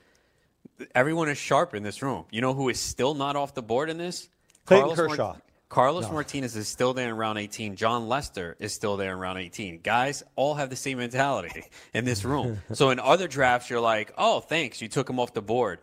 everyone 0.93 1.29
is 1.29 1.37
sharp 1.37 1.73
in 1.73 1.83
this 1.83 2.01
room. 2.01 2.25
You 2.31 2.41
know 2.41 2.53
who 2.53 2.69
is 2.69 2.79
still 2.79 3.13
not 3.13 3.35
off 3.35 3.53
the 3.53 3.61
board 3.61 3.89
in 3.89 3.97
this? 3.97 4.29
Clayton 4.65 4.89
Carlos 4.89 5.09
Kershaw. 5.09 5.27
Mart- 5.27 5.41
Carlos 5.69 6.05
no. 6.05 6.13
Martinez 6.13 6.55
is 6.55 6.67
still 6.67 6.93
there 6.93 7.09
in 7.09 7.17
round 7.17 7.37
18. 7.37 7.75
Jon 7.75 8.07
Lester 8.07 8.55
is 8.59 8.73
still 8.73 8.95
there 8.95 9.11
in 9.11 9.19
round 9.19 9.37
18. 9.37 9.81
Guys 9.81 10.23
all 10.35 10.55
have 10.55 10.69
the 10.69 10.75
same 10.75 10.97
mentality 10.97 11.65
in 11.93 12.05
this 12.05 12.23
room. 12.23 12.59
so 12.73 12.89
in 12.89 12.99
other 12.99 13.27
drafts, 13.27 13.69
you're 13.69 13.81
like, 13.81 14.13
oh, 14.17 14.39
thanks, 14.39 14.81
you 14.81 14.87
took 14.87 15.09
him 15.09 15.19
off 15.19 15.33
the 15.33 15.41
board. 15.41 15.79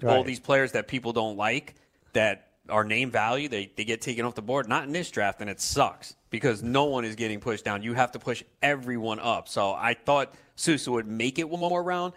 Right. 0.00 0.16
All 0.16 0.24
these 0.24 0.40
players 0.40 0.72
that 0.72 0.86
people 0.88 1.12
don't 1.12 1.36
like 1.36 1.74
that 2.12 2.43
are 2.68 2.84
name 2.84 3.10
value, 3.10 3.48
they, 3.48 3.70
they 3.76 3.84
get 3.84 4.00
taken 4.00 4.24
off 4.24 4.34
the 4.34 4.42
board. 4.42 4.68
Not 4.68 4.84
in 4.84 4.92
this 4.92 5.10
draft, 5.10 5.40
and 5.40 5.50
it 5.50 5.60
sucks 5.60 6.14
because 6.30 6.62
no 6.62 6.84
one 6.84 7.04
is 7.04 7.14
getting 7.14 7.40
pushed 7.40 7.64
down. 7.64 7.82
You 7.82 7.94
have 7.94 8.12
to 8.12 8.18
push 8.18 8.42
everyone 8.62 9.20
up. 9.20 9.48
So 9.48 9.72
I 9.72 9.94
thought 9.94 10.34
Souza 10.56 10.90
would 10.92 11.06
make 11.06 11.38
it 11.38 11.48
one 11.48 11.60
more 11.60 11.82
round. 11.82 12.14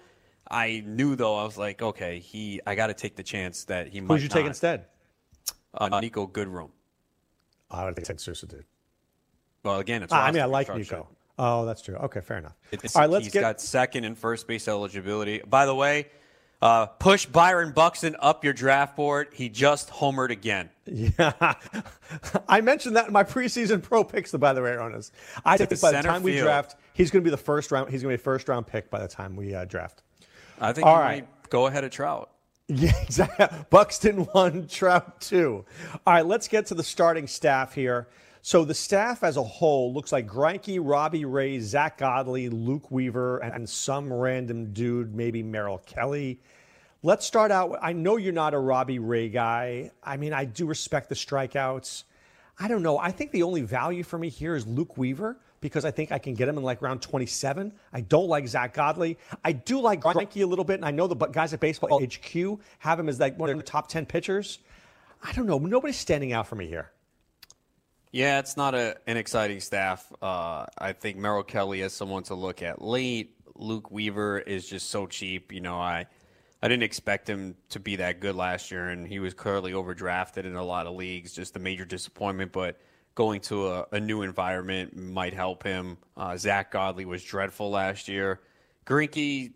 I 0.49 0.81
knew 0.85 1.15
though 1.15 1.35
I 1.35 1.43
was 1.43 1.57
like, 1.57 1.81
okay, 1.81 2.19
he 2.19 2.61
I 2.65 2.75
got 2.75 2.87
to 2.87 2.93
take 2.93 3.15
the 3.15 3.23
chance 3.23 3.65
that 3.65 3.89
he 3.89 3.99
might. 3.99 4.15
Who'd 4.15 4.23
you 4.23 4.29
not. 4.29 4.35
take 4.35 4.45
instead? 4.45 4.85
Uh, 5.73 5.89
Niko 5.89 6.31
Goodrum. 6.31 6.69
I 7.69 7.83
don't 7.83 7.93
think 7.95 8.19
Souza 8.19 8.45
did. 8.45 8.63
Well, 9.63 9.79
again, 9.79 10.03
it's. 10.03 10.13
Ah, 10.13 10.25
I 10.25 10.31
mean, 10.31 10.41
I 10.41 10.45
like 10.45 10.67
Niko. 10.67 11.07
Oh, 11.39 11.65
that's 11.65 11.81
true. 11.81 11.95
Okay, 11.95 12.21
fair 12.21 12.37
enough. 12.37 12.55
It's, 12.71 12.95
All 12.95 13.03
right, 13.03 13.09
let's 13.09 13.25
he's 13.25 13.33
get... 13.33 13.41
got 13.41 13.61
second 13.61 14.05
and 14.05 14.17
first 14.17 14.47
base 14.47 14.67
eligibility. 14.67 15.41
By 15.45 15.65
the 15.65 15.75
way, 15.75 16.07
uh, 16.61 16.87
push 16.87 17.25
Byron 17.25 17.71
Buxton 17.71 18.15
up 18.19 18.43
your 18.43 18.53
draft 18.53 18.95
board. 18.95 19.27
He 19.33 19.49
just 19.49 19.89
homered 19.89 20.29
again. 20.31 20.69
Yeah, 20.85 21.53
I 22.49 22.61
mentioned 22.61 22.95
that 22.95 23.07
in 23.07 23.13
my 23.13 23.23
preseason 23.23 23.83
pro 23.83 24.03
picks. 24.03 24.31
By 24.31 24.53
the 24.53 24.61
way, 24.61 24.71
Ronis, 24.71 25.11
I 25.45 25.57
think 25.57 25.79
by 25.81 25.91
the 25.91 26.01
time 26.01 26.23
field. 26.23 26.23
we 26.23 26.39
draft, 26.39 26.75
he's 26.93 27.11
going 27.11 27.23
to 27.23 27.27
be 27.27 27.31
the 27.31 27.37
first 27.37 27.71
round. 27.71 27.89
He's 27.91 28.01
going 28.01 28.13
to 28.13 28.17
be 28.17 28.21
a 28.21 28.23
first 28.23 28.47
round 28.47 28.67
pick 28.67 28.89
by 28.89 28.99
the 28.99 29.07
time 29.07 29.35
we 29.35 29.53
uh, 29.53 29.65
draft. 29.65 30.03
I 30.59 30.73
think 30.73 30.87
All 30.87 30.97
right. 30.97 31.27
go 31.49 31.67
ahead 31.67 31.83
of 31.83 31.91
Trout. 31.91 32.31
Yeah, 32.69 32.91
exactly. 33.01 33.47
Buxton 33.69 34.25
one, 34.33 34.67
Trout 34.67 35.21
two. 35.21 35.63
All 36.05 36.13
right, 36.13 36.25
let's 36.25 36.49
get 36.49 36.65
to 36.65 36.73
the 36.73 36.83
starting 36.83 37.25
staff 37.25 37.73
here. 37.73 38.09
So 38.41 38.63
the 38.63 38.73
staff 38.73 39.23
as 39.23 39.37
a 39.37 39.43
whole 39.43 39.93
looks 39.93 40.11
like 40.11 40.27
Greinke, 40.27 40.79
Robbie 40.81 41.25
Ray, 41.25 41.59
Zack 41.59 41.97
Godley, 41.97 42.49
Luke 42.49 42.91
Weaver, 42.91 43.39
and 43.39 43.67
some 43.67 44.11
random 44.11 44.73
dude, 44.73 45.13
maybe 45.13 45.43
Merrill 45.43 45.79
Kelly. 45.79 46.41
Let's 47.03 47.25
start 47.25 47.51
out. 47.51 47.77
I 47.81 47.93
know 47.93 48.17
you're 48.17 48.33
not 48.33 48.53
a 48.53 48.59
Robbie 48.59 48.99
Ray 48.99 49.29
guy. 49.29 49.91
I 50.03 50.17
mean, 50.17 50.33
I 50.33 50.45
do 50.45 50.65
respect 50.65 51.09
the 51.09 51.15
strikeouts. 51.15 52.03
I 52.59 52.67
don't 52.67 52.81
know. 52.81 52.97
I 52.97 53.11
think 53.11 53.31
the 53.31 53.43
only 53.43 53.61
value 53.61 54.03
for 54.03 54.17
me 54.17 54.29
here 54.29 54.55
is 54.55 54.65
Luke 54.65 54.97
Weaver 54.97 55.37
because 55.61 55.85
I 55.85 55.91
think 55.91 56.11
I 56.11 56.19
can 56.19 56.33
get 56.33 56.47
him 56.47 56.57
in 56.57 56.63
like 56.63 56.81
round 56.81 57.01
27. 57.01 57.71
I 57.93 58.01
don't 58.01 58.27
like 58.27 58.47
Zack 58.47 58.73
Godley. 58.73 59.17
I 59.43 59.51
do 59.51 59.79
like 59.79 60.01
Greinke 60.01 60.41
a 60.41 60.45
little 60.45 60.65
bit, 60.65 60.75
and 60.75 60.85
I 60.85 60.91
know 60.91 61.07
the 61.07 61.15
guys 61.15 61.53
at 61.53 61.59
Baseball 61.59 62.01
HQ 62.01 62.59
have 62.79 62.99
him 62.99 63.09
as 63.09 63.19
like 63.19 63.37
one 63.37 63.49
of 63.49 63.57
the 63.57 63.63
top 63.63 63.87
10 63.87 64.05
pitchers. 64.05 64.59
I 65.23 65.33
don't 65.33 65.45
know. 65.45 65.57
Nobody's 65.59 65.97
standing 65.97 66.33
out 66.33 66.47
for 66.47 66.55
me 66.55 66.67
here. 66.67 66.91
Yeah, 68.11 68.39
it's 68.39 68.55
not 68.55 68.73
a, 68.73 68.97
an 69.05 69.17
exciting 69.17 69.59
staff. 69.59 70.11
Uh, 70.21 70.65
I 70.77 70.93
think 70.93 71.17
Merrill 71.17 71.43
Kelly 71.43 71.81
is 71.81 71.93
someone 71.93 72.23
to 72.23 72.35
look 72.35 72.61
at 72.61 72.81
late. 72.81 73.35
Luke 73.55 73.91
Weaver 73.91 74.39
is 74.39 74.67
just 74.67 74.89
so 74.89 75.07
cheap. 75.07 75.51
You 75.51 75.61
know, 75.61 75.77
I 75.77 76.07
I 76.61 76.67
didn't 76.67 76.83
expect 76.83 77.29
him 77.29 77.55
to 77.69 77.79
be 77.79 77.97
that 77.97 78.19
good 78.19 78.35
last 78.35 78.71
year, 78.71 78.89
and 78.89 79.07
he 79.07 79.19
was 79.19 79.33
clearly 79.33 79.73
overdrafted 79.73 80.45
in 80.45 80.55
a 80.55 80.63
lot 80.63 80.87
of 80.87 80.95
leagues. 80.95 81.33
Just 81.33 81.55
a 81.55 81.59
major 81.59 81.85
disappointment, 81.85 82.51
but 82.51 82.79
going 83.13 83.41
to 83.41 83.67
a, 83.67 83.87
a 83.91 83.99
new 83.99 84.21
environment 84.21 84.95
might 84.95 85.33
help 85.33 85.63
him. 85.63 85.97
Uh, 86.15 86.37
Zack 86.37 86.71
Godley 86.71 87.05
was 87.05 87.23
dreadful 87.23 87.69
last 87.71 88.07
year. 88.07 88.39
Greinke, 88.85 89.51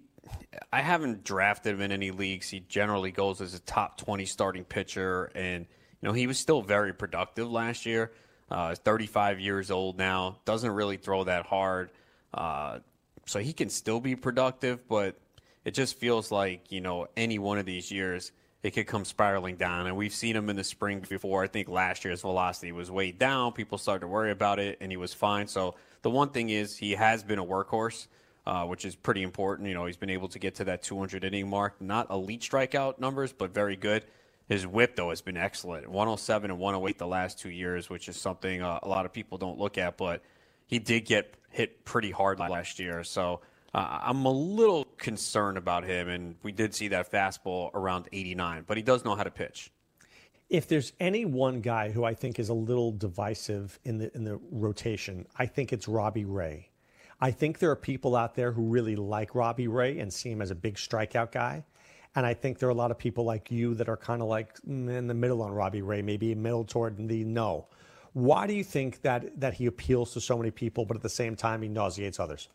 I 0.74 0.82
haven't 0.82 1.24
drafted 1.24 1.76
him 1.76 1.82
in 1.82 1.92
any 1.92 2.12
leagues. 2.12 2.50
He 2.50 2.60
generally 2.60 3.12
goes 3.12 3.40
as 3.40 3.54
a 3.54 3.60
top 3.60 3.98
20 3.98 4.26
starting 4.26 4.66
pitcher, 4.66 5.32
and 5.36 5.66
you 6.02 6.08
know 6.08 6.12
he 6.12 6.28
was 6.28 6.38
still 6.38 6.62
very 6.62 6.94
productive 6.94 7.50
last 7.50 7.86
year. 7.86 8.12
Uh, 8.52 8.76
35 8.76 9.40
years 9.40 9.72
old 9.72 9.98
now, 9.98 10.38
doesn't 10.46 10.72
really 10.72 10.98
throw 10.98 11.24
that 11.24 11.46
hard. 11.46 11.90
Uh, 12.34 12.80
so 13.26 13.40
he 13.40 13.54
can 13.54 13.70
still 13.70 14.02
be 14.02 14.16
productive, 14.16 14.86
but 14.90 15.16
it 15.64 15.72
just 15.74 15.98
feels 15.98 16.32
like, 16.32 16.72
you 16.72 16.82
know, 16.82 17.08
any 17.16 17.40
one 17.40 17.58
of 17.58 17.66
these 17.66 17.90
years, 17.92 18.34
it 18.62 18.72
could 18.72 18.88
come 18.88 19.06
spiraling 19.06 19.56
down. 19.56 19.88
And 19.88 19.96
we've 19.96 20.14
seen 20.14 20.36
him 20.36 20.50
in 20.50 20.58
the 20.58 20.64
spring 20.66 21.04
before. 21.10 21.44
I 21.44 21.48
think 21.48 21.70
last 21.70 22.04
year's 22.04 22.22
velocity 22.22 22.74
was 22.74 22.92
way 22.92 23.12
down. 23.12 23.54
People 23.54 23.78
started 23.78 24.02
to 24.02 24.08
worry 24.08 24.32
about 24.32 24.60
it, 24.60 24.78
and 24.82 24.92
he 24.92 24.98
was 24.98 25.14
fine. 25.14 25.48
So 25.48 25.76
the 26.02 26.10
one 26.10 26.30
thing 26.30 26.50
is, 26.50 26.78
he 26.78 26.92
has 26.92 27.24
been 27.24 27.40
a 27.40 27.46
workhorse. 27.46 28.08
uh, 28.46 28.66
which 28.66 28.86
is 28.86 28.96
pretty 28.96 29.22
important. 29.22 29.68
You 29.68 29.76
know, 29.76 29.86
he's 29.86 29.98
been 29.98 30.10
able 30.10 30.28
to 30.30 30.40
get 30.40 30.56
to 30.56 30.64
that 30.66 30.82
200 30.84 31.24
inning 31.24 31.50
mark. 31.50 31.80
Not 31.80 32.10
elite 32.10 32.42
strikeout 32.42 33.00
numbers, 33.00 33.32
but 33.34 33.54
very 33.54 33.76
good. 33.76 34.04
His 34.48 34.68
whip, 34.68 34.96
though, 34.96 35.10
has 35.10 35.22
been 35.22 35.38
excellent 35.38 35.88
107 35.88 36.52
and 36.52 36.60
108 36.60 36.98
the 36.98 37.08
last 37.08 37.40
two 37.40 37.50
years, 37.50 37.90
which 37.90 38.10
is 38.10 38.18
something 38.18 38.62
uh, 38.62 38.80
a 38.84 38.88
lot 38.88 39.06
of 39.06 39.14
people 39.14 39.38
don't 39.38 39.58
look 39.58 39.78
at, 39.78 39.98
but 39.98 40.22
he 40.68 40.80
did 40.80 41.06
get 41.06 41.36
hit 41.50 41.86
pretty 41.86 42.12
hard 42.12 42.40
last 42.40 42.80
year. 42.80 43.04
So 43.04 43.42
uh, 43.74 44.00
I'm 44.04 44.26
a 44.26 44.32
little 44.32 44.86
concerned 44.98 45.58
about 45.58 45.86
him, 45.86 46.10
and 46.10 46.36
we 46.44 46.52
did 46.52 46.74
see 46.74 46.90
that 46.90 47.12
fastball 47.12 47.72
around 47.74 48.10
89, 48.12 48.66
but 48.68 48.78
he 48.78 48.84
does 48.84 49.06
know 49.06 49.16
how 49.16 49.24
to 49.24 49.32
pitch. 49.32 49.72
If 50.50 50.68
there's 50.68 50.92
any 51.00 51.24
one 51.24 51.62
guy 51.62 51.92
who 51.92 52.04
I 52.04 52.14
think 52.14 52.38
is 52.38 52.50
a 52.50 52.54
little 52.54 52.92
divisive 52.92 53.80
in 53.86 54.00
the 54.00 54.14
in 54.14 54.26
the 54.26 54.38
rotation, 54.52 55.26
I 55.38 55.46
think 55.46 55.72
it's 55.72 55.88
Robbie 55.88 56.26
Ray. 56.26 56.72
I 57.22 57.32
think 57.32 57.60
there 57.60 57.72
are 57.72 57.78
people 57.78 58.16
out 58.18 58.36
there 58.36 58.52
who 58.52 58.64
really 58.64 58.98
like 58.98 59.34
Robbie 59.34 59.70
Ray 59.70 60.00
and 60.00 60.12
see 60.12 60.32
him 60.32 60.42
as 60.42 60.52
a 60.52 60.56
big 60.56 60.76
strikeout 60.76 61.32
guy. 61.32 61.64
And 62.16 62.26
I 62.26 62.34
think 62.34 62.60
there 62.60 62.68
are 62.68 62.72
a 62.72 62.76
lot 62.76 62.92
of 62.92 62.98
people 62.98 63.24
like 63.24 63.52
you 63.52 63.74
that 63.76 63.88
are 63.88 63.98
kind 63.98 64.22
of 64.22 64.28
like 64.28 64.56
mm, 64.62 64.90
in 64.90 65.08
the 65.08 65.14
middle 65.14 65.42
on 65.42 65.52
Robbie 65.52 65.82
Ray, 65.82 66.02
maybe 66.02 66.36
middle 66.36 66.66
toward 66.66 66.98
the 67.08 67.24
no. 67.24 67.68
Why 68.14 68.48
do 68.48 68.54
you 68.54 68.64
think 68.64 69.02
that 69.04 69.40
that 69.40 69.54
he 69.54 69.66
appeals 69.68 70.14
to 70.14 70.22
so 70.22 70.38
many 70.38 70.52
people, 70.52 70.86
but 70.86 70.98
at 70.98 71.04
the 71.04 71.10
same 71.10 71.36
time 71.36 71.62
he 71.62 71.70
nauseates 71.70 72.20
others? 72.20 72.50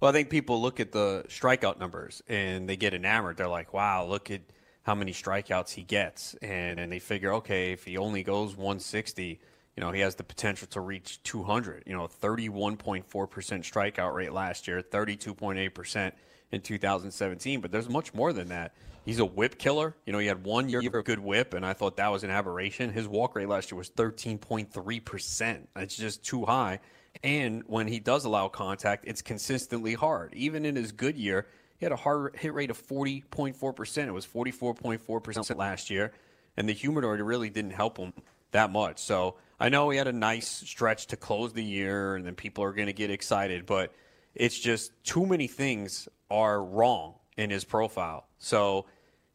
Well, 0.00 0.10
I 0.10 0.12
think 0.12 0.30
people 0.30 0.60
look 0.60 0.78
at 0.78 0.92
the 0.92 1.24
strikeout 1.28 1.80
numbers 1.80 2.22
and 2.28 2.68
they 2.68 2.76
get 2.76 2.94
enamored. 2.94 3.36
They're 3.36 3.48
like, 3.48 3.72
wow, 3.72 4.04
look 4.04 4.30
at 4.30 4.42
how 4.84 4.94
many 4.94 5.12
strikeouts 5.12 5.70
he 5.70 5.82
gets. 5.82 6.34
And, 6.34 6.78
and 6.78 6.92
they 6.92 7.00
figure, 7.00 7.34
okay, 7.34 7.72
if 7.72 7.84
he 7.84 7.96
only 7.98 8.22
goes 8.22 8.56
160, 8.56 9.40
you 9.78 9.84
know, 9.84 9.92
he 9.92 10.00
has 10.00 10.16
the 10.16 10.24
potential 10.24 10.66
to 10.72 10.80
reach 10.80 11.22
200. 11.22 11.84
You 11.86 11.96
know, 11.96 12.08
31.4% 12.08 13.04
strikeout 13.04 14.12
rate 14.12 14.32
last 14.32 14.66
year, 14.66 14.82
32.8% 14.82 16.12
in 16.50 16.60
2017. 16.60 17.60
But 17.60 17.70
there's 17.70 17.88
much 17.88 18.12
more 18.12 18.32
than 18.32 18.48
that. 18.48 18.74
He's 19.04 19.20
a 19.20 19.24
whip 19.24 19.56
killer. 19.56 19.94
You 20.04 20.12
know, 20.12 20.18
he 20.18 20.26
had 20.26 20.42
one 20.42 20.68
year 20.68 20.80
of 20.80 21.04
good 21.04 21.20
whip, 21.20 21.54
and 21.54 21.64
I 21.64 21.74
thought 21.74 21.98
that 21.98 22.08
was 22.08 22.24
an 22.24 22.30
aberration. 22.30 22.90
His 22.90 23.06
walk 23.06 23.36
rate 23.36 23.48
last 23.48 23.70
year 23.70 23.78
was 23.78 23.88
13.3%. 23.90 25.66
It's 25.76 25.96
just 25.96 26.24
too 26.24 26.44
high. 26.44 26.80
And 27.22 27.62
when 27.68 27.86
he 27.86 28.00
does 28.00 28.24
allow 28.24 28.48
contact, 28.48 29.04
it's 29.06 29.22
consistently 29.22 29.94
hard. 29.94 30.34
Even 30.34 30.66
in 30.66 30.74
his 30.74 30.90
good 30.90 31.16
year, 31.16 31.46
he 31.78 31.86
had 31.86 31.92
a 31.92 31.96
hard 31.96 32.34
hit 32.34 32.52
rate 32.52 32.72
of 32.72 32.84
40.4%. 32.84 34.08
It 34.08 34.10
was 34.10 34.26
44.4% 34.26 35.56
last 35.56 35.88
year. 35.88 36.10
And 36.56 36.68
the 36.68 36.72
humidor 36.72 37.14
really 37.22 37.48
didn't 37.48 37.70
help 37.70 37.96
him 37.96 38.12
that 38.50 38.72
much. 38.72 38.98
So 38.98 39.36
I 39.60 39.68
know 39.68 39.90
he 39.90 39.98
had 39.98 40.06
a 40.06 40.12
nice 40.12 40.48
stretch 40.48 41.08
to 41.08 41.16
close 41.16 41.52
the 41.52 41.64
year, 41.64 42.14
and 42.14 42.24
then 42.24 42.34
people 42.34 42.64
are 42.64 42.72
going 42.72 42.86
to 42.86 42.92
get 42.92 43.10
excited, 43.10 43.66
but 43.66 43.92
it's 44.34 44.58
just 44.58 44.92
too 45.04 45.26
many 45.26 45.48
things 45.48 46.08
are 46.30 46.62
wrong 46.62 47.14
in 47.36 47.50
his 47.50 47.64
profile. 47.64 48.26
So, 48.38 48.86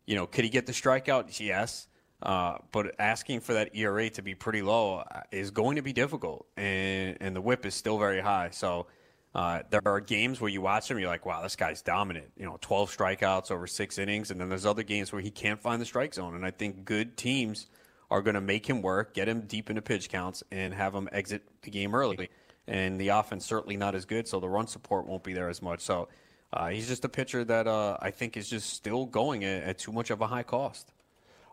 you 0.05 0.15
know, 0.15 0.25
could 0.25 0.43
he 0.43 0.49
get 0.49 0.65
the 0.65 0.71
strikeout? 0.71 1.39
Yes. 1.39 1.87
Uh, 2.21 2.57
but 2.71 2.95
asking 2.99 3.41
for 3.41 3.53
that 3.53 3.75
ERA 3.75 4.09
to 4.11 4.21
be 4.21 4.33
pretty 4.33 4.61
low 4.61 4.99
uh, 4.99 5.21
is 5.31 5.51
going 5.51 5.75
to 5.75 5.81
be 5.81 5.91
difficult, 5.91 6.47
and 6.55 7.17
and 7.19 7.35
the 7.35 7.41
WHIP 7.41 7.65
is 7.65 7.75
still 7.75 7.99
very 7.99 8.21
high. 8.21 8.49
So 8.51 8.87
uh, 9.35 9.63
there 9.71 9.81
are 9.85 9.99
games 9.99 10.39
where 10.39 10.49
you 10.49 10.61
watch 10.61 10.89
him, 10.89 10.99
you're 10.99 11.09
like, 11.09 11.25
wow, 11.25 11.41
this 11.41 11.57
guy's 11.57 11.81
dominant. 11.81 12.31
You 12.37 12.45
know, 12.45 12.57
12 12.61 12.95
strikeouts 12.95 13.51
over 13.51 13.67
six 13.67 13.97
innings, 13.97 14.31
and 14.31 14.39
then 14.39 14.47
there's 14.47 14.65
other 14.65 14.83
games 14.83 15.11
where 15.11 15.21
he 15.21 15.31
can't 15.31 15.59
find 15.59 15.81
the 15.81 15.85
strike 15.85 16.13
zone. 16.13 16.35
And 16.35 16.45
I 16.45 16.51
think 16.51 16.85
good 16.85 17.17
teams 17.17 17.67
are 18.13 18.21
going 18.21 18.35
to 18.35 18.41
make 18.41 18.69
him 18.69 18.83
work, 18.83 19.15
get 19.15 19.27
him 19.27 19.41
deep 19.41 19.71
into 19.71 19.81
pitch 19.81 20.07
counts, 20.07 20.43
and 20.51 20.71
have 20.71 20.93
him 20.93 21.09
exit 21.11 21.41
the 21.63 21.71
game 21.71 21.95
early. 21.95 22.29
And 22.67 23.01
the 23.01 23.07
offense 23.07 23.43
certainly 23.43 23.75
not 23.75 23.95
as 23.95 24.05
good, 24.05 24.27
so 24.27 24.39
the 24.39 24.47
run 24.47 24.67
support 24.67 25.07
won't 25.07 25.23
be 25.23 25.33
there 25.33 25.49
as 25.49 25.63
much. 25.63 25.81
So 25.81 26.09
uh, 26.53 26.69
he's 26.69 26.87
just 26.87 27.03
a 27.03 27.09
pitcher 27.09 27.43
that 27.43 27.65
uh, 27.65 27.97
I 27.99 28.11
think 28.11 28.37
is 28.37 28.47
just 28.47 28.69
still 28.69 29.07
going 29.07 29.43
at, 29.43 29.63
at 29.63 29.77
too 29.79 29.91
much 29.91 30.11
of 30.11 30.21
a 30.21 30.27
high 30.27 30.43
cost. 30.43 30.91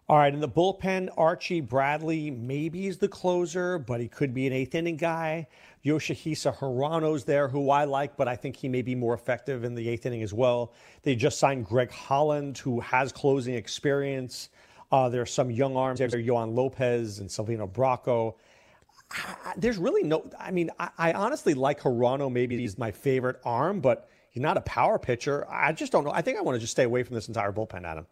All 0.06 0.18
right, 0.18 0.34
in 0.34 0.40
the 0.40 0.48
bullpen, 0.48 1.08
Archie 1.16 1.62
Bradley 1.62 2.30
maybe 2.30 2.88
is 2.88 2.98
the 2.98 3.08
closer, 3.08 3.78
but 3.78 3.98
he 3.98 4.08
could 4.08 4.34
be 4.34 4.46
an 4.46 4.52
eighth 4.52 4.74
inning 4.74 4.98
guy. 4.98 5.46
Yoshihisa 5.86 6.54
Hirano's 6.58 7.24
there, 7.24 7.48
who 7.48 7.70
I 7.70 7.84
like, 7.84 8.18
but 8.18 8.28
I 8.28 8.36
think 8.36 8.54
he 8.54 8.68
may 8.68 8.82
be 8.82 8.94
more 8.94 9.14
effective 9.14 9.64
in 9.64 9.74
the 9.74 9.88
eighth 9.88 10.04
inning 10.04 10.22
as 10.22 10.34
well. 10.34 10.74
They 11.04 11.16
just 11.16 11.38
signed 11.38 11.64
Greg 11.64 11.90
Holland, 11.90 12.58
who 12.58 12.80
has 12.80 13.12
closing 13.12 13.54
experience. 13.54 14.50
Uh, 14.92 15.08
there 15.08 15.22
are 15.22 15.26
some 15.26 15.50
young 15.50 15.76
arms 15.76 16.00
there, 16.00 16.08
Yoan 16.08 16.54
Lopez 16.54 17.20
and 17.20 17.28
Silvino 17.28 17.70
Bracho. 17.70 18.34
There's 19.56 19.78
really 19.78 20.02
no, 20.02 20.28
I 20.38 20.50
mean, 20.50 20.70
I, 20.78 20.90
I 20.98 21.12
honestly 21.12 21.54
like 21.54 21.80
Hirano. 21.80 22.30
Maybe 22.30 22.56
he's 22.58 22.78
my 22.78 22.90
favorite 22.90 23.40
arm, 23.44 23.80
but 23.80 24.08
he's 24.30 24.42
not 24.42 24.56
a 24.56 24.60
power 24.62 24.98
pitcher. 24.98 25.46
I 25.48 25.72
just 25.72 25.92
don't 25.92 26.04
know. 26.04 26.12
I 26.12 26.22
think 26.22 26.38
I 26.38 26.42
want 26.42 26.56
to 26.56 26.60
just 26.60 26.72
stay 26.72 26.84
away 26.84 27.02
from 27.02 27.14
this 27.14 27.28
entire 27.28 27.52
bullpen, 27.52 27.84
Adam. 27.84 28.06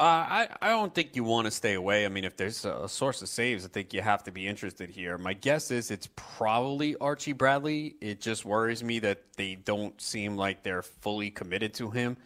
Uh, 0.00 0.02
I, 0.02 0.48
I 0.62 0.68
don't 0.68 0.94
think 0.94 1.16
you 1.16 1.24
want 1.24 1.46
to 1.46 1.50
stay 1.50 1.74
away. 1.74 2.06
I 2.06 2.08
mean, 2.08 2.22
if 2.22 2.36
there's 2.36 2.64
a 2.64 2.88
source 2.88 3.20
of 3.20 3.28
saves, 3.28 3.64
I 3.64 3.68
think 3.68 3.92
you 3.92 4.00
have 4.00 4.22
to 4.24 4.30
be 4.30 4.46
interested 4.46 4.90
here. 4.90 5.18
My 5.18 5.32
guess 5.32 5.72
is 5.72 5.90
it's 5.90 6.08
probably 6.14 6.94
Archie 6.98 7.32
Bradley. 7.32 7.96
It 8.00 8.20
just 8.20 8.44
worries 8.44 8.84
me 8.84 9.00
that 9.00 9.24
they 9.36 9.56
don't 9.56 10.00
seem 10.00 10.36
like 10.36 10.62
they're 10.62 10.82
fully 10.82 11.30
committed 11.30 11.74
to 11.74 11.90
him. 11.90 12.16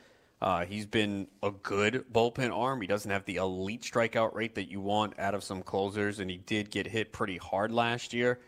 Uh, 0.42 0.64
he's 0.64 0.86
been 0.86 1.28
a 1.44 1.52
good 1.52 2.04
bullpen 2.12 2.52
arm. 2.52 2.80
He 2.80 2.88
doesn't 2.88 3.10
have 3.12 3.24
the 3.26 3.36
elite 3.36 3.82
strikeout 3.82 4.34
rate 4.34 4.56
that 4.56 4.68
you 4.68 4.80
want 4.80 5.16
out 5.16 5.36
of 5.36 5.44
some 5.44 5.62
closers, 5.62 6.18
and 6.18 6.28
he 6.28 6.38
did 6.38 6.68
get 6.68 6.84
hit 6.84 7.12
pretty 7.12 7.36
hard 7.36 7.70
last 7.70 8.12
year. 8.12 8.40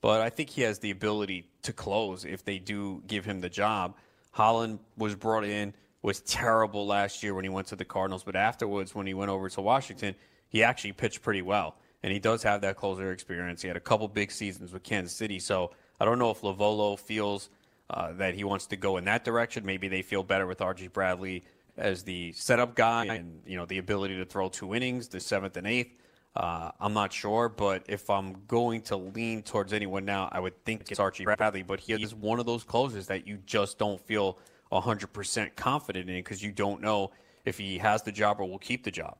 But 0.00 0.22
I 0.22 0.30
think 0.30 0.48
he 0.48 0.62
has 0.62 0.78
the 0.78 0.90
ability 0.90 1.50
to 1.64 1.74
close 1.74 2.24
if 2.24 2.42
they 2.42 2.58
do 2.58 3.02
give 3.06 3.26
him 3.26 3.42
the 3.42 3.50
job. 3.50 3.96
Holland 4.30 4.78
was 4.96 5.14
brought 5.14 5.44
in 5.44 5.74
was 6.00 6.20
terrible 6.20 6.86
last 6.86 7.22
year 7.22 7.34
when 7.34 7.44
he 7.44 7.50
went 7.50 7.68
to 7.68 7.76
the 7.76 7.84
Cardinals, 7.84 8.24
but 8.24 8.34
afterwards, 8.34 8.94
when 8.94 9.06
he 9.06 9.12
went 9.12 9.30
over 9.30 9.50
to 9.50 9.60
Washington, 9.60 10.14
he 10.48 10.62
actually 10.62 10.92
pitched 10.92 11.20
pretty 11.20 11.42
well. 11.42 11.76
And 12.02 12.12
he 12.12 12.18
does 12.18 12.42
have 12.44 12.62
that 12.62 12.76
closer 12.76 13.12
experience. 13.12 13.60
He 13.60 13.68
had 13.68 13.76
a 13.76 13.80
couple 13.80 14.08
big 14.08 14.32
seasons 14.32 14.72
with 14.72 14.82
Kansas 14.82 15.14
City. 15.14 15.38
So 15.38 15.70
I 16.00 16.06
don't 16.06 16.18
know 16.18 16.30
if 16.30 16.40
Lovullo 16.40 16.98
feels 16.98 17.50
uh, 17.92 18.12
that 18.14 18.34
he 18.34 18.44
wants 18.44 18.66
to 18.66 18.76
go 18.76 18.96
in 18.96 19.04
that 19.04 19.24
direction. 19.24 19.64
Maybe 19.64 19.88
they 19.88 20.02
feel 20.02 20.22
better 20.22 20.46
with 20.46 20.60
Archie 20.60 20.88
Bradley 20.88 21.44
as 21.76 22.02
the 22.02 22.32
setup 22.32 22.74
guy 22.74 23.06
and 23.06 23.40
you 23.46 23.56
know 23.56 23.66
the 23.66 23.78
ability 23.78 24.16
to 24.16 24.24
throw 24.24 24.48
two 24.48 24.74
innings, 24.74 25.08
the 25.08 25.20
seventh 25.20 25.56
and 25.56 25.66
eighth. 25.66 25.98
Uh, 26.34 26.70
I'm 26.80 26.94
not 26.94 27.12
sure, 27.12 27.50
but 27.50 27.84
if 27.88 28.08
I'm 28.08 28.36
going 28.48 28.80
to 28.82 28.96
lean 28.96 29.42
towards 29.42 29.74
anyone 29.74 30.06
now, 30.06 30.30
I 30.32 30.40
would 30.40 30.64
think 30.64 30.90
it's 30.90 30.98
Archie 30.98 31.24
Bradley. 31.24 31.62
But 31.62 31.80
he 31.80 31.92
is 31.92 32.14
one 32.14 32.40
of 32.40 32.46
those 32.46 32.64
closers 32.64 33.06
that 33.08 33.26
you 33.26 33.38
just 33.44 33.78
don't 33.78 34.00
feel 34.00 34.38
100% 34.72 35.54
confident 35.56 36.08
in 36.08 36.16
because 36.16 36.42
you 36.42 36.50
don't 36.50 36.80
know 36.80 37.10
if 37.44 37.58
he 37.58 37.76
has 37.78 38.02
the 38.02 38.12
job 38.12 38.40
or 38.40 38.48
will 38.48 38.58
keep 38.58 38.84
the 38.84 38.90
job. 38.90 39.16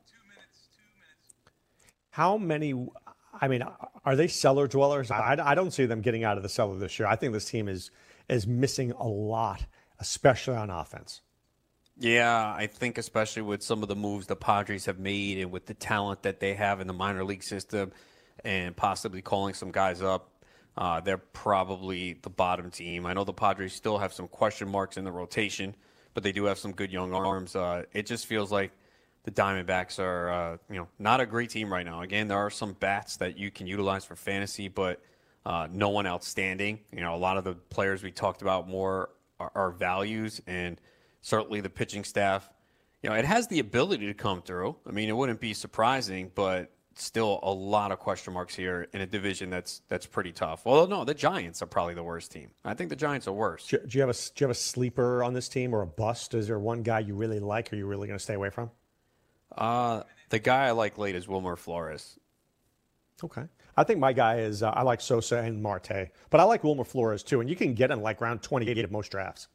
How 2.11 2.39
many? 2.39 2.89
I 3.41 3.49
mean, 3.49 3.63
are 4.05 4.17
they 4.17 4.29
cellar 4.29 4.67
dwellers? 4.67 5.11
I, 5.11 5.37
I 5.43 5.55
don't 5.55 5.71
see 5.71 5.85
them 5.85 6.01
getting 6.01 6.25
out 6.25 6.37
of 6.37 6.43
the 6.43 6.49
cellar 6.49 6.79
this 6.79 6.99
year. 6.99 7.09
I 7.09 7.17
think 7.17 7.33
this 7.33 7.47
team 7.47 7.69
is 7.69 7.91
is 8.29 8.47
missing 8.47 8.93
a 8.93 9.07
lot, 9.07 9.67
especially 9.99 10.57
on 10.57 10.71
offense. 10.71 11.23
Yeah, 11.99 12.55
I 12.57 12.67
think 12.67 12.99
especially 12.99 13.43
with 13.43 13.63
some 13.63 13.83
of 13.83 13.89
the 13.89 13.97
moves 13.97 14.27
the 14.27 14.37
Padres 14.37 14.87
have 14.87 14.99
made 14.99 15.39
and 15.39 15.53
with 15.53 15.67
the 15.67 15.75
talent 15.75 16.23
that 16.23 16.41
they 16.41 16.55
have 16.55 16.81
in 16.81 16.87
the 16.87 16.93
minor 16.93 17.23
league 17.23 17.43
system 17.43 17.93
and 18.45 18.75
possibly 18.75 19.21
calling 19.21 19.55
some 19.55 19.71
guys 19.71 20.01
up 20.01 20.33
uh, 20.77 21.01
they're 21.01 21.19
probably 21.19 22.15
the 22.23 22.31
bottom 22.31 22.71
team. 22.71 23.07
I 23.07 23.13
know 23.13 23.25
the 23.25 23.33
Padres 23.33 23.75
still 23.75 23.99
have 23.99 24.13
some 24.13 24.29
question 24.29 24.69
marks 24.69 24.97
in 24.97 25.05
the 25.05 25.13
rotation, 25.13 25.75
but 26.15 26.23
they 26.23 26.33
do 26.33 26.45
have 26.45 26.59
some 26.59 26.73
good 26.73 26.91
young 26.91 27.13
arms. 27.13 27.55
Uh, 27.55 27.85
it 27.93 28.07
just 28.07 28.27
feels 28.27 28.51
like 28.51 28.73
the 29.25 29.31
Diamondbacks 29.31 29.99
are, 29.99 30.31
uh, 30.31 30.57
you 30.71 30.77
know, 30.77 30.89
not 30.99 31.21
a 31.21 31.27
great 31.27 31.51
team 31.51 31.71
right 31.73 31.85
now. 31.85 32.01
Again, 32.01 32.27
there 32.27 32.39
are 32.39 32.51
some 32.51 32.73
bats 32.73 33.19
that 33.19 33.37
you 33.39 33.51
can 33.51 33.67
utilize 33.67 34.05
for 34.05 34.17
fantasy, 34.17 34.69
but 34.69 35.03
uh, 35.45 35.69
no 35.71 35.89
one 35.89 36.07
outstanding. 36.07 36.81
You 36.93 37.01
know, 37.01 37.15
a 37.15 37.19
lot 37.19 37.37
of 37.37 37.45
the 37.45 37.55
players 37.55 38.03
we 38.03 38.11
talked 38.11 38.43
about 38.43 38.69
more 38.69 39.11
are, 39.41 39.53
are 39.55 39.71
values, 39.71 40.41
and 40.47 40.81
certainly 41.21 41.61
the 41.61 41.71
pitching 41.71 42.05
staff. 42.05 42.49
You 43.03 43.11
know, 43.11 43.17
it 43.17 43.25
has 43.25 43.49
the 43.49 43.59
ability 43.59 44.07
to 44.07 44.15
come 44.15 44.43
through. 44.43 44.77
I 44.87 44.93
mean, 44.93 45.09
it 45.09 45.17
wouldn't 45.17 45.41
be 45.41 45.55
surprising, 45.55 46.31
but 46.35 46.71
still 46.95 47.41
a 47.43 47.51
lot 47.51 47.91
of 47.91 47.99
question 47.99 48.33
marks 48.33 48.55
here 48.55 48.87
in 48.93 49.01
a 49.01 49.07
division 49.07 49.51
that's 49.51 49.83
that's 49.89 50.07
pretty 50.07 50.33
tough. 50.33 50.65
Well, 50.65 50.87
no, 50.87 51.05
the 51.05 51.15
Giants 51.15 51.63
are 51.63 51.67
probably 51.67 51.95
the 51.95 52.03
worst 52.03 52.31
team. 52.31 52.51
I 52.65 52.75
think 52.75 52.91
the 52.91 52.97
Giants 52.97 53.27
are 53.27 53.33
worse. 53.33 53.67
Do, 53.67 53.79
do 53.79 53.99
you 53.99 54.03
have 54.03 54.11
a 54.11 54.15
do 54.15 54.31
you 54.37 54.45
have 54.45 54.51
a 54.51 54.55
sleeper 54.55 55.25
on 55.25 55.33
this 55.35 55.49
team 55.49 55.75
or 55.75 55.83
a 55.83 55.87
bust? 55.87 56.35
Is 56.35 56.47
there 56.47 56.59
one 56.59 56.83
guy 56.83 57.01
you 57.01 57.15
really 57.15 57.41
like? 57.41 57.73
Or 57.73 57.77
are 57.77 57.79
you 57.79 57.87
really 57.87 58.07
going 58.07 58.19
to 58.19 58.23
stay 58.23 58.35
away 58.35 58.51
from? 58.51 58.71
Uh, 59.57 60.03
the 60.31 60.39
guy 60.39 60.67
I 60.67 60.71
like 60.71 60.99
late 60.99 61.15
is 61.15 61.29
Wilmer 61.29 61.57
Flores. 61.57 62.19
Okay. 63.23 63.45
I 63.77 63.85
think 63.85 63.99
my 64.01 64.13
guy 64.13 64.39
is 64.39 64.63
uh, 64.63 64.71
I 64.71 64.83
like 64.83 65.01
Sosa 65.01 65.39
and 65.39 65.63
Marte, 65.63 66.09
but 66.31 66.41
I 66.41 66.45
like 66.45 66.63
Wilmer 66.65 66.85
Flores 66.85 67.23
too, 67.23 67.41
and 67.41 67.49
you 67.49 67.57
can 67.57 67.75
get 67.75 67.91
him 67.91 68.03
like 68.03 68.21
round 68.21 68.43
28 68.43 68.79
of 68.85 68.91
most 68.91 69.11
drafts. 69.11 69.49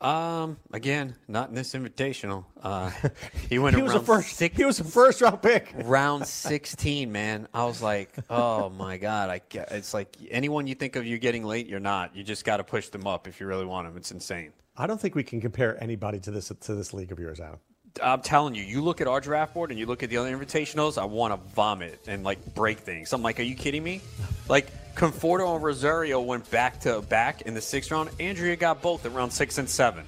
Um, 0.00 0.56
again, 0.72 1.14
not 1.28 1.48
in 1.50 1.54
this 1.54 1.74
invitational. 1.74 2.44
Uh, 2.60 2.90
he 3.48 3.60
went 3.60 3.76
He 3.76 3.82
was 3.82 3.94
a 3.94 4.00
first. 4.00 4.30
six, 4.36 4.56
He 4.56 4.64
was 4.64 4.80
a 4.80 4.84
first 4.84 5.20
round 5.20 5.40
pick. 5.42 5.72
round 5.84 6.26
16, 6.26 7.10
man. 7.12 7.46
I 7.54 7.64
was 7.64 7.80
like, 7.80 8.12
oh 8.28 8.68
my 8.70 8.96
god, 8.96 9.30
I 9.30 9.40
get, 9.48 9.70
it's 9.70 9.94
like 9.94 10.16
anyone 10.28 10.66
you 10.66 10.74
think 10.74 10.96
of 10.96 11.06
you 11.06 11.18
getting 11.18 11.44
late, 11.44 11.68
you're 11.68 11.78
not. 11.78 12.16
You 12.16 12.24
just 12.24 12.44
got 12.44 12.56
to 12.56 12.64
push 12.64 12.88
them 12.88 13.06
up 13.06 13.28
if 13.28 13.38
you 13.40 13.46
really 13.46 13.64
want 13.64 13.86
them. 13.86 13.96
It's 13.96 14.10
insane. 14.10 14.52
I 14.76 14.88
don't 14.88 15.00
think 15.00 15.14
we 15.14 15.22
can 15.22 15.40
compare 15.40 15.80
anybody 15.82 16.18
to 16.20 16.32
this 16.32 16.50
to 16.60 16.74
this 16.74 16.92
league 16.92 17.12
of 17.12 17.20
yours, 17.20 17.38
Adam. 17.38 17.60
I'm 18.02 18.22
telling 18.22 18.54
you, 18.54 18.62
you 18.62 18.80
look 18.82 19.00
at 19.00 19.06
our 19.06 19.20
draft 19.20 19.54
board 19.54 19.70
and 19.70 19.78
you 19.78 19.86
look 19.86 20.02
at 20.02 20.10
the 20.10 20.16
other 20.16 20.34
invitationals, 20.36 20.96
I 20.96 21.04
want 21.04 21.34
to 21.34 21.54
vomit 21.54 22.06
and 22.06 22.24
like 22.24 22.54
break 22.54 22.78
things. 22.78 23.12
I'm 23.12 23.22
like, 23.22 23.40
are 23.40 23.44
you 23.44 23.54
kidding 23.54 23.82
me? 23.82 24.00
Like 24.48 24.68
Conforto 24.94 25.54
and 25.54 25.62
Rosario 25.62 26.20
went 26.20 26.50
back 26.50 26.80
to 26.80 27.02
back 27.02 27.42
in 27.42 27.54
the 27.54 27.60
sixth 27.60 27.90
round. 27.90 28.10
Andrea 28.20 28.56
got 28.56 28.82
both 28.82 29.04
at 29.04 29.12
round 29.12 29.32
six 29.32 29.58
and 29.58 29.68
seven. 29.68 30.04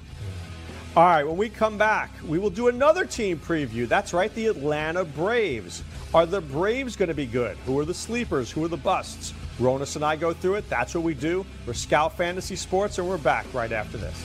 All 0.96 1.04
right, 1.04 1.24
when 1.24 1.36
we 1.36 1.48
come 1.48 1.76
back, 1.76 2.10
we 2.24 2.38
will 2.38 2.50
do 2.50 2.68
another 2.68 3.04
team 3.04 3.38
preview. 3.38 3.88
That's 3.88 4.14
right, 4.14 4.32
the 4.34 4.46
Atlanta 4.46 5.04
Braves. 5.04 5.82
Are 6.14 6.24
the 6.24 6.40
Braves 6.40 6.94
going 6.94 7.08
to 7.08 7.14
be 7.14 7.26
good? 7.26 7.56
Who 7.66 7.78
are 7.80 7.84
the 7.84 7.94
sleepers? 7.94 8.50
Who 8.52 8.64
are 8.64 8.68
the 8.68 8.76
busts? 8.76 9.34
Ronis 9.58 9.96
and 9.96 10.04
I 10.04 10.14
go 10.14 10.32
through 10.32 10.54
it. 10.54 10.70
That's 10.70 10.94
what 10.94 11.02
we 11.02 11.14
do. 11.14 11.44
We're 11.66 11.74
Scout 11.74 12.16
Fantasy 12.16 12.54
Sports, 12.54 12.98
and 12.98 13.08
we're 13.08 13.18
back 13.18 13.46
right 13.52 13.72
after 13.72 13.98
this. 13.98 14.24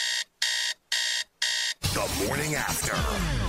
The 1.93 2.25
morning 2.25 2.55
after. 2.55 2.95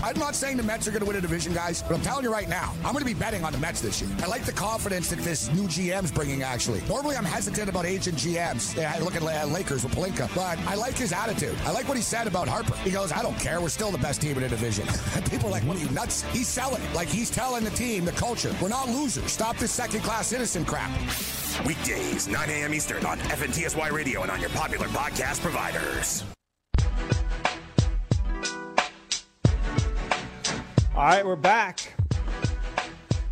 I'm 0.05 0.19
not 0.19 0.35
saying 0.35 0.57
the 0.57 0.65
Mets 0.65 0.89
are 0.89 0.91
going 0.91 1.03
to 1.03 1.07
win 1.07 1.15
a 1.15 1.21
division, 1.21 1.53
guys, 1.55 1.81
but 1.81 1.95
I'm 1.95 2.01
telling 2.01 2.25
you 2.25 2.33
right 2.33 2.49
now, 2.49 2.75
I'm 2.79 2.93
going 2.93 3.05
to 3.05 3.05
be 3.05 3.15
betting 3.15 3.45
on 3.45 3.53
the 3.53 3.59
Mets 3.59 3.81
this 3.81 4.03
year. 4.03 4.11
I 4.21 4.27
like 4.27 4.45
the 4.45 4.53
confidence 4.53 5.09
that 5.11 5.21
this 5.21 5.49
new 5.53 5.69
GM's 5.69 6.11
bringing, 6.11 6.43
actually. 6.43 6.81
Normally, 6.89 7.15
I'm 7.15 7.25
hesitant 7.25 7.69
about 7.69 7.87
aging 7.87 8.15
GMs. 8.15 8.77
I 8.85 8.99
look 8.99 9.15
at 9.15 9.23
Lakers 9.23 9.85
with 9.85 9.95
Pelinka, 9.95 10.29
but 10.35 10.59
I 10.67 10.75
like 10.75 10.95
his 10.95 11.13
attitude. 11.13 11.57
I 11.65 11.71
like 11.71 11.87
what 11.87 11.97
he 11.97 12.03
said 12.03 12.27
about 12.27 12.49
Harper. 12.49 12.75
He 12.79 12.91
goes, 12.91 13.13
I 13.13 13.23
don't 13.23 13.39
care. 13.39 13.61
We're 13.61 13.69
still 13.69 13.93
the 13.93 13.99
best 13.99 14.21
team 14.21 14.37
in 14.37 14.43
the 14.43 14.49
division. 14.49 14.89
And 15.15 15.25
people 15.31 15.49
are 15.49 15.53
like, 15.53 15.63
what 15.63 15.77
are 15.77 15.81
you, 15.81 15.91
nuts? 15.91 16.23
He's 16.33 16.49
selling 16.49 16.83
it. 16.83 16.95
Like, 16.95 17.09
he's 17.09 17.31
telling 17.31 17.63
the 17.63 17.71
team, 17.71 18.05
the 18.05 18.13
culture, 18.13 18.53
we're 18.61 18.69
not 18.71 18.89
losers. 18.89 19.31
Stop 19.31 19.57
this 19.57 19.71
second-class 19.71 20.27
citizen 20.27 20.65
crap. 20.65 20.91
Weekdays, 21.65 22.27
9 22.27 22.51
a.m. 22.51 22.75
Eastern 22.75 23.07
on 23.07 23.19
FNTSY 23.19 23.93
Radio 23.93 24.23
and 24.23 24.33
on 24.33 24.41
your 24.41 24.51
popular 24.51 24.89
podcast 24.89 25.41
providers. 25.41 26.25
All 31.03 31.09
right, 31.09 31.27
we're 31.27 31.35
back. 31.35 31.95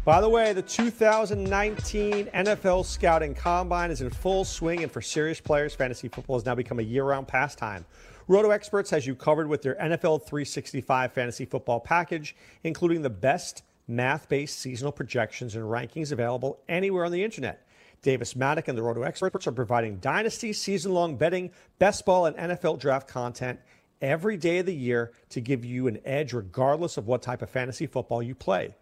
By 0.05 0.21
the 0.21 0.29
way, 0.29 0.53
the 0.53 0.61
2019 0.61 2.27
NFL 2.27 2.85
Scouting 2.85 3.33
Combine 3.33 3.93
is 3.93 4.01
in 4.01 4.11
full 4.11 4.45
swing, 4.45 4.83
and 4.83 4.91
for 4.91 5.01
serious 5.01 5.41
players, 5.41 5.73
fantasy 5.73 6.09
football 6.09 6.35
has 6.35 6.45
now 6.45 6.57
become 6.57 6.81
a 6.81 6.83
year 6.83 7.05
round 7.05 7.29
pastime. 7.29 7.87
Roto 8.27 8.51
Experts 8.51 8.91
has 8.91 9.07
you 9.07 9.14
covered 9.14 9.47
with 9.47 9.62
their 9.62 9.77
NFL 9.77 10.25
365 10.27 11.12
fantasy 11.12 11.45
football 11.45 11.79
package, 11.79 12.35
including 12.64 13.03
the 13.03 13.09
best 13.09 13.62
math 13.87 14.29
based 14.29 14.59
seasonal 14.59 14.91
projections 14.91 15.55
and 15.55 15.62
rankings 15.62 16.11
available 16.11 16.59
anywhere 16.68 17.05
on 17.05 17.12
the 17.12 17.23
internet. 17.23 17.64
Davis 18.03 18.35
Mattek 18.35 18.66
and 18.66 18.77
the 18.77 18.83
Roto 18.83 19.03
Experts 19.03 19.47
are 19.47 19.53
providing 19.53 19.99
dynasty, 19.99 20.53
season 20.53 20.93
long 20.93 21.14
betting, 21.14 21.53
best 21.79 22.05
ball, 22.05 22.27
and 22.27 22.37
NFL 22.37 22.81
draft 22.81 23.07
content 23.07 23.61
every 24.01 24.36
day 24.36 24.59
of 24.59 24.66
the 24.66 24.74
year 24.74 25.12
to 25.30 25.40
give 25.40 25.64
you 25.64 25.86
an 25.86 25.98
edge 26.05 26.32
regardless 26.32 26.96
of 26.96 27.07
what 27.07 27.22
type 27.22 27.42
of 27.42 27.51
fantasy 27.51 27.86
football 27.86 28.22
you 28.22 28.34
play. 28.34 28.74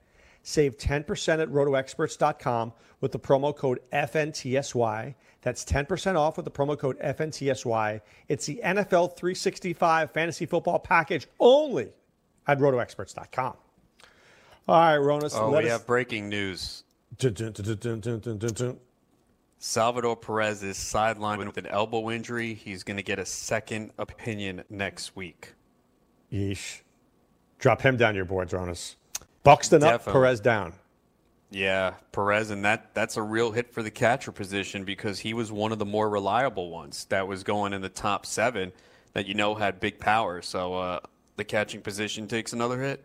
Save 0.43 0.79
10% 0.79 1.43
at 1.43 1.49
rotoexperts.com 1.49 2.73
with 3.01 3.13
the 3.13 3.19
promo 3.19 3.55
code 3.55 3.81
FNTSY. 3.93 5.15
That's 5.43 5.65
10% 5.65 6.17
off 6.17 6.37
with 6.37 6.45
the 6.45 6.51
promo 6.51 6.79
code 6.79 6.99
FNTSY. 7.01 8.01
It's 8.29 8.47
the 8.47 8.61
NFL 8.65 9.17
365 9.17 10.11
fantasy 10.11 10.47
football 10.47 10.79
package 10.79 11.27
only 11.39 11.93
at 12.47 12.59
rotoexperts.com. 12.59 13.55
All 14.69 14.81
right, 14.81 14.97
Ronis. 14.99 15.33
Oh, 15.35 15.51
we 15.51 15.65
us- 15.65 15.71
have 15.71 15.87
breaking 15.87 16.29
news. 16.29 16.85
Dun, 17.19 17.33
dun, 17.33 17.53
dun, 17.53 18.79
Salvador 19.59 20.17
Perez 20.17 20.63
is 20.63 20.77
sidelined 20.77 21.45
with 21.45 21.57
an 21.57 21.67
elbow 21.67 22.11
injury. 22.11 22.55
He's 22.55 22.85
going 22.85 22.97
to 22.97 23.03
get 23.03 23.19
a 23.19 23.27
second 23.27 23.91
opinion 23.99 24.63
next 24.71 25.17
week. 25.17 25.55
Yeesh. 26.33 26.83
Drop 27.59 27.83
him 27.83 27.97
down 27.97 28.15
your 28.15 28.25
boards, 28.25 28.53
Ronis. 28.53 28.95
Buxton 29.43 29.83
up, 29.83 30.05
Perez 30.05 30.41
down. 30.41 30.75
Yeah, 31.51 31.95
Perez, 32.13 32.51
and 32.51 32.65
that 32.65 32.95
that's 32.95 33.17
a 33.17 33.23
real 33.23 33.51
hit 33.51 33.73
for 33.73 33.83
the 33.83 33.91
catcher 33.91 34.31
position 34.31 34.85
because 34.85 35.19
he 35.19 35.35
was 35.35 35.51
one 35.51 35.73
of 35.73 35.79
the 35.79 35.87
more 35.87 36.09
reliable 36.09 36.71
ones 36.71 37.07
that 37.07 37.27
was 37.27 37.43
going 37.43 37.73
in 37.73 37.81
the 37.81 37.89
top 37.89 38.27
seven 38.27 38.71
that 39.15 39.27
you 39.27 39.35
know 39.35 39.55
had 39.55 39.81
big 39.81 39.99
power. 39.99 40.43
So 40.43 40.75
uh, 40.75 41.01
the 41.37 41.45
catching 41.45 41.81
position 41.81 42.29
takes 42.29 42.53
another 42.53 42.81
hit. 42.81 43.03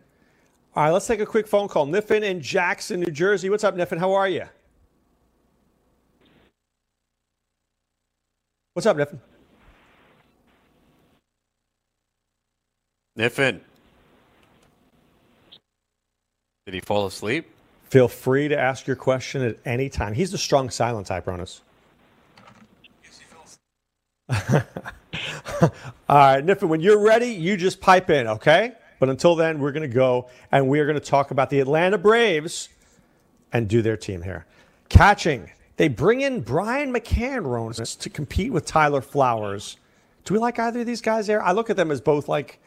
All 0.76 0.84
right, 0.84 0.90
let's 0.90 1.06
take 1.06 1.20
a 1.20 1.26
quick 1.26 1.48
phone 1.48 1.68
call. 1.68 1.86
Niffin 1.86 2.22
in 2.22 2.40
Jackson, 2.40 3.00
New 3.00 3.10
Jersey. 3.10 3.48
What's 3.48 3.64
up, 3.64 3.76
Niffin? 3.76 3.98
How 3.98 4.12
are 4.12 4.28
you? 4.28 4.44
What's 8.74 8.86
up, 8.86 8.96
Niffin? 8.96 9.20
Niffin, 13.16 13.60
did 16.66 16.74
he 16.74 16.80
fall 16.80 17.06
asleep? 17.06 17.48
Feel 17.84 18.08
free 18.08 18.48
to 18.48 18.58
ask 18.58 18.88
your 18.88 18.96
question 18.96 19.42
at 19.42 19.58
any 19.64 19.88
time. 19.88 20.12
He's 20.12 20.32
the 20.32 20.38
strong 20.38 20.70
silent 20.70 21.06
type, 21.06 21.26
Ronis. 21.26 21.60
All 24.32 25.70
right, 26.08 26.44
Niffin, 26.44 26.66
when 26.66 26.80
you're 26.80 27.00
ready, 27.00 27.28
you 27.28 27.56
just 27.56 27.80
pipe 27.80 28.10
in, 28.10 28.26
okay? 28.26 28.72
But 28.98 29.08
until 29.08 29.36
then, 29.36 29.60
we're 29.60 29.70
going 29.70 29.88
to 29.88 29.94
go 29.94 30.28
and 30.50 30.68
we're 30.68 30.86
going 30.86 30.98
to 30.98 31.06
talk 31.06 31.30
about 31.30 31.48
the 31.48 31.60
Atlanta 31.60 31.96
Braves 31.96 32.70
and 33.52 33.68
do 33.68 33.82
their 33.82 33.96
team 33.96 34.22
here. 34.22 34.46
Catching, 34.88 35.52
they 35.76 35.88
bring 35.88 36.20
in 36.20 36.40
Brian 36.40 36.92
McCann, 36.92 37.42
Ronis, 37.42 37.98
to 37.98 38.10
compete 38.10 38.52
with 38.52 38.64
Tyler 38.64 39.00
Flowers. 39.00 39.76
Do 40.24 40.34
we 40.34 40.40
like 40.40 40.58
either 40.58 40.80
of 40.80 40.86
these 40.86 41.00
guys 41.00 41.26
there? 41.26 41.42
I 41.42 41.52
look 41.52 41.70
at 41.70 41.76
them 41.76 41.90
as 41.90 42.00
both 42.00 42.28
like, 42.28 42.60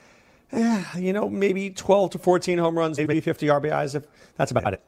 eh, 0.51 0.83
you 0.97 1.13
know, 1.13 1.29
maybe 1.29 1.69
12 1.69 2.11
to 2.11 2.19
14 2.19 2.57
home 2.57 2.77
runs, 2.77 2.97
maybe 2.97 3.21
50 3.21 3.47
RBIs. 3.47 3.95
If 3.95 4.05
that's 4.35 4.51
about 4.51 4.73
it. 4.73 4.81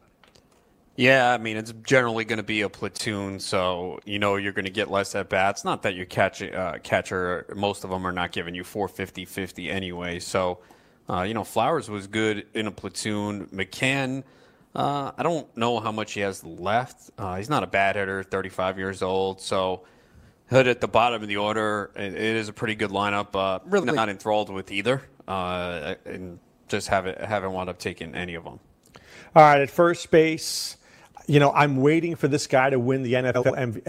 Yeah, 0.99 1.32
I 1.32 1.38
mean 1.38 1.55
it's 1.55 1.74
generally 1.86 2.26
going 2.26 2.39
to 2.39 2.43
be 2.43 2.59
a 2.59 2.67
platoon, 2.67 3.39
so 3.39 4.01
you 4.03 4.20
know 4.20 4.36
you're 4.36 4.51
going 4.51 4.65
to 4.65 4.72
get 4.72 4.91
less 4.91 5.15
at 5.15 5.30
bats. 5.30 5.63
Not 5.63 5.84
that 5.84 5.95
your 5.95 6.05
catch, 6.05 6.41
uh, 6.41 6.78
catcher, 6.84 7.45
most 7.55 7.86
of 7.86 7.89
them 7.89 8.05
are 8.05 8.11
not 8.11 8.34
giving 8.34 8.53
you 8.53 8.65
450 8.65 9.24
50 9.24 9.72
anyway. 9.72 10.20
So, 10.20 10.59
uh, 11.09 11.22
you 11.22 11.34
know, 11.34 11.45
Flowers 11.45 11.89
was 11.89 12.07
good 12.07 12.47
in 12.53 12.67
a 12.67 12.72
platoon. 12.72 13.47
McCann, 13.47 14.26
uh, 14.76 15.11
I 15.17 15.24
don't 15.24 15.55
know 15.57 15.80
how 15.80 15.91
much 15.91 16.13
he 16.13 16.22
has 16.22 16.43
left. 16.43 17.09
Uh, 17.17 17.36
he's 17.38 17.49
not 17.49 17.63
a 17.63 17.67
bad 17.67 17.95
hitter, 17.95 18.24
35 18.24 18.78
years 18.78 19.01
old. 19.01 19.41
So, 19.41 19.84
Hood 20.49 20.67
at 20.67 20.82
the 20.82 20.88
bottom 20.88 21.22
of 21.22 21.28
the 21.28 21.38
order, 21.38 21.91
it, 21.95 22.13
it 22.13 22.36
is 22.36 22.49
a 22.49 22.53
pretty 22.53 22.76
good 22.76 22.89
lineup. 22.89 23.36
Uh, 23.36 23.59
really 23.65 23.91
not 23.91 24.09
enthralled 24.09 24.49
with 24.49 24.72
either, 24.72 25.03
uh, 25.28 25.95
and 26.05 26.39
just 26.67 26.88
haven't 26.88 27.20
haven't 27.20 27.51
wound 27.51 27.70
up 27.70 27.78
taking 27.78 28.15
any 28.15 28.34
of 28.36 28.43
them. 28.43 28.59
All 29.36 29.43
right, 29.43 29.61
at 29.61 29.70
first 29.70 30.09
base, 30.09 30.78
you 31.28 31.39
know, 31.39 31.51
I'm 31.51 31.78
waiting 31.78 32.15
for 32.15 32.28
this 32.28 32.47
guy 32.47 32.72
to 32.72 32.80
win 32.80 33.03
the 33.03 33.13
NFL 33.13 33.43
MV- 33.55 33.84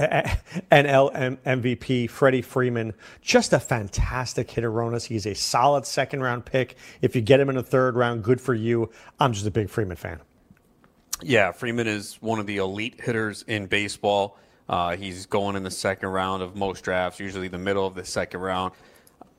NL 0.70 1.38
MVP, 1.44 2.10
Freddie 2.10 2.42
Freeman. 2.42 2.92
Just 3.22 3.54
a 3.54 3.58
fantastic 3.58 4.50
hitter, 4.50 4.70
Ronis. 4.70 5.06
He's 5.06 5.26
a 5.26 5.34
solid 5.34 5.86
second 5.86 6.20
round 6.20 6.44
pick. 6.44 6.76
If 7.00 7.16
you 7.16 7.22
get 7.22 7.40
him 7.40 7.48
in 7.48 7.56
the 7.56 7.62
third 7.62 7.96
round, 7.96 8.22
good 8.22 8.40
for 8.40 8.54
you. 8.54 8.90
I'm 9.18 9.32
just 9.32 9.46
a 9.46 9.50
big 9.50 9.70
Freeman 9.70 9.96
fan. 9.96 10.20
Yeah, 11.22 11.52
Freeman 11.52 11.86
is 11.86 12.16
one 12.20 12.38
of 12.38 12.46
the 12.46 12.58
elite 12.58 13.00
hitters 13.00 13.42
in 13.46 13.66
baseball. 13.66 14.38
Uh, 14.68 14.96
he's 14.96 15.26
going 15.26 15.56
in 15.56 15.62
the 15.62 15.70
second 15.70 16.08
round 16.08 16.42
of 16.42 16.56
most 16.56 16.82
drafts, 16.82 17.20
usually 17.20 17.48
the 17.48 17.58
middle 17.58 17.86
of 17.86 17.94
the 17.94 18.04
second 18.04 18.40
round. 18.40 18.72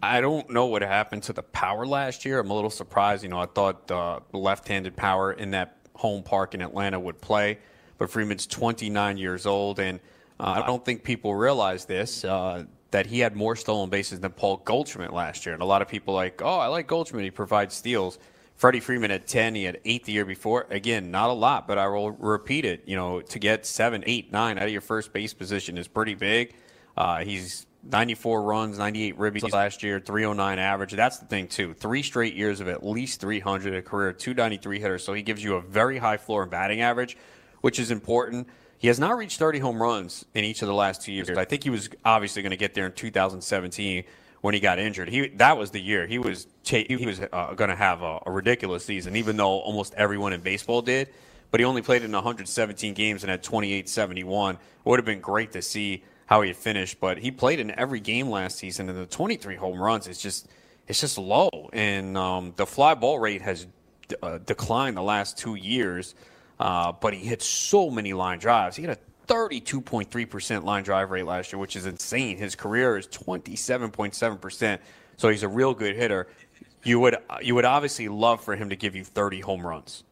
I 0.04 0.22
don't 0.22 0.50
know 0.50 0.66
what 0.66 0.82
happened 0.82 1.24
to 1.24 1.34
the 1.34 1.44
power 1.44 1.86
last 1.86 2.26
year. 2.26 2.40
I'm 2.40 2.50
a 2.50 2.54
little 2.54 2.70
surprised. 2.70 3.24
You 3.24 3.30
know, 3.30 3.40
I 3.40 3.46
thought 3.46 3.90
uh, 3.90 4.20
left-handed 4.34 4.96
power 4.96 5.34
in 5.34 5.52
that 5.52 5.78
home 5.94 6.24
park 6.24 6.54
in 6.54 6.62
Atlanta 6.62 7.00
would 7.00 7.22
play, 7.22 7.60
but 7.98 8.10
Freeman's 8.10 8.48
29 8.48 9.18
years 9.18 9.46
old, 9.46 9.80
and 9.80 10.00
uh, 10.40 10.62
I 10.64 10.68
don't 10.68 10.84
think 10.84 11.04
people 11.04 11.36
realize 11.36 11.86
this 11.86 12.26
uh, 12.26 12.66
that 12.92 13.06
he 13.06 13.20
had 13.20 13.36
more 13.36 13.56
stolen 13.56 13.90
bases 13.90 14.20
than 14.20 14.32
Paul 14.32 14.58
Goldschmidt 14.58 15.14
last 15.14 15.46
year. 15.46 15.54
And 15.54 15.64
a 15.64 15.66
lot 15.66 15.82
of 15.82 15.88
people 15.88 16.14
like, 16.14 16.42
oh, 16.42 16.58
I 16.58 16.68
like 16.68 16.88
Goldschmidt. 16.88 17.24
He 17.24 17.32
provides 17.32 17.74
steals. 17.74 18.20
Freddie 18.62 18.80
Freeman 18.80 19.10
at 19.10 19.26
10. 19.26 19.56
He 19.56 19.64
had 19.64 19.80
eight 19.86 20.04
the 20.04 20.12
year 20.12 20.24
before. 20.24 20.68
Again, 20.70 21.10
not 21.10 21.32
a 21.32 21.34
lot, 21.34 21.68
but 21.68 21.80
I 21.80 21.88
will 21.88 22.12
repeat 22.12 22.64
it. 22.64 22.84
You 22.86 22.96
know, 22.96 23.20
to 23.20 23.40
get 23.40 23.66
seven, 23.66 24.04
eight, 24.06 24.32
nine 24.32 24.60
out 24.60 24.66
of 24.66 24.72
your 24.72 24.82
first 24.82 25.12
base 25.12 25.34
position 25.34 25.80
is 25.80 25.88
pretty 25.88 26.14
big. 26.14 26.54
Uh, 26.96 27.24
he's 27.24 27.66
94 27.92 28.44
runs, 28.44 28.78
98 28.78 29.18
ribbies 29.18 29.52
last 29.52 29.82
year, 29.82 30.00
309 30.00 30.60
average. 30.60 30.94
That's 30.94 31.18
the 31.18 31.26
thing, 31.26 31.48
too. 31.48 31.74
Three 31.74 32.04
straight 32.04 32.36
years 32.36 32.60
of 32.60 32.68
at 32.68 32.86
least 32.86 33.20
300, 33.20 33.74
a 33.74 33.82
career 33.82 34.14
293 34.14 34.80
hitter. 34.80 35.00
So 35.00 35.14
he 35.14 35.24
gives 35.24 35.44
you 35.44 35.56
a 35.56 35.62
very 35.62 35.98
high 35.98 36.18
floor 36.18 36.44
and 36.44 36.52
batting 36.52 36.82
average, 36.82 37.18
which 37.62 37.80
is 37.80 37.90
important. 37.90 38.48
He 38.78 38.90
has 38.90 39.00
not 39.00 39.18
reached 39.18 39.40
30 39.40 39.58
home 39.58 39.82
runs 39.82 40.24
in 40.36 40.44
each 40.44 40.62
of 40.62 40.68
the 40.68 40.76
last 40.76 41.02
two 41.02 41.14
years. 41.14 41.32
I 41.32 41.46
think 41.46 41.64
he 41.64 41.72
was 41.72 41.90
obviously 42.06 42.44
going 42.44 42.52
to 42.52 42.58
get 42.58 42.76
there 42.76 42.86
in 42.86 42.92
2017 42.92 44.04
when 44.42 44.54
he 44.54 44.60
got 44.60 44.80
injured. 44.80 45.08
He 45.10 45.30
that 45.30 45.58
was 45.58 45.72
the 45.72 45.80
year 45.80 46.06
he 46.06 46.20
was 46.20 46.48
he 46.66 47.06
was 47.06 47.22
uh, 47.32 47.54
going 47.54 47.70
to 47.70 47.76
have 47.76 48.02
a, 48.02 48.20
a, 48.26 48.32
ridiculous 48.32 48.84
season, 48.86 49.16
even 49.16 49.38
though 49.38 49.60
almost 49.60 49.94
everyone 49.96 50.34
in 50.34 50.42
baseball 50.42 50.82
did. 50.82 51.10
But 51.52 51.60
he 51.60 51.66
only 51.66 51.82
played 51.82 52.04
in 52.04 52.12
117 52.12 52.94
games 52.94 53.24
and 53.24 53.30
had 53.30 53.44
28-71. 53.44 54.54
It 54.54 54.60
would 54.86 55.00
have 55.00 55.06
been 55.06 55.20
great 55.20 55.52
to 55.52 55.62
see 55.62 56.04
how 56.26 56.42
he 56.44 56.54
finished, 56.54 57.02
but 57.02 57.18
he 57.18 57.30
played 57.30 57.60
in 57.60 57.78
every 57.78 58.00
game 58.00 58.30
last 58.30 58.58
season, 58.58 58.88
and 58.88 58.98
the 58.98 59.06
23 59.06 59.58
home 59.58 59.82
runs 59.82 60.08
is 60.08 60.18
just 60.18 60.48
it's 60.88 61.02
just 61.02 61.18
low, 61.18 61.70
and 61.74 62.18
um, 62.18 62.54
the 62.56 62.66
fly 62.66 62.96
ball 62.96 63.20
rate 63.20 63.42
has 63.42 63.68
d- 64.08 64.16
uh, 64.24 64.40
declined 64.40 64.98
the 64.98 65.04
last 65.04 65.38
two 65.38 65.56
years. 65.56 66.16
Uh, 66.60 66.92
but 66.92 67.16
he 67.16 67.26
hit 67.26 67.42
so 67.42 67.90
many 67.90 68.14
line 68.14 68.38
drives. 68.38 68.76
He 68.76 68.84
had 68.84 68.92
a 68.96 69.00
32.3% 69.28 70.64
line 70.64 70.84
drive 70.84 71.12
rate 71.12 71.26
last 71.26 71.52
year, 71.52 71.60
which 71.60 71.76
is 71.76 71.86
insane. 71.86 72.38
His 72.38 72.56
career 72.56 72.98
is 72.98 73.08
27.7%. 73.08 74.80
So 75.18 75.30
he's 75.30 75.44
a 75.44 75.48
real 75.48 75.74
good 75.74 75.96
hitter. 75.96 76.28
You 76.84 77.00
would 77.00 77.16
you 77.42 77.54
would 77.54 77.66
obviously 77.66 78.08
love 78.08 78.44
for 78.44 78.56
him 78.56 78.70
to 78.70 78.76
give 78.76 78.96
you 78.96 79.04
30 79.04 79.42
home 79.42 79.66
runs. 79.66 80.04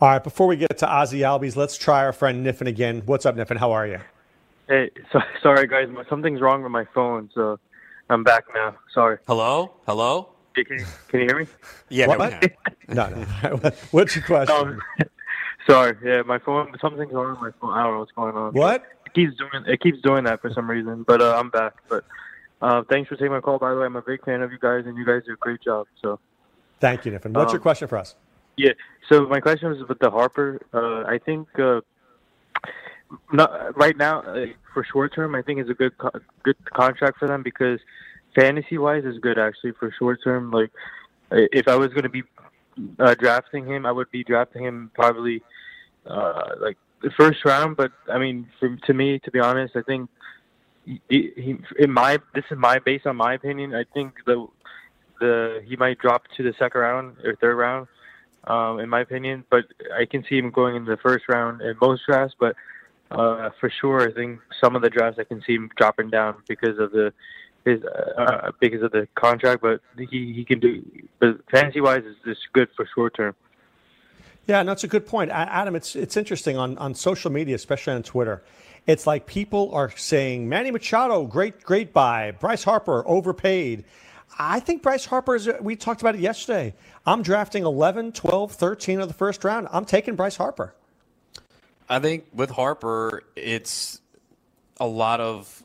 All 0.00 0.08
right, 0.08 0.22
before 0.22 0.46
we 0.46 0.56
get 0.56 0.76
to 0.78 0.88
Ozzie 0.88 1.20
Albies, 1.20 1.56
let's 1.56 1.78
try 1.78 2.04
our 2.04 2.12
friend 2.12 2.44
Niffin 2.44 2.66
again. 2.66 3.02
What's 3.06 3.24
up, 3.24 3.36
Niffin? 3.36 3.56
How 3.56 3.72
are 3.72 3.86
you? 3.86 4.00
Hey, 4.68 4.90
so, 5.12 5.20
sorry 5.42 5.66
guys, 5.66 5.88
something's 6.08 6.40
wrong 6.40 6.62
with 6.62 6.72
my 6.72 6.84
phone, 6.94 7.30
so 7.34 7.58
I'm 8.10 8.22
back 8.22 8.44
now. 8.54 8.76
Sorry. 8.92 9.18
Hello? 9.26 9.72
Hello? 9.86 10.30
Can 10.54 10.64
you, 10.78 10.84
can 11.08 11.20
you 11.20 11.26
hear 11.26 11.38
me? 11.40 11.46
Yeah, 11.88 12.06
what? 12.06 12.52
no, 12.88 13.08
no. 13.08 13.70
What's 13.90 14.14
your 14.14 14.24
question? 14.24 14.56
Um, 14.56 14.80
Sorry, 15.68 15.96
yeah, 16.04 16.22
my 16.22 16.38
phone. 16.38 16.74
Something's 16.80 17.12
wrong 17.12 17.30
with 17.30 17.40
my 17.40 17.50
phone. 17.60 17.72
I 17.72 17.82
don't 17.84 17.92
know 17.92 17.98
what's 18.00 18.12
going 18.12 18.36
on. 18.36 18.52
What? 18.52 18.84
It 19.06 19.14
keeps 19.14 19.36
doing. 19.36 19.64
It 19.66 19.80
keeps 19.80 20.00
doing 20.02 20.24
that 20.24 20.42
for 20.42 20.50
some 20.52 20.68
reason. 20.68 21.04
But 21.04 21.22
uh, 21.22 21.36
I'm 21.38 21.50
back. 21.50 21.74
But 21.88 22.04
uh, 22.60 22.82
thanks 22.88 23.08
for 23.08 23.16
taking 23.16 23.32
my 23.32 23.40
call. 23.40 23.58
By 23.58 23.70
the 23.72 23.80
way, 23.80 23.86
I'm 23.86 23.96
a 23.96 24.02
big 24.02 24.24
fan 24.24 24.42
of 24.42 24.52
you 24.52 24.58
guys, 24.58 24.84
and 24.86 24.96
you 24.98 25.06
guys 25.06 25.22
do 25.26 25.32
a 25.32 25.36
great 25.36 25.62
job. 25.62 25.86
So. 26.02 26.20
Thank 26.80 27.06
you, 27.06 27.12
Niffin. 27.12 27.32
What's 27.32 27.50
um, 27.50 27.54
your 27.54 27.60
question 27.60 27.88
for 27.88 27.96
us? 27.96 28.14
Yeah. 28.56 28.72
So 29.08 29.26
my 29.26 29.40
question 29.40 29.70
was 29.70 29.88
with 29.88 29.98
the 29.98 30.10
Harper. 30.10 30.60
Uh, 30.72 31.08
I 31.08 31.18
think 31.18 31.48
uh, 31.58 31.80
not 33.32 33.76
right 33.76 33.96
now 33.96 34.20
uh, 34.20 34.46
for 34.72 34.84
short 34.84 35.14
term. 35.14 35.34
I 35.34 35.42
think 35.42 35.60
it's 35.60 35.70
a 35.70 35.74
good 35.74 35.96
co- 35.98 36.20
good 36.42 36.56
contract 36.72 37.18
for 37.18 37.28
them 37.28 37.42
because 37.42 37.80
fantasy 38.34 38.78
wise 38.78 39.04
is 39.04 39.18
good 39.18 39.38
actually 39.38 39.72
for 39.72 39.92
short 39.98 40.20
term. 40.22 40.50
Like 40.50 40.70
if 41.30 41.68
I 41.68 41.76
was 41.76 41.90
going 41.90 42.04
to 42.04 42.08
be 42.08 42.22
uh, 42.98 43.14
drafting 43.14 43.66
him, 43.66 43.86
I 43.86 43.92
would 43.92 44.10
be 44.10 44.24
drafting 44.24 44.64
him 44.64 44.90
probably 44.94 45.42
uh, 46.06 46.50
like 46.60 46.76
the 47.02 47.10
first 47.10 47.44
round. 47.44 47.76
But 47.76 47.92
I 48.10 48.18
mean, 48.18 48.48
for, 48.58 48.76
to 48.76 48.94
me, 48.94 49.18
to 49.20 49.30
be 49.30 49.40
honest, 49.40 49.76
I 49.76 49.82
think 49.82 50.10
he, 50.84 51.00
he, 51.08 51.56
in 51.78 51.90
my 51.90 52.18
this 52.34 52.44
is 52.50 52.58
my 52.58 52.78
based 52.78 53.06
on 53.06 53.16
my 53.16 53.34
opinion. 53.34 53.74
I 53.74 53.84
think 53.94 54.14
the 54.26 54.46
the 55.20 55.62
he 55.64 55.76
might 55.76 55.98
drop 55.98 56.24
to 56.36 56.42
the 56.42 56.54
second 56.58 56.80
round 56.80 57.16
or 57.24 57.36
third 57.36 57.56
round, 57.56 57.88
um, 58.44 58.80
in 58.80 58.88
my 58.88 59.00
opinion. 59.00 59.44
But 59.50 59.64
I 59.96 60.04
can 60.04 60.24
see 60.28 60.38
him 60.38 60.50
going 60.50 60.76
in 60.76 60.84
the 60.84 60.96
first 60.98 61.28
round 61.28 61.62
in 61.62 61.76
most 61.80 62.02
drafts. 62.06 62.34
But 62.38 62.56
uh, 63.10 63.50
for 63.60 63.70
sure, 63.70 64.08
I 64.08 64.12
think 64.12 64.40
some 64.60 64.76
of 64.76 64.82
the 64.82 64.90
drafts 64.90 65.18
I 65.18 65.24
can 65.24 65.42
see 65.46 65.54
him 65.54 65.70
dropping 65.76 66.10
down 66.10 66.36
because 66.48 66.78
of 66.78 66.92
the 66.92 67.12
his 67.64 67.82
uh, 67.84 68.52
because 68.60 68.82
of 68.82 68.92
the 68.92 69.08
contract. 69.14 69.62
But 69.62 69.80
he 69.96 70.32
he 70.32 70.44
can 70.44 70.60
do. 70.60 70.84
But 71.18 71.38
fantasy 71.50 71.80
wise, 71.80 72.04
is 72.04 72.16
just 72.24 72.40
good 72.52 72.68
for 72.76 72.86
short 72.94 73.14
term. 73.14 73.34
Yeah, 74.46 74.60
and 74.60 74.68
that's 74.68 74.84
a 74.84 74.88
good 74.88 75.06
point, 75.06 75.30
Adam. 75.30 75.74
It's 75.74 75.96
it's 75.96 76.16
interesting 76.16 76.56
on 76.56 76.76
on 76.78 76.94
social 76.94 77.30
media, 77.30 77.54
especially 77.54 77.94
on 77.94 78.02
Twitter. 78.02 78.42
It's 78.86 79.06
like 79.06 79.26
people 79.26 79.70
are 79.74 79.90
saying 79.96 80.48
Manny 80.48 80.70
Machado, 80.70 81.24
great 81.24 81.62
great 81.62 81.92
buy. 81.92 82.32
Bryce 82.32 82.64
Harper 82.64 83.02
overpaid. 83.06 83.84
I 84.38 84.60
think 84.60 84.82
Bryce 84.82 85.06
Harper 85.06 85.36
is. 85.36 85.48
We 85.60 85.76
talked 85.76 86.02
about 86.02 86.14
it 86.14 86.20
yesterday. 86.20 86.74
I'm 87.06 87.22
drafting 87.22 87.64
11, 87.64 88.12
12, 88.12 88.52
13 88.52 89.00
of 89.00 89.08
the 89.08 89.14
first 89.14 89.44
round. 89.44 89.68
I'm 89.70 89.84
taking 89.84 90.16
Bryce 90.16 90.36
Harper. 90.36 90.74
I 91.88 91.98
think 91.98 92.26
with 92.32 92.50
Harper, 92.50 93.24
it's 93.36 94.00
a 94.80 94.86
lot 94.86 95.20
of 95.20 95.63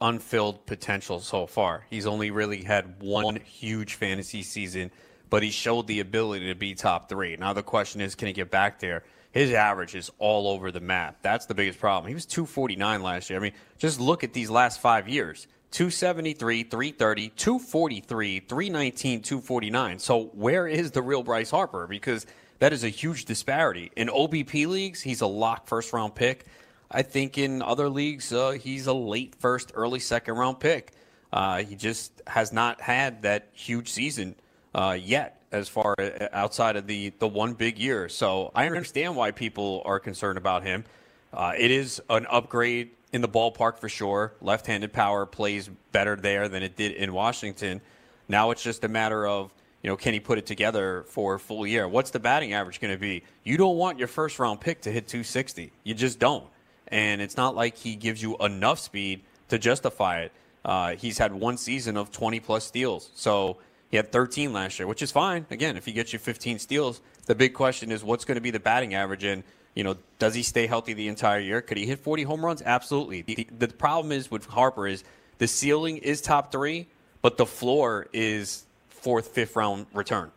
unfilled 0.00 0.66
potential 0.66 1.20
so 1.20 1.46
far. 1.46 1.84
He's 1.90 2.06
only 2.06 2.30
really 2.30 2.62
had 2.62 3.00
one 3.02 3.36
huge 3.36 3.94
fantasy 3.94 4.42
season 4.42 4.90
but 5.30 5.44
he 5.44 5.50
showed 5.50 5.86
the 5.86 6.00
ability 6.00 6.48
to 6.48 6.54
be 6.54 6.74
top 6.74 7.08
three. 7.08 7.36
Now 7.36 7.52
the 7.52 7.62
question 7.62 8.00
is, 8.00 8.14
can 8.16 8.26
he 8.26 8.34
get 8.34 8.50
back 8.50 8.80
there? 8.80 9.04
His 9.30 9.52
average 9.52 9.94
is 9.94 10.10
all 10.18 10.48
over 10.48 10.72
the 10.72 10.80
map. 10.80 11.18
That's 11.22 11.46
the 11.46 11.54
biggest 11.54 11.78
problem. 11.78 12.08
He 12.08 12.14
was 12.14 12.26
249 12.26 13.00
last 13.00 13.30
year. 13.30 13.38
I 13.38 13.42
mean, 13.42 13.52
just 13.78 14.00
look 14.00 14.24
at 14.24 14.32
these 14.32 14.50
last 14.50 14.80
five 14.80 15.08
years 15.08 15.46
273, 15.70 16.64
330, 16.64 17.28
243, 17.28 18.40
319, 18.40 19.22
249. 19.22 19.98
So 20.00 20.24
where 20.34 20.66
is 20.66 20.90
the 20.90 21.00
real 21.00 21.22
Bryce 21.22 21.52
Harper? 21.52 21.86
Because 21.86 22.26
that 22.58 22.72
is 22.72 22.82
a 22.82 22.88
huge 22.88 23.24
disparity. 23.24 23.92
In 23.96 24.08
OBP 24.08 24.66
leagues, 24.66 25.00
he's 25.00 25.20
a 25.20 25.28
lock 25.28 25.68
first 25.68 25.92
round 25.92 26.16
pick. 26.16 26.44
I 26.90 27.02
think 27.02 27.38
in 27.38 27.62
other 27.62 27.88
leagues, 27.88 28.32
uh, 28.32 28.50
he's 28.52 28.86
a 28.86 28.92
late 28.92 29.36
first, 29.38 29.70
early 29.74 30.00
second 30.00 30.34
round 30.34 30.58
pick. 30.58 30.92
Uh, 31.32 31.62
he 31.62 31.76
just 31.76 32.20
has 32.26 32.52
not 32.52 32.80
had 32.80 33.22
that 33.22 33.48
huge 33.52 33.90
season 33.90 34.34
uh, 34.74 34.98
yet 35.00 35.42
as 35.52 35.68
far 35.68 35.94
uh, 35.98 36.28
outside 36.32 36.76
of 36.76 36.86
the 36.86 37.12
the 37.20 37.28
one 37.28 37.54
big 37.54 37.78
year. 37.78 38.08
So 38.08 38.50
I 38.54 38.66
understand 38.66 39.14
why 39.14 39.30
people 39.30 39.82
are 39.84 40.00
concerned 40.00 40.38
about 40.38 40.64
him. 40.64 40.84
Uh, 41.32 41.52
it 41.56 41.70
is 41.70 42.02
an 42.10 42.26
upgrade 42.28 42.90
in 43.12 43.20
the 43.20 43.28
ballpark 43.28 43.78
for 43.78 43.88
sure. 43.88 44.32
Left-handed 44.40 44.92
power 44.92 45.26
plays 45.26 45.70
better 45.92 46.16
there 46.16 46.48
than 46.48 46.64
it 46.64 46.76
did 46.76 46.92
in 46.92 47.12
Washington. 47.12 47.80
Now 48.28 48.50
it's 48.50 48.62
just 48.62 48.82
a 48.82 48.88
matter 48.88 49.28
of 49.28 49.52
you 49.84 49.90
know 49.90 49.96
can 49.96 50.12
he 50.12 50.18
put 50.18 50.38
it 50.38 50.46
together 50.46 51.04
for 51.06 51.34
a 51.34 51.38
full 51.38 51.64
year? 51.64 51.86
What's 51.86 52.10
the 52.10 52.18
batting 52.18 52.52
average 52.52 52.80
going 52.80 52.92
to 52.92 52.98
be? 52.98 53.22
You 53.44 53.56
don't 53.56 53.76
want 53.76 53.96
your 54.00 54.08
first 54.08 54.40
round 54.40 54.60
pick 54.60 54.80
to 54.82 54.90
hit 54.90 55.06
260. 55.06 55.70
You 55.84 55.94
just 55.94 56.18
don't. 56.18 56.46
And 56.90 57.20
it's 57.20 57.36
not 57.36 57.54
like 57.54 57.76
he 57.76 57.94
gives 57.94 58.22
you 58.22 58.36
enough 58.38 58.78
speed 58.78 59.20
to 59.48 59.58
justify 59.58 60.22
it. 60.22 60.32
Uh, 60.64 60.96
he's 60.96 61.18
had 61.18 61.32
one 61.32 61.56
season 61.56 61.96
of 61.96 62.10
20 62.10 62.40
plus 62.40 62.64
steals. 62.64 63.10
So 63.14 63.58
he 63.90 63.96
had 63.96 64.12
13 64.12 64.52
last 64.52 64.78
year, 64.78 64.86
which 64.86 65.02
is 65.02 65.10
fine. 65.10 65.46
Again, 65.50 65.76
if 65.76 65.84
he 65.84 65.92
gets 65.92 66.12
you 66.12 66.18
15 66.18 66.58
steals, 66.58 67.00
the 67.26 67.34
big 67.34 67.54
question 67.54 67.90
is 67.90 68.04
what's 68.04 68.24
going 68.24 68.36
to 68.36 68.40
be 68.40 68.50
the 68.50 68.60
batting 68.60 68.94
average. 68.94 69.24
And 69.24 69.42
You 69.74 69.84
know, 69.84 69.96
does 70.18 70.34
he 70.34 70.42
stay 70.42 70.66
healthy 70.66 70.94
the 70.94 71.08
entire 71.08 71.40
year? 71.40 71.62
Could 71.62 71.78
he 71.78 71.86
hit 71.86 72.00
40 72.00 72.24
home 72.24 72.44
runs? 72.44 72.62
Absolutely. 72.62 73.22
The, 73.22 73.46
the 73.56 73.68
problem 73.68 74.12
is 74.12 74.30
with 74.30 74.46
Harper 74.46 74.86
is 74.86 75.04
the 75.38 75.46
ceiling 75.46 75.98
is 75.98 76.20
top 76.20 76.52
three, 76.52 76.86
but 77.22 77.36
the 77.36 77.46
floor 77.46 78.08
is 78.12 78.64
fourth, 78.88 79.28
fifth 79.28 79.56
round 79.56 79.86
return. 79.94 80.30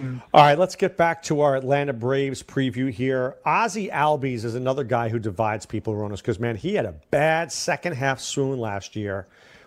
All 0.00 0.42
right, 0.42 0.58
let's 0.58 0.76
get 0.76 0.96
back 0.96 1.22
to 1.24 1.40
our 1.40 1.56
Atlanta 1.56 1.92
Braves 1.92 2.42
preview 2.42 2.90
here. 2.90 3.36
Ozzie 3.44 3.88
Albies 3.88 4.44
is 4.44 4.54
another 4.54 4.84
guy 4.84 5.08
who 5.08 5.18
divides 5.18 5.66
people, 5.66 5.94
Ronis, 5.94 6.18
because, 6.18 6.38
man, 6.38 6.56
he 6.56 6.74
had 6.74 6.84
a 6.84 6.94
bad 7.10 7.50
second 7.50 7.94
half 7.94 8.20
swoon 8.20 8.58
last 8.58 8.96
year. 8.96 9.26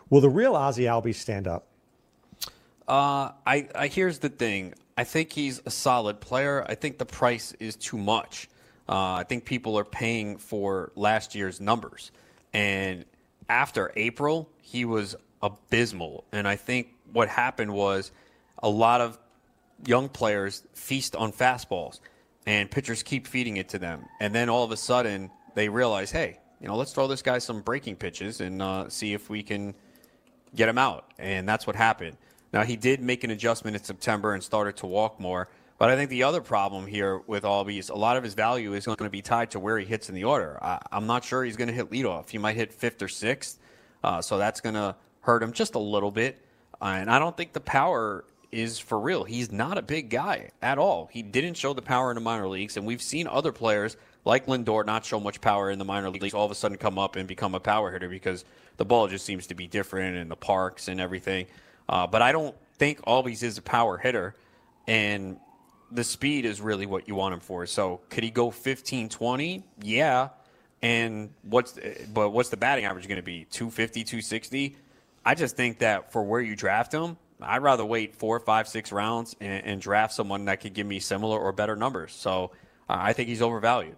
Will 0.09 0.22
the 0.22 0.30
real 0.30 0.55
Ozzie 0.55 0.84
Albies 0.84 1.15
stand 1.15 1.47
up? 1.47 1.67
Uh, 2.88 3.32
I, 3.45 3.67
I 3.76 3.88
here's 3.88 4.20
the 4.20 4.30
thing. 4.30 4.74
I 4.97 5.03
think 5.03 5.32
he's 5.32 5.61
a 5.65 5.72
solid 5.72 6.20
player. 6.20 6.65
I 6.67 6.76
think 6.76 6.97
the 6.97 7.05
price 7.05 7.53
is 7.59 7.76
too 7.76 7.97
much. 7.97 8.49
Uh, 8.88 9.13
I 9.13 9.24
think 9.24 9.45
people 9.45 9.78
are 9.78 9.86
paying 9.86 10.38
for 10.38 10.91
last 10.95 11.36
year's 11.36 11.61
numbers, 11.61 12.11
and 12.53 13.05
after 13.47 13.91
April, 13.95 14.49
he 14.61 14.86
was 14.86 15.15
abysmal. 15.41 16.26
And 16.32 16.47
I 16.47 16.55
think 16.55 16.88
what 17.13 17.30
happened 17.30 17.72
was 17.72 18.11
a 18.61 18.70
lot 18.70 19.01
of 19.01 19.17
young 19.86 20.10
players 20.10 20.64
feast 20.74 21.16
on 21.16 21.32
fastballs, 21.32 22.00
and 22.46 22.70
pitchers 22.70 23.04
keep 23.04 23.28
feeding 23.28 23.58
it 23.58 23.70
to 23.70 23.80
them, 23.80 24.06
and 24.20 24.34
then 24.34 24.50
all 24.50 24.64
of 24.64 24.72
a 24.72 24.78
sudden 24.78 25.30
they 25.56 25.70
realize, 25.70 26.12
hey, 26.12 26.40
you 26.62 26.68
know, 26.68 26.76
let's 26.76 26.94
throw 26.94 27.08
this 27.08 27.22
guy 27.22 27.38
some 27.40 27.62
breaking 27.62 27.96
pitches 27.96 28.42
and 28.42 28.62
uh, 28.62 28.90
see 28.90 29.14
if 29.14 29.30
we 29.30 29.44
can 29.44 29.74
get 30.56 30.68
him 30.68 30.78
out. 30.78 31.06
And 31.18 31.48
that's 31.48 31.66
what 31.66 31.76
happened. 31.76 32.18
Now, 32.52 32.64
he 32.64 32.76
did 32.76 33.02
make 33.02 33.24
an 33.24 33.32
adjustment 33.32 33.78
in 33.78 33.84
September 33.84 34.34
and 34.34 34.44
started 34.44 34.78
to 34.78 34.88
walk 34.88 35.20
more. 35.20 35.48
But 35.78 35.90
I 35.90 35.96
think 35.96 36.10
the 36.10 36.24
other 36.24 36.42
problem 36.42 36.88
here 36.88 37.20
with 37.26 37.44
Albie 37.44 37.80
is 37.80 37.90
a 37.90 37.96
lot 37.96 38.18
of 38.18 38.24
his 38.24 38.34
value 38.34 38.74
is 38.74 38.86
going 38.86 38.98
to 38.98 39.10
be 39.10 39.22
tied 39.22 39.52
to 39.52 39.60
where 39.60 39.78
he 39.78 39.86
hits 39.86 40.10
in 40.10 40.16
the 40.16 40.26
order. 40.26 40.62
I, 40.62 40.80
am 40.92 41.08
not 41.08 41.24
sure 41.24 41.44
he's 41.44 41.56
going 41.56 41.70
to 41.70 41.74
hit 41.74 41.90
leadoff. 41.90 42.30
He 42.30 42.38
might 42.38 42.58
hit 42.58 42.74
fifth 42.74 43.02
or 43.02 43.08
sixth. 43.08 43.60
Uh, 44.04 44.22
so 44.22 44.38
that's 44.38 44.60
going 44.60 44.76
to 44.76 44.96
hurt 45.22 45.42
him 45.42 45.54
just 45.54 45.76
a 45.76 45.80
little 45.80 46.12
bit. 46.12 46.44
Uh, 46.82 46.98
and 47.00 47.10
I 47.10 47.18
don't 47.18 47.38
think 47.38 47.54
the 47.54 47.62
power 47.62 48.26
is 48.52 48.80
for 48.80 49.00
real. 49.00 49.24
He's 49.24 49.52
not 49.52 49.78
a 49.78 49.82
big 49.82 50.10
guy 50.10 50.52
at 50.62 50.78
all. 50.78 51.10
He 51.12 51.22
didn't 51.22 51.56
show 51.56 51.74
the 51.74 51.82
power 51.82 52.12
in 52.12 52.16
the 52.16 52.22
minor 52.22 52.47
leagues. 52.47 52.78
And 52.78 52.86
we've 52.86 53.02
seen 53.02 53.28
other 53.28 53.52
players 53.52 53.97
like 54.26 54.47
Lindor 54.47 54.86
not 54.86 55.06
show 55.06 55.20
much 55.20 55.41
power 55.41 55.72
in 55.72 55.80
the 55.80 55.86
minor 55.86 56.10
leagues 56.10 56.34
all 56.34 56.45
of 56.45 56.52
a 56.52 56.56
sudden 56.56 56.78
come 56.78 57.00
up 57.00 57.16
and 57.16 57.28
become 57.28 57.56
a 57.56 57.60
power 57.60 57.91
hitter 57.91 58.10
because 58.10 58.45
the 58.78 58.86
ball 58.86 59.08
just 59.08 59.26
seems 59.26 59.47
to 59.47 59.56
be 59.56 59.68
different 59.68 60.18
in 60.18 60.30
the 60.30 60.36
parks 60.36 60.88
and 60.88 61.00
everything. 61.00 61.47
Uh, 61.88 62.08
but 62.08 62.22
I 62.22 62.32
don't 62.32 62.56
think 62.78 63.02
Albies 63.02 63.43
is 63.43 63.58
a 63.58 63.62
power 63.62 63.97
hitter, 63.97 64.36
and 64.88 65.38
the 65.91 66.04
speed 66.04 66.45
is 66.45 66.62
really 66.62 66.86
what 66.86 67.08
you 67.08 67.16
want 67.16 67.34
him 67.34 67.39
for. 67.39 67.66
So 67.66 68.02
could 68.10 68.24
he 68.24 68.30
go 68.30 68.52
15, 68.52 69.10
20? 69.10 69.64
Yeah. 69.82 70.30
And 70.82 71.32
what's 71.43 71.78
but 72.14 72.30
what's 72.30 72.50
the 72.50 72.58
batting 72.58 72.86
average 72.86 73.08
going 73.08 73.18
to 73.18 73.24
be? 73.24 73.45
250, 73.52 74.04
260? 74.04 74.76
I 75.26 75.36
just 75.36 75.58
think 75.58 75.80
that 75.80 76.14
for 76.14 76.24
where 76.24 76.39
you 76.39 76.56
draft 76.56 76.93
him, 76.93 77.18
I'd 77.42 77.62
rather 77.62 77.86
wait 77.86 78.16
four, 78.16 78.40
five, 78.40 78.68
six 78.68 78.92
rounds 78.92 79.36
and, 79.40 79.66
and 79.66 79.82
draft 79.82 80.14
someone 80.14 80.46
that 80.46 80.62
could 80.62 80.74
give 80.74 80.88
me 80.88 81.00
similar 81.00 81.40
or 81.40 81.52
better 81.52 81.76
numbers. 81.76 82.14
So 82.14 82.52
uh, 82.90 82.98
I 83.00 83.14
think 83.14 83.30
he's 83.30 83.42
overvalued. 83.42 83.96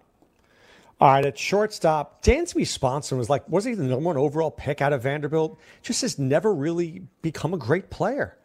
All 1.00 1.08
right, 1.08 1.26
at 1.26 1.36
shortstop, 1.36 2.22
Dansby 2.22 2.64
Swanson 2.64 3.18
was 3.18 3.28
like, 3.28 3.48
was 3.48 3.64
he 3.64 3.74
the 3.74 3.82
number 3.82 4.04
one 4.04 4.16
overall 4.16 4.52
pick 4.52 4.80
out 4.80 4.92
of 4.92 5.02
Vanderbilt? 5.02 5.58
Just 5.82 6.02
has 6.02 6.16
never 6.16 6.54
really 6.54 7.02
become 7.22 7.54
a 7.54 7.58
great 7.58 7.90
player. 7.90 8.36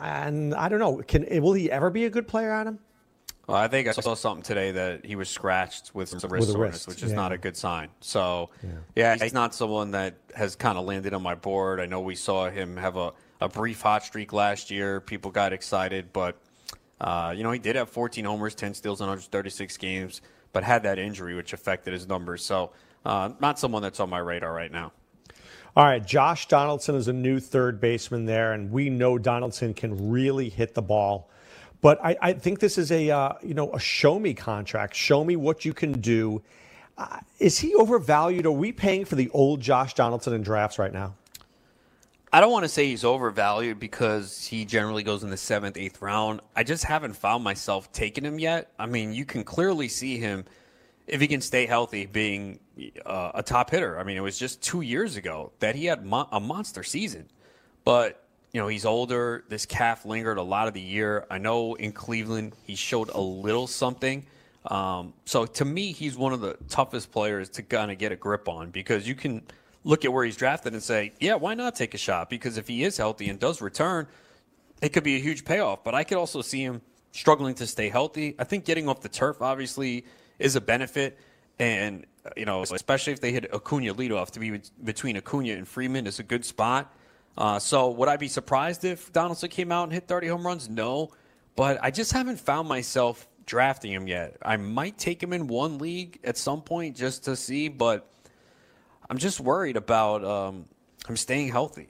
And 0.00 0.54
I 0.54 0.70
don't 0.70 0.78
know, 0.78 1.02
can 1.06 1.26
will 1.42 1.52
he 1.52 1.70
ever 1.70 1.90
be 1.90 2.06
a 2.06 2.10
good 2.10 2.26
player, 2.26 2.50
Adam? 2.50 2.78
Well, 3.46 3.56
I 3.56 3.68
think 3.68 3.88
I 3.88 3.92
saw 3.92 4.14
something 4.14 4.42
today 4.42 4.72
that 4.72 5.04
he 5.04 5.16
was 5.16 5.28
scratched 5.28 5.94
with 5.94 6.08
some 6.10 6.30
wrist 6.30 6.52
soreness, 6.52 6.74
wrist. 6.74 6.88
which 6.88 7.02
is 7.02 7.10
yeah. 7.10 7.16
not 7.16 7.32
a 7.32 7.38
good 7.38 7.56
sign. 7.56 7.88
So, 8.00 8.50
yeah. 8.62 8.70
yeah, 8.94 9.16
he's 9.22 9.32
not 9.32 9.54
someone 9.54 9.90
that 9.92 10.16
has 10.34 10.54
kind 10.54 10.78
of 10.78 10.84
landed 10.84 11.14
on 11.14 11.22
my 11.22 11.34
board. 11.34 11.80
I 11.80 11.86
know 11.86 12.00
we 12.00 12.14
saw 12.14 12.50
him 12.50 12.76
have 12.76 12.96
a, 12.96 13.12
a 13.40 13.48
brief 13.48 13.80
hot 13.80 14.04
streak 14.04 14.32
last 14.32 14.70
year. 14.70 15.00
People 15.00 15.30
got 15.30 15.52
excited, 15.52 16.12
but, 16.12 16.36
uh, 17.00 17.32
you 17.36 17.42
know, 17.42 17.52
he 17.52 17.58
did 17.58 17.76
have 17.76 17.88
14 17.88 18.24
homers, 18.24 18.54
10 18.54 18.74
steals 18.74 19.00
in 19.00 19.06
136 19.06 19.76
games 19.76 20.20
but 20.52 20.64
had 20.64 20.82
that 20.84 20.98
injury, 20.98 21.34
which 21.34 21.52
affected 21.52 21.92
his 21.92 22.08
numbers. 22.08 22.44
So, 22.44 22.72
uh, 23.04 23.30
not 23.40 23.58
someone 23.58 23.82
that's 23.82 24.00
on 24.00 24.10
my 24.10 24.18
radar 24.18 24.52
right 24.52 24.72
now. 24.72 24.92
All 25.76 25.84
right, 25.84 26.04
Josh 26.04 26.48
Donaldson 26.48 26.94
is 26.96 27.08
a 27.08 27.12
new 27.12 27.38
third 27.38 27.80
baseman 27.80 28.24
there, 28.24 28.52
and 28.52 28.72
we 28.72 28.90
know 28.90 29.18
Donaldson 29.18 29.74
can 29.74 30.10
really 30.10 30.48
hit 30.48 30.74
the 30.74 30.82
ball. 30.82 31.30
But 31.80 32.04
I, 32.04 32.16
I 32.20 32.32
think 32.32 32.58
this 32.58 32.76
is 32.76 32.90
a 32.90 33.10
uh, 33.10 33.34
you 33.40 33.54
know 33.54 33.72
a 33.72 33.78
show 33.78 34.18
me 34.18 34.34
contract. 34.34 34.96
Show 34.96 35.22
me 35.22 35.36
what 35.36 35.64
you 35.64 35.72
can 35.72 35.92
do. 35.92 36.42
Uh, 36.96 37.20
is 37.38 37.60
he 37.60 37.74
overvalued? 37.76 38.46
Are 38.46 38.50
we 38.50 38.72
paying 38.72 39.04
for 39.04 39.14
the 39.14 39.30
old 39.30 39.60
Josh 39.60 39.94
Donaldson 39.94 40.32
in 40.32 40.42
drafts 40.42 40.80
right 40.80 40.92
now? 40.92 41.14
I 42.30 42.40
don't 42.40 42.52
want 42.52 42.64
to 42.64 42.68
say 42.68 42.86
he's 42.86 43.04
overvalued 43.04 43.80
because 43.80 44.46
he 44.46 44.66
generally 44.66 45.02
goes 45.02 45.22
in 45.22 45.30
the 45.30 45.36
seventh, 45.36 45.78
eighth 45.78 46.02
round. 46.02 46.40
I 46.54 46.62
just 46.62 46.84
haven't 46.84 47.14
found 47.14 47.42
myself 47.42 47.90
taking 47.90 48.24
him 48.24 48.38
yet. 48.38 48.70
I 48.78 48.84
mean, 48.84 49.14
you 49.14 49.24
can 49.24 49.44
clearly 49.44 49.88
see 49.88 50.18
him, 50.18 50.44
if 51.06 51.22
he 51.22 51.26
can 51.26 51.40
stay 51.40 51.64
healthy, 51.64 52.04
being 52.04 52.60
uh, 53.06 53.32
a 53.34 53.42
top 53.42 53.70
hitter. 53.70 53.98
I 53.98 54.04
mean, 54.04 54.18
it 54.18 54.20
was 54.20 54.38
just 54.38 54.60
two 54.62 54.82
years 54.82 55.16
ago 55.16 55.52
that 55.60 55.74
he 55.74 55.86
had 55.86 56.04
mo- 56.04 56.28
a 56.30 56.38
monster 56.38 56.82
season. 56.82 57.30
But, 57.84 58.22
you 58.52 58.60
know, 58.60 58.68
he's 58.68 58.84
older. 58.84 59.44
This 59.48 59.64
calf 59.64 60.04
lingered 60.04 60.36
a 60.36 60.42
lot 60.42 60.68
of 60.68 60.74
the 60.74 60.82
year. 60.82 61.26
I 61.30 61.38
know 61.38 61.76
in 61.76 61.92
Cleveland 61.92 62.52
he 62.62 62.74
showed 62.74 63.08
a 63.08 63.20
little 63.20 63.66
something. 63.66 64.26
Um, 64.66 65.14
so 65.24 65.46
to 65.46 65.64
me, 65.64 65.92
he's 65.92 66.18
one 66.18 66.34
of 66.34 66.42
the 66.42 66.58
toughest 66.68 67.10
players 67.10 67.48
to 67.50 67.62
kind 67.62 67.90
of 67.90 67.96
get 67.96 68.12
a 68.12 68.16
grip 68.16 68.48
on 68.48 68.70
because 68.70 69.08
you 69.08 69.14
can– 69.14 69.42
look 69.88 70.04
at 70.04 70.12
where 70.12 70.22
he's 70.22 70.36
drafted 70.36 70.74
and 70.74 70.82
say, 70.82 71.12
yeah, 71.18 71.34
why 71.34 71.54
not 71.54 71.74
take 71.74 71.94
a 71.94 71.98
shot? 71.98 72.28
Because 72.28 72.58
if 72.58 72.68
he 72.68 72.84
is 72.84 72.98
healthy 72.98 73.30
and 73.30 73.40
does 73.40 73.62
return, 73.62 74.06
it 74.82 74.90
could 74.90 75.02
be 75.02 75.16
a 75.16 75.18
huge 75.18 75.46
payoff. 75.46 75.82
But 75.82 75.94
I 75.94 76.04
could 76.04 76.18
also 76.18 76.42
see 76.42 76.62
him 76.62 76.82
struggling 77.12 77.54
to 77.54 77.66
stay 77.66 77.88
healthy. 77.88 78.34
I 78.38 78.44
think 78.44 78.66
getting 78.66 78.86
off 78.86 79.00
the 79.00 79.08
turf 79.08 79.40
obviously 79.40 80.04
is 80.38 80.56
a 80.56 80.60
benefit. 80.60 81.18
And, 81.58 82.04
you 82.36 82.44
know, 82.44 82.60
especially 82.60 83.14
if 83.14 83.22
they 83.22 83.32
hit 83.32 83.52
Acuna 83.52 83.94
leadoff, 83.94 84.30
to 84.32 84.40
be 84.40 84.60
between 84.84 85.16
Acuna 85.16 85.54
and 85.54 85.66
Freeman 85.66 86.06
is 86.06 86.18
a 86.18 86.22
good 86.22 86.44
spot. 86.44 86.94
Uh, 87.38 87.58
so 87.58 87.88
would 87.88 88.10
I 88.10 88.18
be 88.18 88.28
surprised 88.28 88.84
if 88.84 89.10
Donaldson 89.14 89.48
came 89.48 89.72
out 89.72 89.84
and 89.84 89.92
hit 89.94 90.06
30 90.06 90.28
home 90.28 90.46
runs? 90.46 90.68
No. 90.68 91.12
But 91.56 91.78
I 91.82 91.90
just 91.90 92.12
haven't 92.12 92.40
found 92.40 92.68
myself 92.68 93.26
drafting 93.46 93.90
him 93.90 94.06
yet. 94.06 94.36
I 94.42 94.58
might 94.58 94.98
take 94.98 95.22
him 95.22 95.32
in 95.32 95.46
one 95.46 95.78
league 95.78 96.20
at 96.24 96.36
some 96.36 96.60
point 96.60 96.94
just 96.94 97.24
to 97.24 97.36
see, 97.36 97.68
but– 97.68 98.06
I'm 99.10 99.18
just 99.18 99.40
worried 99.40 99.76
about 99.76 100.24
um, 100.24 100.66
him 101.06 101.16
staying 101.16 101.48
healthy. 101.50 101.88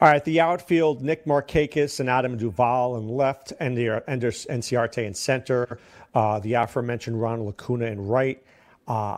All 0.00 0.08
right, 0.08 0.24
the 0.24 0.40
outfield, 0.40 1.02
Nick 1.02 1.26
Markakis 1.26 2.00
and 2.00 2.08
Adam 2.08 2.36
Duvall 2.36 2.96
in 2.96 3.08
left, 3.08 3.52
and 3.60 3.78
Ender 3.78 4.32
Inciarte 4.32 5.04
in 5.06 5.14
center. 5.14 5.78
Uh, 6.14 6.40
the 6.40 6.54
aforementioned 6.54 7.20
Ronald 7.20 7.54
Acuna 7.54 7.86
in 7.86 8.06
right. 8.06 8.42
Uh, 8.88 9.16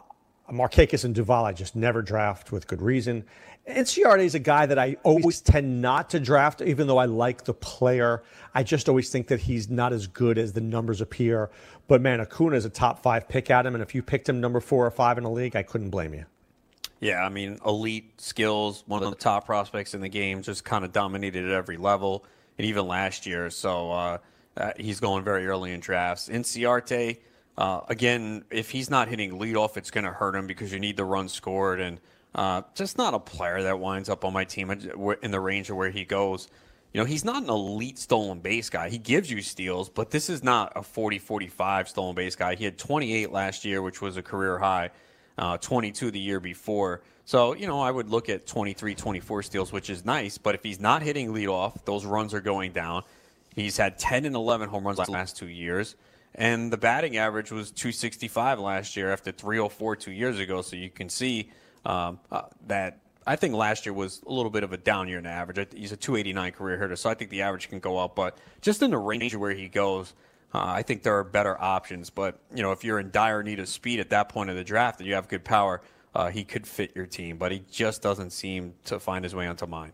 Markakis 0.50 1.04
and 1.04 1.14
Duvall, 1.14 1.46
I 1.46 1.52
just 1.52 1.74
never 1.74 2.02
draft 2.02 2.52
with 2.52 2.66
good 2.66 2.82
reason. 2.82 3.24
Inciarte 3.66 4.24
is 4.24 4.34
a 4.34 4.38
guy 4.38 4.66
that 4.66 4.78
I 4.78 4.96
always 5.04 5.40
tend 5.40 5.80
not 5.80 6.10
to 6.10 6.20
draft, 6.20 6.60
even 6.60 6.86
though 6.86 6.98
I 6.98 7.06
like 7.06 7.44
the 7.44 7.54
player. 7.54 8.22
I 8.54 8.62
just 8.62 8.88
always 8.90 9.08
think 9.08 9.28
that 9.28 9.40
he's 9.40 9.70
not 9.70 9.94
as 9.94 10.06
good 10.06 10.36
as 10.36 10.52
the 10.52 10.60
numbers 10.60 11.00
appear. 11.00 11.50
But 11.88 12.02
man, 12.02 12.20
Acuna 12.20 12.56
is 12.56 12.66
a 12.66 12.70
top 12.70 13.02
five 13.02 13.26
pick 13.26 13.50
at 13.50 13.64
him, 13.64 13.74
and 13.74 13.82
if 13.82 13.94
you 13.94 14.02
picked 14.02 14.28
him 14.28 14.38
number 14.38 14.60
four 14.60 14.86
or 14.86 14.90
five 14.90 15.16
in 15.16 15.24
the 15.24 15.30
league, 15.30 15.56
I 15.56 15.62
couldn't 15.62 15.90
blame 15.90 16.12
you. 16.12 16.26
Yeah, 17.04 17.22
I 17.22 17.28
mean, 17.28 17.58
elite 17.66 18.18
skills, 18.18 18.82
one 18.86 19.02
of 19.02 19.10
the 19.10 19.16
top 19.16 19.44
prospects 19.44 19.92
in 19.92 20.00
the 20.00 20.08
game, 20.08 20.40
just 20.40 20.64
kind 20.64 20.86
of 20.86 20.92
dominated 20.94 21.44
at 21.44 21.50
every 21.50 21.76
level, 21.76 22.24
and 22.56 22.66
even 22.66 22.88
last 22.88 23.26
year. 23.26 23.50
So 23.50 23.92
uh, 23.92 24.18
uh, 24.56 24.70
he's 24.78 25.00
going 25.00 25.22
very 25.22 25.46
early 25.46 25.72
in 25.72 25.80
drafts. 25.80 26.30
Inciarte, 26.30 27.18
uh, 27.58 27.80
again, 27.90 28.46
if 28.48 28.70
he's 28.70 28.88
not 28.88 29.08
hitting 29.08 29.32
leadoff, 29.32 29.76
it's 29.76 29.90
going 29.90 30.04
to 30.04 30.12
hurt 30.12 30.34
him 30.34 30.46
because 30.46 30.72
you 30.72 30.80
need 30.80 30.96
the 30.96 31.04
run 31.04 31.28
scored, 31.28 31.78
and 31.78 32.00
uh, 32.34 32.62
just 32.74 32.96
not 32.96 33.12
a 33.12 33.20
player 33.20 33.62
that 33.64 33.78
winds 33.78 34.08
up 34.08 34.24
on 34.24 34.32
my 34.32 34.46
team 34.46 34.70
in 34.70 35.30
the 35.30 35.40
range 35.40 35.68
of 35.68 35.76
where 35.76 35.90
he 35.90 36.06
goes. 36.06 36.48
You 36.94 37.00
know, 37.02 37.04
he's 37.04 37.22
not 37.22 37.42
an 37.42 37.50
elite 37.50 37.98
stolen 37.98 38.38
base 38.38 38.70
guy. 38.70 38.88
He 38.88 38.96
gives 38.96 39.30
you 39.30 39.42
steals, 39.42 39.90
but 39.90 40.10
this 40.10 40.30
is 40.30 40.42
not 40.42 40.72
a 40.74 40.82
40 40.82 41.18
45 41.18 41.86
stolen 41.86 42.14
base 42.14 42.34
guy. 42.34 42.54
He 42.54 42.64
had 42.64 42.78
28 42.78 43.30
last 43.30 43.66
year, 43.66 43.82
which 43.82 44.00
was 44.00 44.16
a 44.16 44.22
career 44.22 44.58
high 44.58 44.88
uh, 45.38 45.58
22 45.58 46.10
the 46.10 46.18
year 46.18 46.40
before. 46.40 47.02
So, 47.26 47.54
you 47.54 47.66
know, 47.66 47.80
I 47.80 47.90
would 47.90 48.10
look 48.10 48.28
at 48.28 48.46
23, 48.46 48.94
24 48.94 49.42
steals, 49.42 49.72
which 49.72 49.88
is 49.88 50.04
nice. 50.04 50.36
But 50.38 50.54
if 50.54 50.62
he's 50.62 50.80
not 50.80 51.02
hitting 51.02 51.32
leadoff, 51.32 51.84
those 51.84 52.04
runs 52.04 52.34
are 52.34 52.40
going 52.40 52.72
down. 52.72 53.02
He's 53.54 53.76
had 53.76 53.98
10 53.98 54.24
and 54.24 54.34
11 54.34 54.68
home 54.68 54.84
runs 54.84 54.98
the 54.98 55.10
last 55.10 55.36
two 55.36 55.48
years. 55.48 55.96
And 56.34 56.72
the 56.72 56.76
batting 56.76 57.16
average 57.16 57.52
was 57.52 57.70
265 57.70 58.58
last 58.58 58.96
year 58.96 59.12
after 59.12 59.30
304 59.30 59.96
two 59.96 60.10
years 60.10 60.38
ago. 60.38 60.60
So 60.62 60.76
you 60.76 60.90
can 60.90 61.08
see 61.08 61.50
um, 61.86 62.18
uh, 62.30 62.42
that 62.66 62.98
I 63.26 63.36
think 63.36 63.54
last 63.54 63.86
year 63.86 63.92
was 63.92 64.20
a 64.26 64.32
little 64.32 64.50
bit 64.50 64.64
of 64.64 64.72
a 64.72 64.76
down 64.76 65.08
year 65.08 65.18
in 65.18 65.24
the 65.24 65.30
average. 65.30 65.74
He's 65.74 65.92
a 65.92 65.96
289 65.96 66.52
career 66.52 66.78
hitter, 66.78 66.96
so 66.96 67.08
I 67.08 67.14
think 67.14 67.30
the 67.30 67.42
average 67.42 67.68
can 67.68 67.78
go 67.78 67.96
up. 67.96 68.14
But 68.14 68.36
just 68.60 68.82
in 68.82 68.90
the 68.90 68.98
range 68.98 69.34
where 69.34 69.52
he 69.52 69.68
goes, 69.68 70.12
Uh, 70.54 70.62
I 70.62 70.82
think 70.82 71.02
there 71.02 71.18
are 71.18 71.24
better 71.24 71.60
options, 71.60 72.10
but 72.10 72.38
you 72.54 72.62
know, 72.62 72.70
if 72.70 72.84
you're 72.84 73.00
in 73.00 73.10
dire 73.10 73.42
need 73.42 73.58
of 73.58 73.68
speed 73.68 73.98
at 73.98 74.10
that 74.10 74.28
point 74.28 74.50
of 74.50 74.56
the 74.56 74.62
draft 74.62 75.00
and 75.00 75.08
you 75.08 75.14
have 75.14 75.26
good 75.26 75.44
power, 75.44 75.82
uh, 76.14 76.30
he 76.30 76.44
could 76.44 76.64
fit 76.66 76.92
your 76.94 77.06
team. 77.06 77.38
But 77.38 77.50
he 77.50 77.64
just 77.70 78.02
doesn't 78.02 78.30
seem 78.30 78.74
to 78.84 79.00
find 79.00 79.24
his 79.24 79.34
way 79.34 79.48
onto 79.48 79.66
mine. 79.66 79.92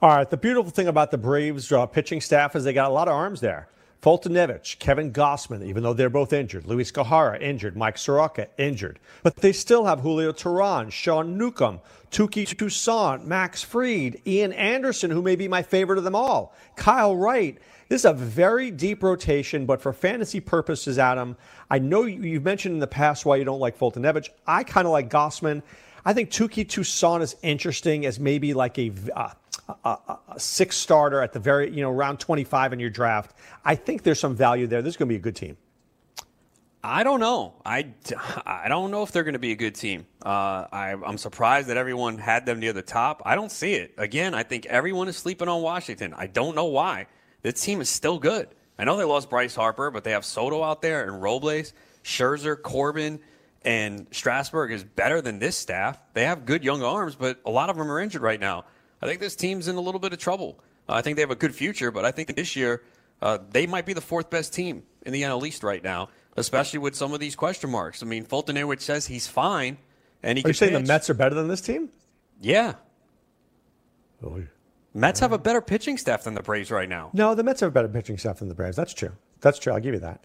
All 0.00 0.08
right. 0.08 0.28
The 0.28 0.38
beautiful 0.38 0.70
thing 0.70 0.88
about 0.88 1.10
the 1.10 1.18
Braves 1.18 1.70
uh, 1.70 1.84
pitching 1.84 2.22
staff 2.22 2.56
is 2.56 2.64
they 2.64 2.72
got 2.72 2.90
a 2.90 2.94
lot 2.94 3.08
of 3.08 3.14
arms 3.14 3.40
there. 3.40 3.68
Foltynewicz, 4.02 4.78
Kevin 4.78 5.12
Gausman, 5.12 5.64
even 5.64 5.82
though 5.82 5.94
they're 5.94 6.10
both 6.10 6.34
injured, 6.34 6.66
Luis 6.66 6.92
Gohara 6.92 7.40
injured, 7.40 7.74
Mike 7.74 7.96
Soroka 7.96 8.48
injured, 8.58 8.98
but 9.22 9.36
they 9.36 9.50
still 9.50 9.86
have 9.86 10.00
Julio 10.00 10.30
Teheran, 10.30 10.92
Sean 10.92 11.38
Newcomb, 11.38 11.80
Touki 12.10 12.46
Toussaint, 12.46 13.26
Max 13.26 13.62
Fried, 13.62 14.20
Ian 14.26 14.52
Anderson, 14.52 15.10
who 15.10 15.22
may 15.22 15.36
be 15.36 15.48
my 15.48 15.62
favorite 15.62 15.96
of 15.96 16.04
them 16.04 16.14
all, 16.14 16.54
Kyle 16.76 17.16
Wright. 17.16 17.56
This 17.88 18.02
is 18.02 18.04
a 18.06 18.12
very 18.12 18.70
deep 18.70 19.02
rotation, 19.02 19.66
but 19.66 19.80
for 19.80 19.92
fantasy 19.92 20.40
purposes, 20.40 20.98
Adam, 20.98 21.36
I 21.70 21.78
know 21.78 22.04
you've 22.04 22.44
mentioned 22.44 22.74
in 22.74 22.80
the 22.80 22.86
past 22.86 23.26
why 23.26 23.36
you 23.36 23.44
don't 23.44 23.60
like 23.60 23.78
Foltynewicz. 23.78 24.28
I 24.46 24.64
kind 24.64 24.86
of 24.86 24.92
like 24.92 25.10
Gausman. 25.10 25.62
I 26.04 26.12
think 26.12 26.30
Touki 26.30 26.68
Toussaint 26.68 27.22
is 27.22 27.36
interesting 27.42 28.04
as 28.06 28.20
maybe 28.20 28.54
like 28.54 28.78
a, 28.78 28.92
uh, 29.14 29.30
a, 29.68 29.88
a, 29.88 30.18
a 30.28 30.40
six 30.40 30.76
starter 30.76 31.22
at 31.22 31.32
the 31.32 31.38
very, 31.40 31.70
you 31.70 31.82
know, 31.82 31.90
round 31.90 32.20
25 32.20 32.72
in 32.72 32.80
your 32.80 32.90
draft. 32.90 33.34
I 33.64 33.74
think 33.74 34.02
there's 34.02 34.20
some 34.20 34.36
value 34.36 34.66
there. 34.66 34.82
This 34.82 34.92
is 34.92 34.96
going 34.96 35.08
to 35.08 35.12
be 35.12 35.16
a 35.16 35.22
good 35.22 35.36
team. 35.36 35.56
I 36.82 37.02
don't 37.02 37.20
know. 37.20 37.54
I, 37.64 37.86
I 38.44 38.68
don't 38.68 38.90
know 38.90 39.02
if 39.02 39.10
they're 39.10 39.24
going 39.24 39.32
to 39.32 39.38
be 39.38 39.52
a 39.52 39.56
good 39.56 39.74
team. 39.74 40.06
Uh, 40.22 40.66
I, 40.70 40.94
I'm 41.04 41.16
surprised 41.16 41.68
that 41.68 41.78
everyone 41.78 42.18
had 42.18 42.44
them 42.44 42.60
near 42.60 42.74
the 42.74 42.82
top. 42.82 43.22
I 43.24 43.34
don't 43.34 43.50
see 43.50 43.72
it. 43.72 43.94
Again, 43.96 44.34
I 44.34 44.42
think 44.42 44.66
everyone 44.66 45.08
is 45.08 45.16
sleeping 45.16 45.48
on 45.48 45.62
Washington. 45.62 46.12
I 46.14 46.26
don't 46.26 46.54
know 46.54 46.66
why. 46.66 47.06
This 47.44 47.62
team 47.62 47.82
is 47.82 47.90
still 47.90 48.18
good. 48.18 48.48
I 48.78 48.84
know 48.84 48.96
they 48.96 49.04
lost 49.04 49.28
Bryce 49.28 49.54
Harper, 49.54 49.90
but 49.90 50.02
they 50.02 50.12
have 50.12 50.24
Soto 50.24 50.62
out 50.62 50.80
there 50.80 51.04
and 51.04 51.22
Robles, 51.22 51.74
Scherzer, 52.02 52.60
Corbin, 52.60 53.20
and 53.62 54.06
Strasburg 54.10 54.72
is 54.72 54.82
better 54.82 55.20
than 55.20 55.38
this 55.38 55.56
staff. 55.56 55.98
They 56.14 56.24
have 56.24 56.46
good 56.46 56.64
young 56.64 56.82
arms, 56.82 57.16
but 57.16 57.38
a 57.44 57.50
lot 57.50 57.68
of 57.68 57.76
them 57.76 57.90
are 57.92 58.00
injured 58.00 58.22
right 58.22 58.40
now. 58.40 58.64
I 59.02 59.06
think 59.06 59.20
this 59.20 59.36
team's 59.36 59.68
in 59.68 59.76
a 59.76 59.80
little 59.80 60.00
bit 60.00 60.14
of 60.14 60.18
trouble. 60.18 60.58
Uh, 60.88 60.94
I 60.94 61.02
think 61.02 61.16
they 61.16 61.22
have 61.22 61.30
a 61.30 61.36
good 61.36 61.54
future, 61.54 61.90
but 61.90 62.06
I 62.06 62.12
think 62.12 62.34
this 62.34 62.56
year 62.56 62.82
uh, 63.20 63.38
they 63.50 63.66
might 63.66 63.84
be 63.84 63.92
the 63.92 64.00
fourth 64.00 64.30
best 64.30 64.54
team 64.54 64.82
in 65.02 65.12
the 65.12 65.22
NL 65.22 65.46
East 65.46 65.62
right 65.62 65.84
now, 65.84 66.08
especially 66.38 66.78
with 66.78 66.94
some 66.94 67.12
of 67.12 67.20
these 67.20 67.36
question 67.36 67.70
marks. 67.70 68.02
I 68.02 68.06
mean, 68.06 68.24
Foltynewicz 68.24 68.80
says 68.80 69.06
he's 69.06 69.26
fine, 69.26 69.76
and 70.22 70.38
he. 70.38 70.44
Are 70.44 70.48
you 70.48 70.54
saying 70.54 70.72
pitch. 70.72 70.82
the 70.82 70.88
Mets 70.88 71.10
are 71.10 71.14
better 71.14 71.34
than 71.34 71.48
this 71.48 71.60
team? 71.60 71.90
Yeah. 72.40 72.74
Oh, 74.22 74.42
Mets 74.94 75.18
have 75.18 75.32
a 75.32 75.38
better 75.38 75.60
pitching 75.60 75.98
staff 75.98 76.22
than 76.22 76.34
the 76.34 76.42
Braves 76.42 76.70
right 76.70 76.88
now. 76.88 77.10
No, 77.12 77.34
the 77.34 77.42
Mets 77.42 77.60
have 77.60 77.68
a 77.68 77.72
better 77.72 77.88
pitching 77.88 78.16
staff 78.16 78.38
than 78.38 78.48
the 78.48 78.54
Braves. 78.54 78.76
That's 78.76 78.94
true. 78.94 79.10
That's 79.40 79.58
true. 79.58 79.72
I'll 79.72 79.80
give 79.80 79.94
you 79.94 80.00
that. 80.00 80.24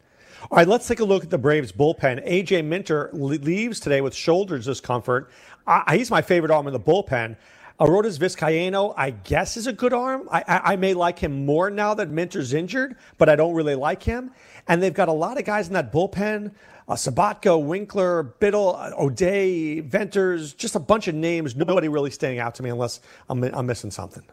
All 0.51 0.57
right, 0.57 0.67
let's 0.67 0.87
take 0.87 0.99
a 0.99 1.05
look 1.05 1.23
at 1.23 1.31
the 1.31 1.39
Braves 1.39 1.71
bullpen. 1.71 2.25
AJ 2.27 2.63
Minter 2.65 3.09
leaves 3.11 3.79
today 3.79 4.01
with 4.01 4.13
shoulder 4.13 4.59
discomfort. 4.59 5.31
I, 5.65 5.97
he's 5.97 6.11
my 6.11 6.21
favorite 6.21 6.51
arm 6.51 6.67
in 6.67 6.73
the 6.73 6.79
bullpen. 6.79 7.35
Arodys 7.79 8.19
Vizcaino, 8.19 8.93
I 8.95 9.11
guess, 9.11 9.57
is 9.57 9.65
a 9.65 9.73
good 9.73 9.93
arm. 9.93 10.27
I, 10.31 10.43
I, 10.47 10.73
I, 10.73 10.75
may 10.75 10.93
like 10.93 11.17
him 11.17 11.45
more 11.45 11.69
now 11.69 11.93
that 11.93 12.09
Minter's 12.09 12.53
injured, 12.53 12.97
but 13.17 13.29
I 13.29 13.37
don't 13.37 13.53
really 13.53 13.75
like 13.75 14.03
him. 14.03 14.31
And 14.67 14.83
they've 14.83 14.93
got 14.93 15.07
a 15.07 15.13
lot 15.13 15.37
of 15.37 15.45
guys 15.45 15.67
in 15.67 15.73
that 15.73 15.91
bullpen. 15.91 16.51
Uh, 16.89 16.95
Sabathia, 16.95 17.61
Winkler, 17.61 18.23
Biddle, 18.23 18.75
uh, 18.75 18.91
O'Day, 18.97 19.79
Venters, 19.79 20.53
just 20.53 20.75
a 20.75 20.79
bunch 20.79 21.07
of 21.07 21.15
names. 21.15 21.55
Nobody 21.55 21.87
really 21.87 22.11
standing 22.11 22.39
out 22.39 22.55
to 22.55 22.63
me 22.63 22.69
unless 22.69 22.99
I'm, 23.29 23.41
I'm 23.43 23.65
missing 23.65 23.91
something. 23.91 24.23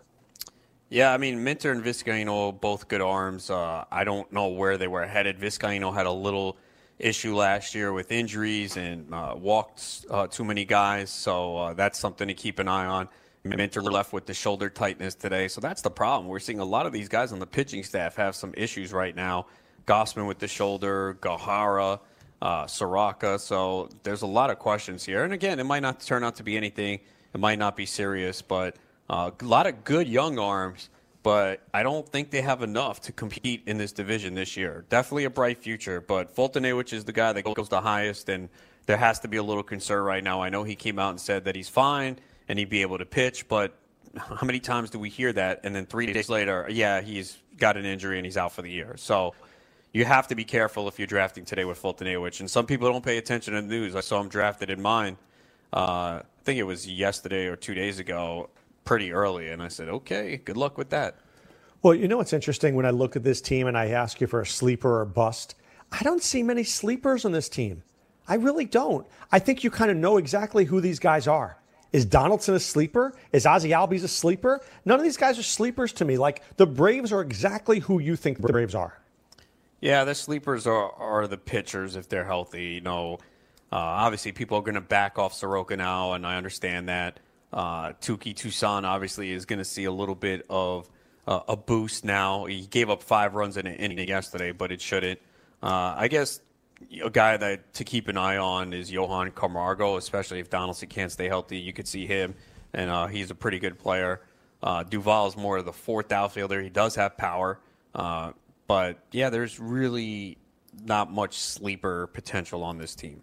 Yeah, 0.89 1.13
I 1.13 1.19
mean, 1.19 1.43
Minter 1.43 1.73
and 1.73 1.83
Vizcaino, 1.83 2.61
both 2.61 2.87
good 2.87 3.01
arms. 3.01 3.51
Uh, 3.51 3.85
I 3.91 4.05
don't 4.05 4.31
know 4.33 4.49
where 4.49 4.79
they 4.79 4.87
were 4.87 5.05
headed. 5.05 5.37
Vizcaino 5.41 5.93
had 5.93 6.07
a 6.07 6.13
little 6.13 6.57
issue 7.01 7.35
last 7.35 7.75
year 7.75 7.93
with 7.93 8.13
injuries 8.13 8.77
and 8.77 9.13
uh, 9.13 9.35
walked 9.37 10.07
uh, 10.09 10.29
too 10.29 10.45
many 10.45 10.65
guys, 10.65 11.11
so 11.11 11.57
uh, 11.57 11.75
that's 11.75 11.99
something 11.99 12.29
to 12.29 12.35
keep 12.35 12.61
an 12.61 12.69
eye 12.69 12.87
on. 12.87 13.09
Minter 13.43 13.83
left 13.83 14.13
with 14.13 14.27
the 14.27 14.35
shoulder 14.35 14.71
tightness 14.71 15.17
today, 15.17 15.49
so 15.49 15.61
that's 15.61 15.83
the 15.83 15.91
problem. 15.91 16.29
We're 16.29 16.39
seeing 16.39 16.61
a 16.61 16.65
lot 16.65 16.87
of 16.87 16.93
these 16.93 17.09
guys 17.09 17.33
on 17.33 17.41
the 17.41 17.47
pitching 17.47 17.83
staff 17.83 18.15
have 18.17 18.37
some 18.37 18.55
issues 18.57 18.93
right 18.93 19.15
now. 19.15 19.47
Gausman 19.87 20.27
with 20.29 20.39
the 20.39 20.49
shoulder, 20.49 21.19
Gohara, 21.21 22.01
uh, 22.43 22.67
Soroka. 22.67 23.39
So 23.39 23.89
there's 24.03 24.23
a 24.23 24.27
lot 24.27 24.51
of 24.51 24.59
questions 24.59 25.05
here. 25.05 25.25
And 25.25 25.33
again, 25.33 25.61
it 25.61 25.65
might 25.65 25.83
not 25.83 26.01
turn 26.01 26.25
out 26.25 26.37
to 26.37 26.43
be 26.43 26.57
anything. 26.57 27.01
It 27.35 27.39
might 27.39 27.59
not 27.59 27.77
be 27.77 27.87
serious, 27.87 28.43
but 28.43 28.77
uh, 29.09 29.31
a 29.39 29.45
lot 29.45 29.67
of 29.67 29.85
good 29.85 30.09
young 30.09 30.39
arms, 30.39 30.91
but 31.23 31.61
I 31.75 31.83
don't 31.83 32.09
think 32.09 32.31
they 32.31 32.43
have 32.43 32.63
enough 32.63 33.01
to 33.03 33.13
compete 33.13 33.63
in 33.67 33.79
this 33.79 33.93
division 33.93 34.35
this 34.35 34.57
year. 34.57 34.85
Definitely 34.89 35.25
a 35.25 35.31
bright 35.31 35.59
future, 35.59 36.01
but 36.01 36.35
Foltynewicz 36.35 36.93
is 36.93 37.05
the 37.05 37.13
guy 37.13 37.33
that 37.33 37.43
goes 37.43 37.69
the 37.69 37.81
highest, 37.81 38.29
and 38.29 38.49
there 38.87 38.97
has 38.97 39.21
to 39.21 39.29
be 39.29 39.37
a 39.37 39.43
little 39.43 39.63
concern 39.63 40.03
right 40.03 40.23
now. 40.23 40.41
I 40.41 40.49
know 40.49 40.63
he 40.63 40.77
came 40.77 40.99
out 40.99 41.11
and 41.11 41.21
said 41.21 41.45
that 41.45 41.57
he's 41.57 41.69
fine 41.69 42.19
and 42.49 42.59
he'd 42.59 42.71
be 42.71 42.83
able 42.83 42.99
to 42.99 43.05
pitch, 43.05 43.49
but 43.49 43.75
how 44.17 44.47
many 44.47 44.61
times 44.61 44.91
do 44.91 44.99
we 44.99 45.09
hear 45.09 45.33
that? 45.33 45.61
And 45.65 45.75
then 45.75 45.87
three 45.87 46.13
days 46.13 46.29
later, 46.29 46.67
yeah, 46.71 47.01
he's 47.01 47.37
got 47.59 47.77
an 47.77 47.85
injury 47.85 48.19
and 48.19 48.25
he's 48.25 48.37
out 48.37 48.53
for 48.53 48.63
the 48.63 48.71
year. 48.71 48.95
So 48.97 49.35
you 49.93 50.05
have 50.05 50.29
to 50.29 50.35
be 50.35 50.45
careful 50.45 50.89
if 50.89 50.99
you're 50.99 51.07
drafting 51.07 51.45
today 51.45 51.65
with 51.65 51.83
Foltynewicz. 51.83 52.41
And 52.41 52.51
some 52.51 52.67
people 52.67 52.91
don't 52.91 53.05
pay 53.05 53.19
attention 53.19 53.55
to 53.55 53.63
the 53.63 53.67
news. 53.67 53.97
I 53.97 54.01
saw 54.01 54.21
him 54.21 54.29
drafted 54.29 54.71
in 54.71 54.81
mine. 54.81 55.17
Uh, 55.73 56.21
I 56.23 56.23
think 56.45 56.59
it 56.59 56.65
was 56.65 56.87
yesterday 56.89 57.47
or 57.47 57.57
two 57.57 57.75
days 57.75 57.99
ago 57.99 58.49
pretty 58.87 59.13
early. 59.13 59.51
And 59.51 59.63
I 59.63 59.69
said, 59.69 59.91
okay, 59.91 60.39
good 60.39 60.57
luck 60.57 60.79
with 60.79 60.89
that. 60.91 61.17
Well, 61.83 61.95
you 61.95 62.09
know 62.09 62.17
what's 62.17 62.33
interesting 62.33 62.75
when 62.75 62.87
I 62.87 62.91
look 62.91 63.17
at 63.17 63.23
this 63.23 63.43
team 63.43 63.67
and 63.67 63.77
I 63.77 63.89
ask 63.89 64.21
you 64.21 64.27
for 64.27 64.41
a 64.41 64.47
sleeper 64.47 65.01
or 65.01 65.05
bust? 65.05 65.55
I 65.93 66.03
don't 66.03 66.23
see 66.23 66.43
many 66.43 66.65
sleepers 66.65 67.25
on 67.25 67.33
this 67.33 67.51
team. 67.51 67.83
I 68.27 68.37
really 68.37 68.65
don't. 68.65 69.07
I 69.31 69.39
think 69.39 69.63
you 69.63 69.71
kind 69.71 69.91
of 69.91 69.97
know 69.97 70.17
exactly 70.17 70.65
who 70.65 70.81
these 70.81 70.99
guys 70.99 71.29
are. 71.29 71.59
Is 71.93 72.05
Donaldson 72.05 72.55
a 72.55 72.61
sleeper? 72.61 73.15
Is 73.33 73.47
Ozzie 73.47 73.71
Albies 73.71 74.03
a 74.03 74.09
sleeper? 74.09 74.61
None 74.85 74.99
of 74.99 75.05
these 75.05 75.17
guys 75.17 75.39
are 75.39 75.45
sleepers 75.45 75.93
to 75.95 76.05
me. 76.05 76.19
Like 76.19 76.43
the 76.57 76.67
Braves 76.67 77.13
are 77.13 77.21
exactly 77.21 77.79
who 77.79 78.01
you 78.01 78.17
think 78.17 78.41
the 78.41 78.49
Braves 78.49 78.75
are. 78.75 78.99
Yeah, 79.81 80.05
the 80.05 80.15
sleepers 80.15 80.67
are, 80.67 80.91
are 80.93 81.29
the 81.29 81.37
pitchers 81.37 81.95
if 81.95 82.09
they're 82.09 82.25
healthy. 82.25 82.65
You 82.65 82.81
know, 82.81 83.19
uh, 83.71 83.77
obviously 83.77 84.33
people 84.33 84.59
are 84.59 84.63
going 84.63 84.75
to 84.75 84.81
back 84.81 85.19
off 85.19 85.35
Soroka 85.35 85.77
now, 85.77 86.15
and 86.15 86.27
I 86.27 86.37
understand 86.37 86.89
that. 86.89 87.21
Uh, 87.53 87.93
Touki 87.95 88.35
Toussaint 88.35 88.85
obviously 88.85 89.33
is 89.33 89.45
going 89.45 89.59
to 89.59 89.65
see 89.65 89.85
a 89.85 89.93
little 89.93 90.15
bit 90.15 90.45
of 90.51 90.91
uh, 91.27 91.41
a 91.49 91.57
boost 91.57 92.05
now. 92.05 92.45
He 92.45 92.67
gave 92.67 92.91
up 92.91 93.03
five 93.03 93.35
runs 93.35 93.57
in 93.57 93.67
an 93.67 93.77
inning 93.77 94.07
yesterday, 94.07 94.53
but 94.53 94.73
it 94.73 94.81
shouldn't. 94.81 95.21
Uh, 95.63 95.95
I 95.97 96.09
guess 96.09 96.41
a 97.03 97.11
guy 97.11 97.37
that 97.37 97.73
to 97.75 97.85
keep 97.85 98.09
an 98.09 98.17
eye 98.17 98.37
on 98.37 98.73
is 98.73 98.91
Johan 98.91 99.31
Camargo, 99.31 99.97
especially 99.97 100.41
if 100.41 100.51
Donaldson 100.51 100.89
can't 100.89 101.11
stay 101.11 101.29
healthy. 101.29 101.59
You 101.59 101.73
could 101.73 101.89
see 101.89 102.07
him, 102.07 102.35
and 102.73 102.91
uh, 102.91 103.07
he's 103.07 103.31
a 103.31 103.35
pretty 103.35 103.59
good 103.59 103.79
player. 103.79 104.21
Uh, 104.63 104.83
Duvall 104.83 105.29
is 105.29 105.37
more 105.37 105.59
of 105.59 105.65
the 105.65 105.73
fourth 105.73 106.13
outfielder. 106.13 106.61
He 106.63 106.71
does 106.71 106.95
have 106.97 107.17
power, 107.17 107.59
uh, 107.95 108.33
but 108.67 108.99
yeah, 109.13 109.31
there's 109.31 109.59
really 109.61 110.39
not 110.85 111.11
much 111.11 111.39
sleeper 111.39 112.09
potential 112.09 112.63
on 112.63 112.79
this 112.79 112.95
team. 112.95 113.23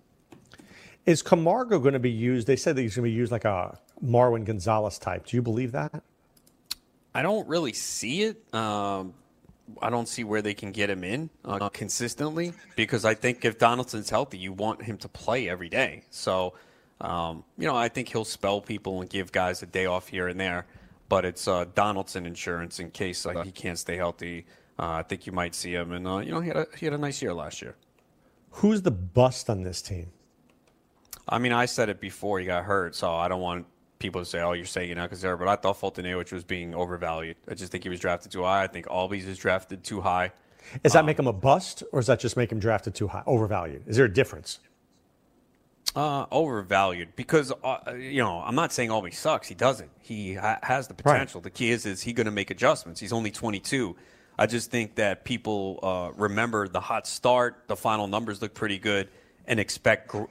Is 1.05 1.21
Camargo 1.21 1.79
going 1.79 1.93
to 1.93 1.99
be 1.99 2.11
used? 2.11 2.47
They 2.47 2.55
said 2.55 2.75
that 2.75 2.81
he's 2.81 2.95
going 2.95 3.05
to 3.05 3.11
be 3.11 3.15
used 3.15 3.31
like 3.31 3.45
a 3.45 3.77
Marwin 4.03 4.45
Gonzalez 4.45 4.99
type. 4.99 5.25
Do 5.25 5.37
you 5.37 5.41
believe 5.41 5.71
that? 5.71 6.03
I 7.15 7.21
don't 7.21 7.47
really 7.47 7.73
see 7.73 8.23
it. 8.23 8.53
Um, 8.53 9.13
I 9.81 9.89
don't 9.89 10.07
see 10.07 10.23
where 10.23 10.41
they 10.41 10.53
can 10.53 10.71
get 10.71 10.89
him 10.89 11.03
in 11.03 11.29
uh, 11.45 11.69
consistently 11.69 12.53
because 12.75 13.05
I 13.05 13.13
think 13.13 13.45
if 13.45 13.57
Donaldson's 13.57 14.09
healthy, 14.09 14.37
you 14.37 14.51
want 14.51 14.81
him 14.81 14.97
to 14.97 15.07
play 15.07 15.47
every 15.47 15.69
day. 15.69 16.03
So, 16.09 16.53
um, 16.99 17.43
you 17.57 17.65
know, 17.65 17.75
I 17.75 17.87
think 17.87 18.09
he'll 18.09 18.25
spell 18.25 18.59
people 18.59 19.01
and 19.01 19.09
give 19.09 19.31
guys 19.31 19.63
a 19.63 19.65
day 19.65 19.85
off 19.85 20.07
here 20.07 20.27
and 20.27 20.39
there. 20.39 20.65
But 21.07 21.25
it's 21.25 21.47
uh, 21.47 21.65
Donaldson 21.75 22.25
insurance 22.25 22.79
in 22.79 22.89
case 22.91 23.25
uh, 23.25 23.43
he 23.43 23.51
can't 23.51 23.77
stay 23.77 23.95
healthy. 23.95 24.45
Uh, 24.79 24.91
I 24.91 25.03
think 25.03 25.27
you 25.27 25.31
might 25.31 25.53
see 25.53 25.73
him, 25.73 25.91
and 25.91 26.07
uh, 26.07 26.17
you 26.17 26.31
know, 26.31 26.39
he 26.39 26.47
had 26.47 26.57
a 26.57 26.67
he 26.75 26.85
had 26.87 26.93
a 26.93 26.97
nice 26.97 27.21
year 27.21 27.33
last 27.33 27.61
year. 27.61 27.75
Who's 28.51 28.81
the 28.81 28.91
bust 28.91 29.49
on 29.49 29.61
this 29.61 29.81
team? 29.81 30.11
I 31.27 31.37
mean, 31.37 31.53
I 31.53 31.67
said 31.67 31.89
it 31.89 32.01
before 32.01 32.39
he 32.39 32.47
got 32.47 32.63
hurt, 32.63 32.95
so 32.95 33.13
I 33.13 33.27
don't 33.27 33.41
want 33.41 33.67
people 34.03 34.23
say, 34.25 34.41
"Oh, 34.41 34.51
you're 34.51 34.65
saying 34.65 34.95
now 34.95 35.05
because 35.05 35.21
there." 35.21 35.35
But 35.35 35.47
I 35.47 35.55
thought 35.55 35.79
Foltynewicz 35.79 36.31
was 36.31 36.43
being 36.43 36.75
overvalued. 36.75 37.37
I 37.49 37.55
just 37.55 37.71
think 37.71 37.83
he 37.83 37.89
was 37.89 37.99
drafted 37.99 38.31
too 38.31 38.43
high. 38.43 38.63
I 38.63 38.67
think 38.67 38.85
Albies 38.85 39.25
is 39.27 39.39
drafted 39.39 39.83
too 39.83 40.01
high. 40.01 40.31
Does 40.83 40.93
that 40.93 40.99
um, 40.99 41.05
make 41.07 41.17
him 41.17 41.27
a 41.27 41.33
bust, 41.33 41.83
or 41.91 41.99
does 41.99 42.07
that 42.07 42.19
just 42.19 42.37
make 42.37 42.51
him 42.51 42.59
drafted 42.59 42.93
too 42.93 43.07
high, 43.07 43.23
overvalued? 43.25 43.83
Is 43.87 43.95
there 43.97 44.05
a 44.05 44.13
difference? 44.13 44.59
Uh, 45.95 46.25
overvalued 46.31 47.15
because 47.15 47.51
uh, 47.63 47.93
you 47.97 48.21
know 48.21 48.41
I'm 48.45 48.55
not 48.55 48.73
saying 48.73 48.89
Albies 48.89 49.15
sucks. 49.15 49.47
He 49.47 49.55
doesn't. 49.55 49.89
He 50.01 50.33
ha- 50.35 50.59
has 50.61 50.87
the 50.87 50.93
potential. 50.93 51.39
Right. 51.39 51.45
The 51.45 51.49
key 51.51 51.71
is 51.71 51.85
is 51.85 52.01
he 52.01 52.13
going 52.13 52.25
to 52.25 52.31
make 52.31 52.51
adjustments. 52.51 52.99
He's 52.99 53.13
only 53.13 53.31
22. 53.31 53.95
I 54.37 54.47
just 54.47 54.71
think 54.71 54.95
that 54.95 55.23
people 55.23 55.79
uh, 55.83 56.11
remember 56.15 56.67
the 56.67 56.79
hot 56.81 57.07
start. 57.07 57.63
The 57.67 57.75
final 57.75 58.07
numbers 58.07 58.41
look 58.41 58.53
pretty 58.53 58.79
good, 58.79 59.07
and 59.47 59.59
expect 59.59 60.09
gr- 60.09 60.23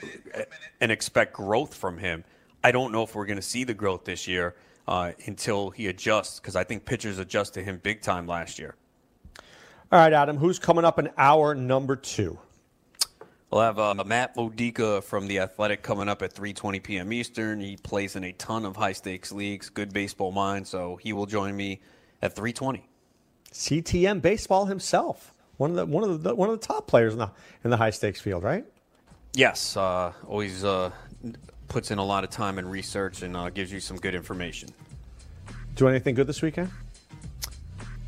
and 0.81 0.93
expect 0.93 1.33
growth 1.35 1.75
from 1.75 1.99
him. 1.99 2.25
I 2.65 2.73
don't 2.73 2.93
know 2.93 3.03
if 3.03 3.15
we're 3.15 3.27
going 3.27 3.37
to 3.37 3.43
see 3.43 3.65
the 3.65 3.75
growth 3.75 4.05
this 4.05 4.29
year 4.29 4.55
uh, 4.87 5.13
until 5.27 5.71
he 5.71 5.89
adjusts 5.89 6.41
because 6.41 6.57
I 6.57 6.65
think 6.65 6.85
pitchers 6.85 7.19
adjust 7.19 7.55
to 7.55 7.63
him 7.63 7.81
big 7.83 8.03
time 8.03 8.27
last 8.27 8.59
year. 8.59 8.75
All 9.91 9.99
right, 9.99 10.13
Adam, 10.13 10.39
who's 10.39 10.59
coming 10.59 10.85
up 10.85 10.99
in 10.99 11.11
hour 11.19 11.55
number 11.55 11.97
two? 11.97 12.39
We'll 13.51 13.61
have 13.61 13.79
uh, 13.79 13.95
Matt 14.07 14.35
Modica 14.35 15.03
from 15.03 15.27
The 15.27 15.41
Athletic 15.41 15.83
coming 15.83 16.09
up 16.09 16.23
at 16.23 16.33
3.20 16.33 16.83
p.m. 16.83 17.13
Eastern. 17.13 17.61
He 17.61 17.77
plays 17.77 18.17
in 18.17 18.25
a 18.25 18.33
ton 18.33 18.65
of 18.65 18.77
high-stakes 18.77 19.31
leagues, 19.31 19.69
good 19.69 19.93
baseball 19.93 20.33
mind, 20.33 20.67
so 20.67 20.97
he 20.97 21.13
will 21.13 21.27
join 21.27 21.55
me 21.55 21.83
at 22.23 22.35
3.20. 22.35 22.81
CTM 23.53 24.23
baseball 24.23 24.65
himself, 24.65 25.35
one 25.59 25.71
of 25.71 25.77
the 25.77 25.85
one 25.85 26.03
of 26.03 26.23
the 26.23 26.35
one 26.35 26.49
of 26.49 26.59
the 26.59 26.67
top 26.67 26.87
players 26.87 27.13
in 27.13 27.19
the 27.19 27.31
in 27.65 27.71
the 27.71 27.77
high 27.77 27.91
stakes 27.91 28.19
field, 28.21 28.43
right? 28.43 28.65
Yes, 29.35 29.77
uh, 29.77 30.13
always 30.27 30.65
uh, 30.65 30.91
puts 31.73 31.91
in 31.91 31.99
a 31.99 32.05
lot 32.05 32.23
of 32.23 32.29
time 32.29 32.59
and 32.59 32.71
research 32.71 33.23
and 33.23 33.35
uh, 33.35 33.49
gives 33.49 33.73
you 33.73 33.81
some 33.81 33.97
good 33.97 34.15
information. 34.15 34.69
Do 35.75 35.89
anything 35.89 36.15
good 36.15 36.27
this 36.27 36.43
weekend? 36.43 36.71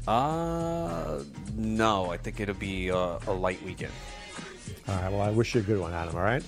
Uh, 0.06 1.20
no, 1.56 2.10
I 2.10 2.18
think 2.18 2.40
it'll 2.40 2.54
be 2.54 2.90
uh, 2.90 3.18
a 3.26 3.32
light 3.32 3.62
weekend. 3.62 3.92
All 4.86 4.94
right. 4.96 5.10
Well, 5.10 5.22
I 5.22 5.30
wish 5.30 5.54
you 5.54 5.62
a 5.62 5.64
good 5.64 5.80
one, 5.80 5.94
Adam. 5.94 6.14
All 6.14 6.22
right. 6.22 6.42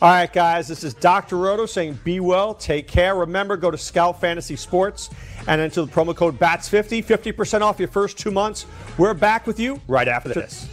All 0.00 0.10
right, 0.10 0.32
guys. 0.32 0.68
This 0.68 0.84
is 0.84 0.94
Dr. 0.94 1.38
Roto 1.38 1.66
saying 1.66 1.98
be 2.04 2.20
well, 2.20 2.54
take 2.54 2.86
care. 2.86 3.16
Remember, 3.16 3.56
go 3.56 3.72
to 3.72 3.78
Scout 3.78 4.20
Fantasy 4.20 4.54
Sports 4.54 5.10
and 5.48 5.60
enter 5.60 5.84
the 5.84 5.90
promo 5.90 6.14
code 6.14 6.38
BATS50, 6.38 7.04
50% 7.04 7.62
off 7.62 7.80
your 7.80 7.88
first 7.88 8.16
two 8.16 8.30
months. 8.30 8.66
We're 8.96 9.14
back 9.14 9.46
with 9.46 9.58
you 9.58 9.80
right 9.88 10.06
after 10.06 10.32
this. 10.34 10.68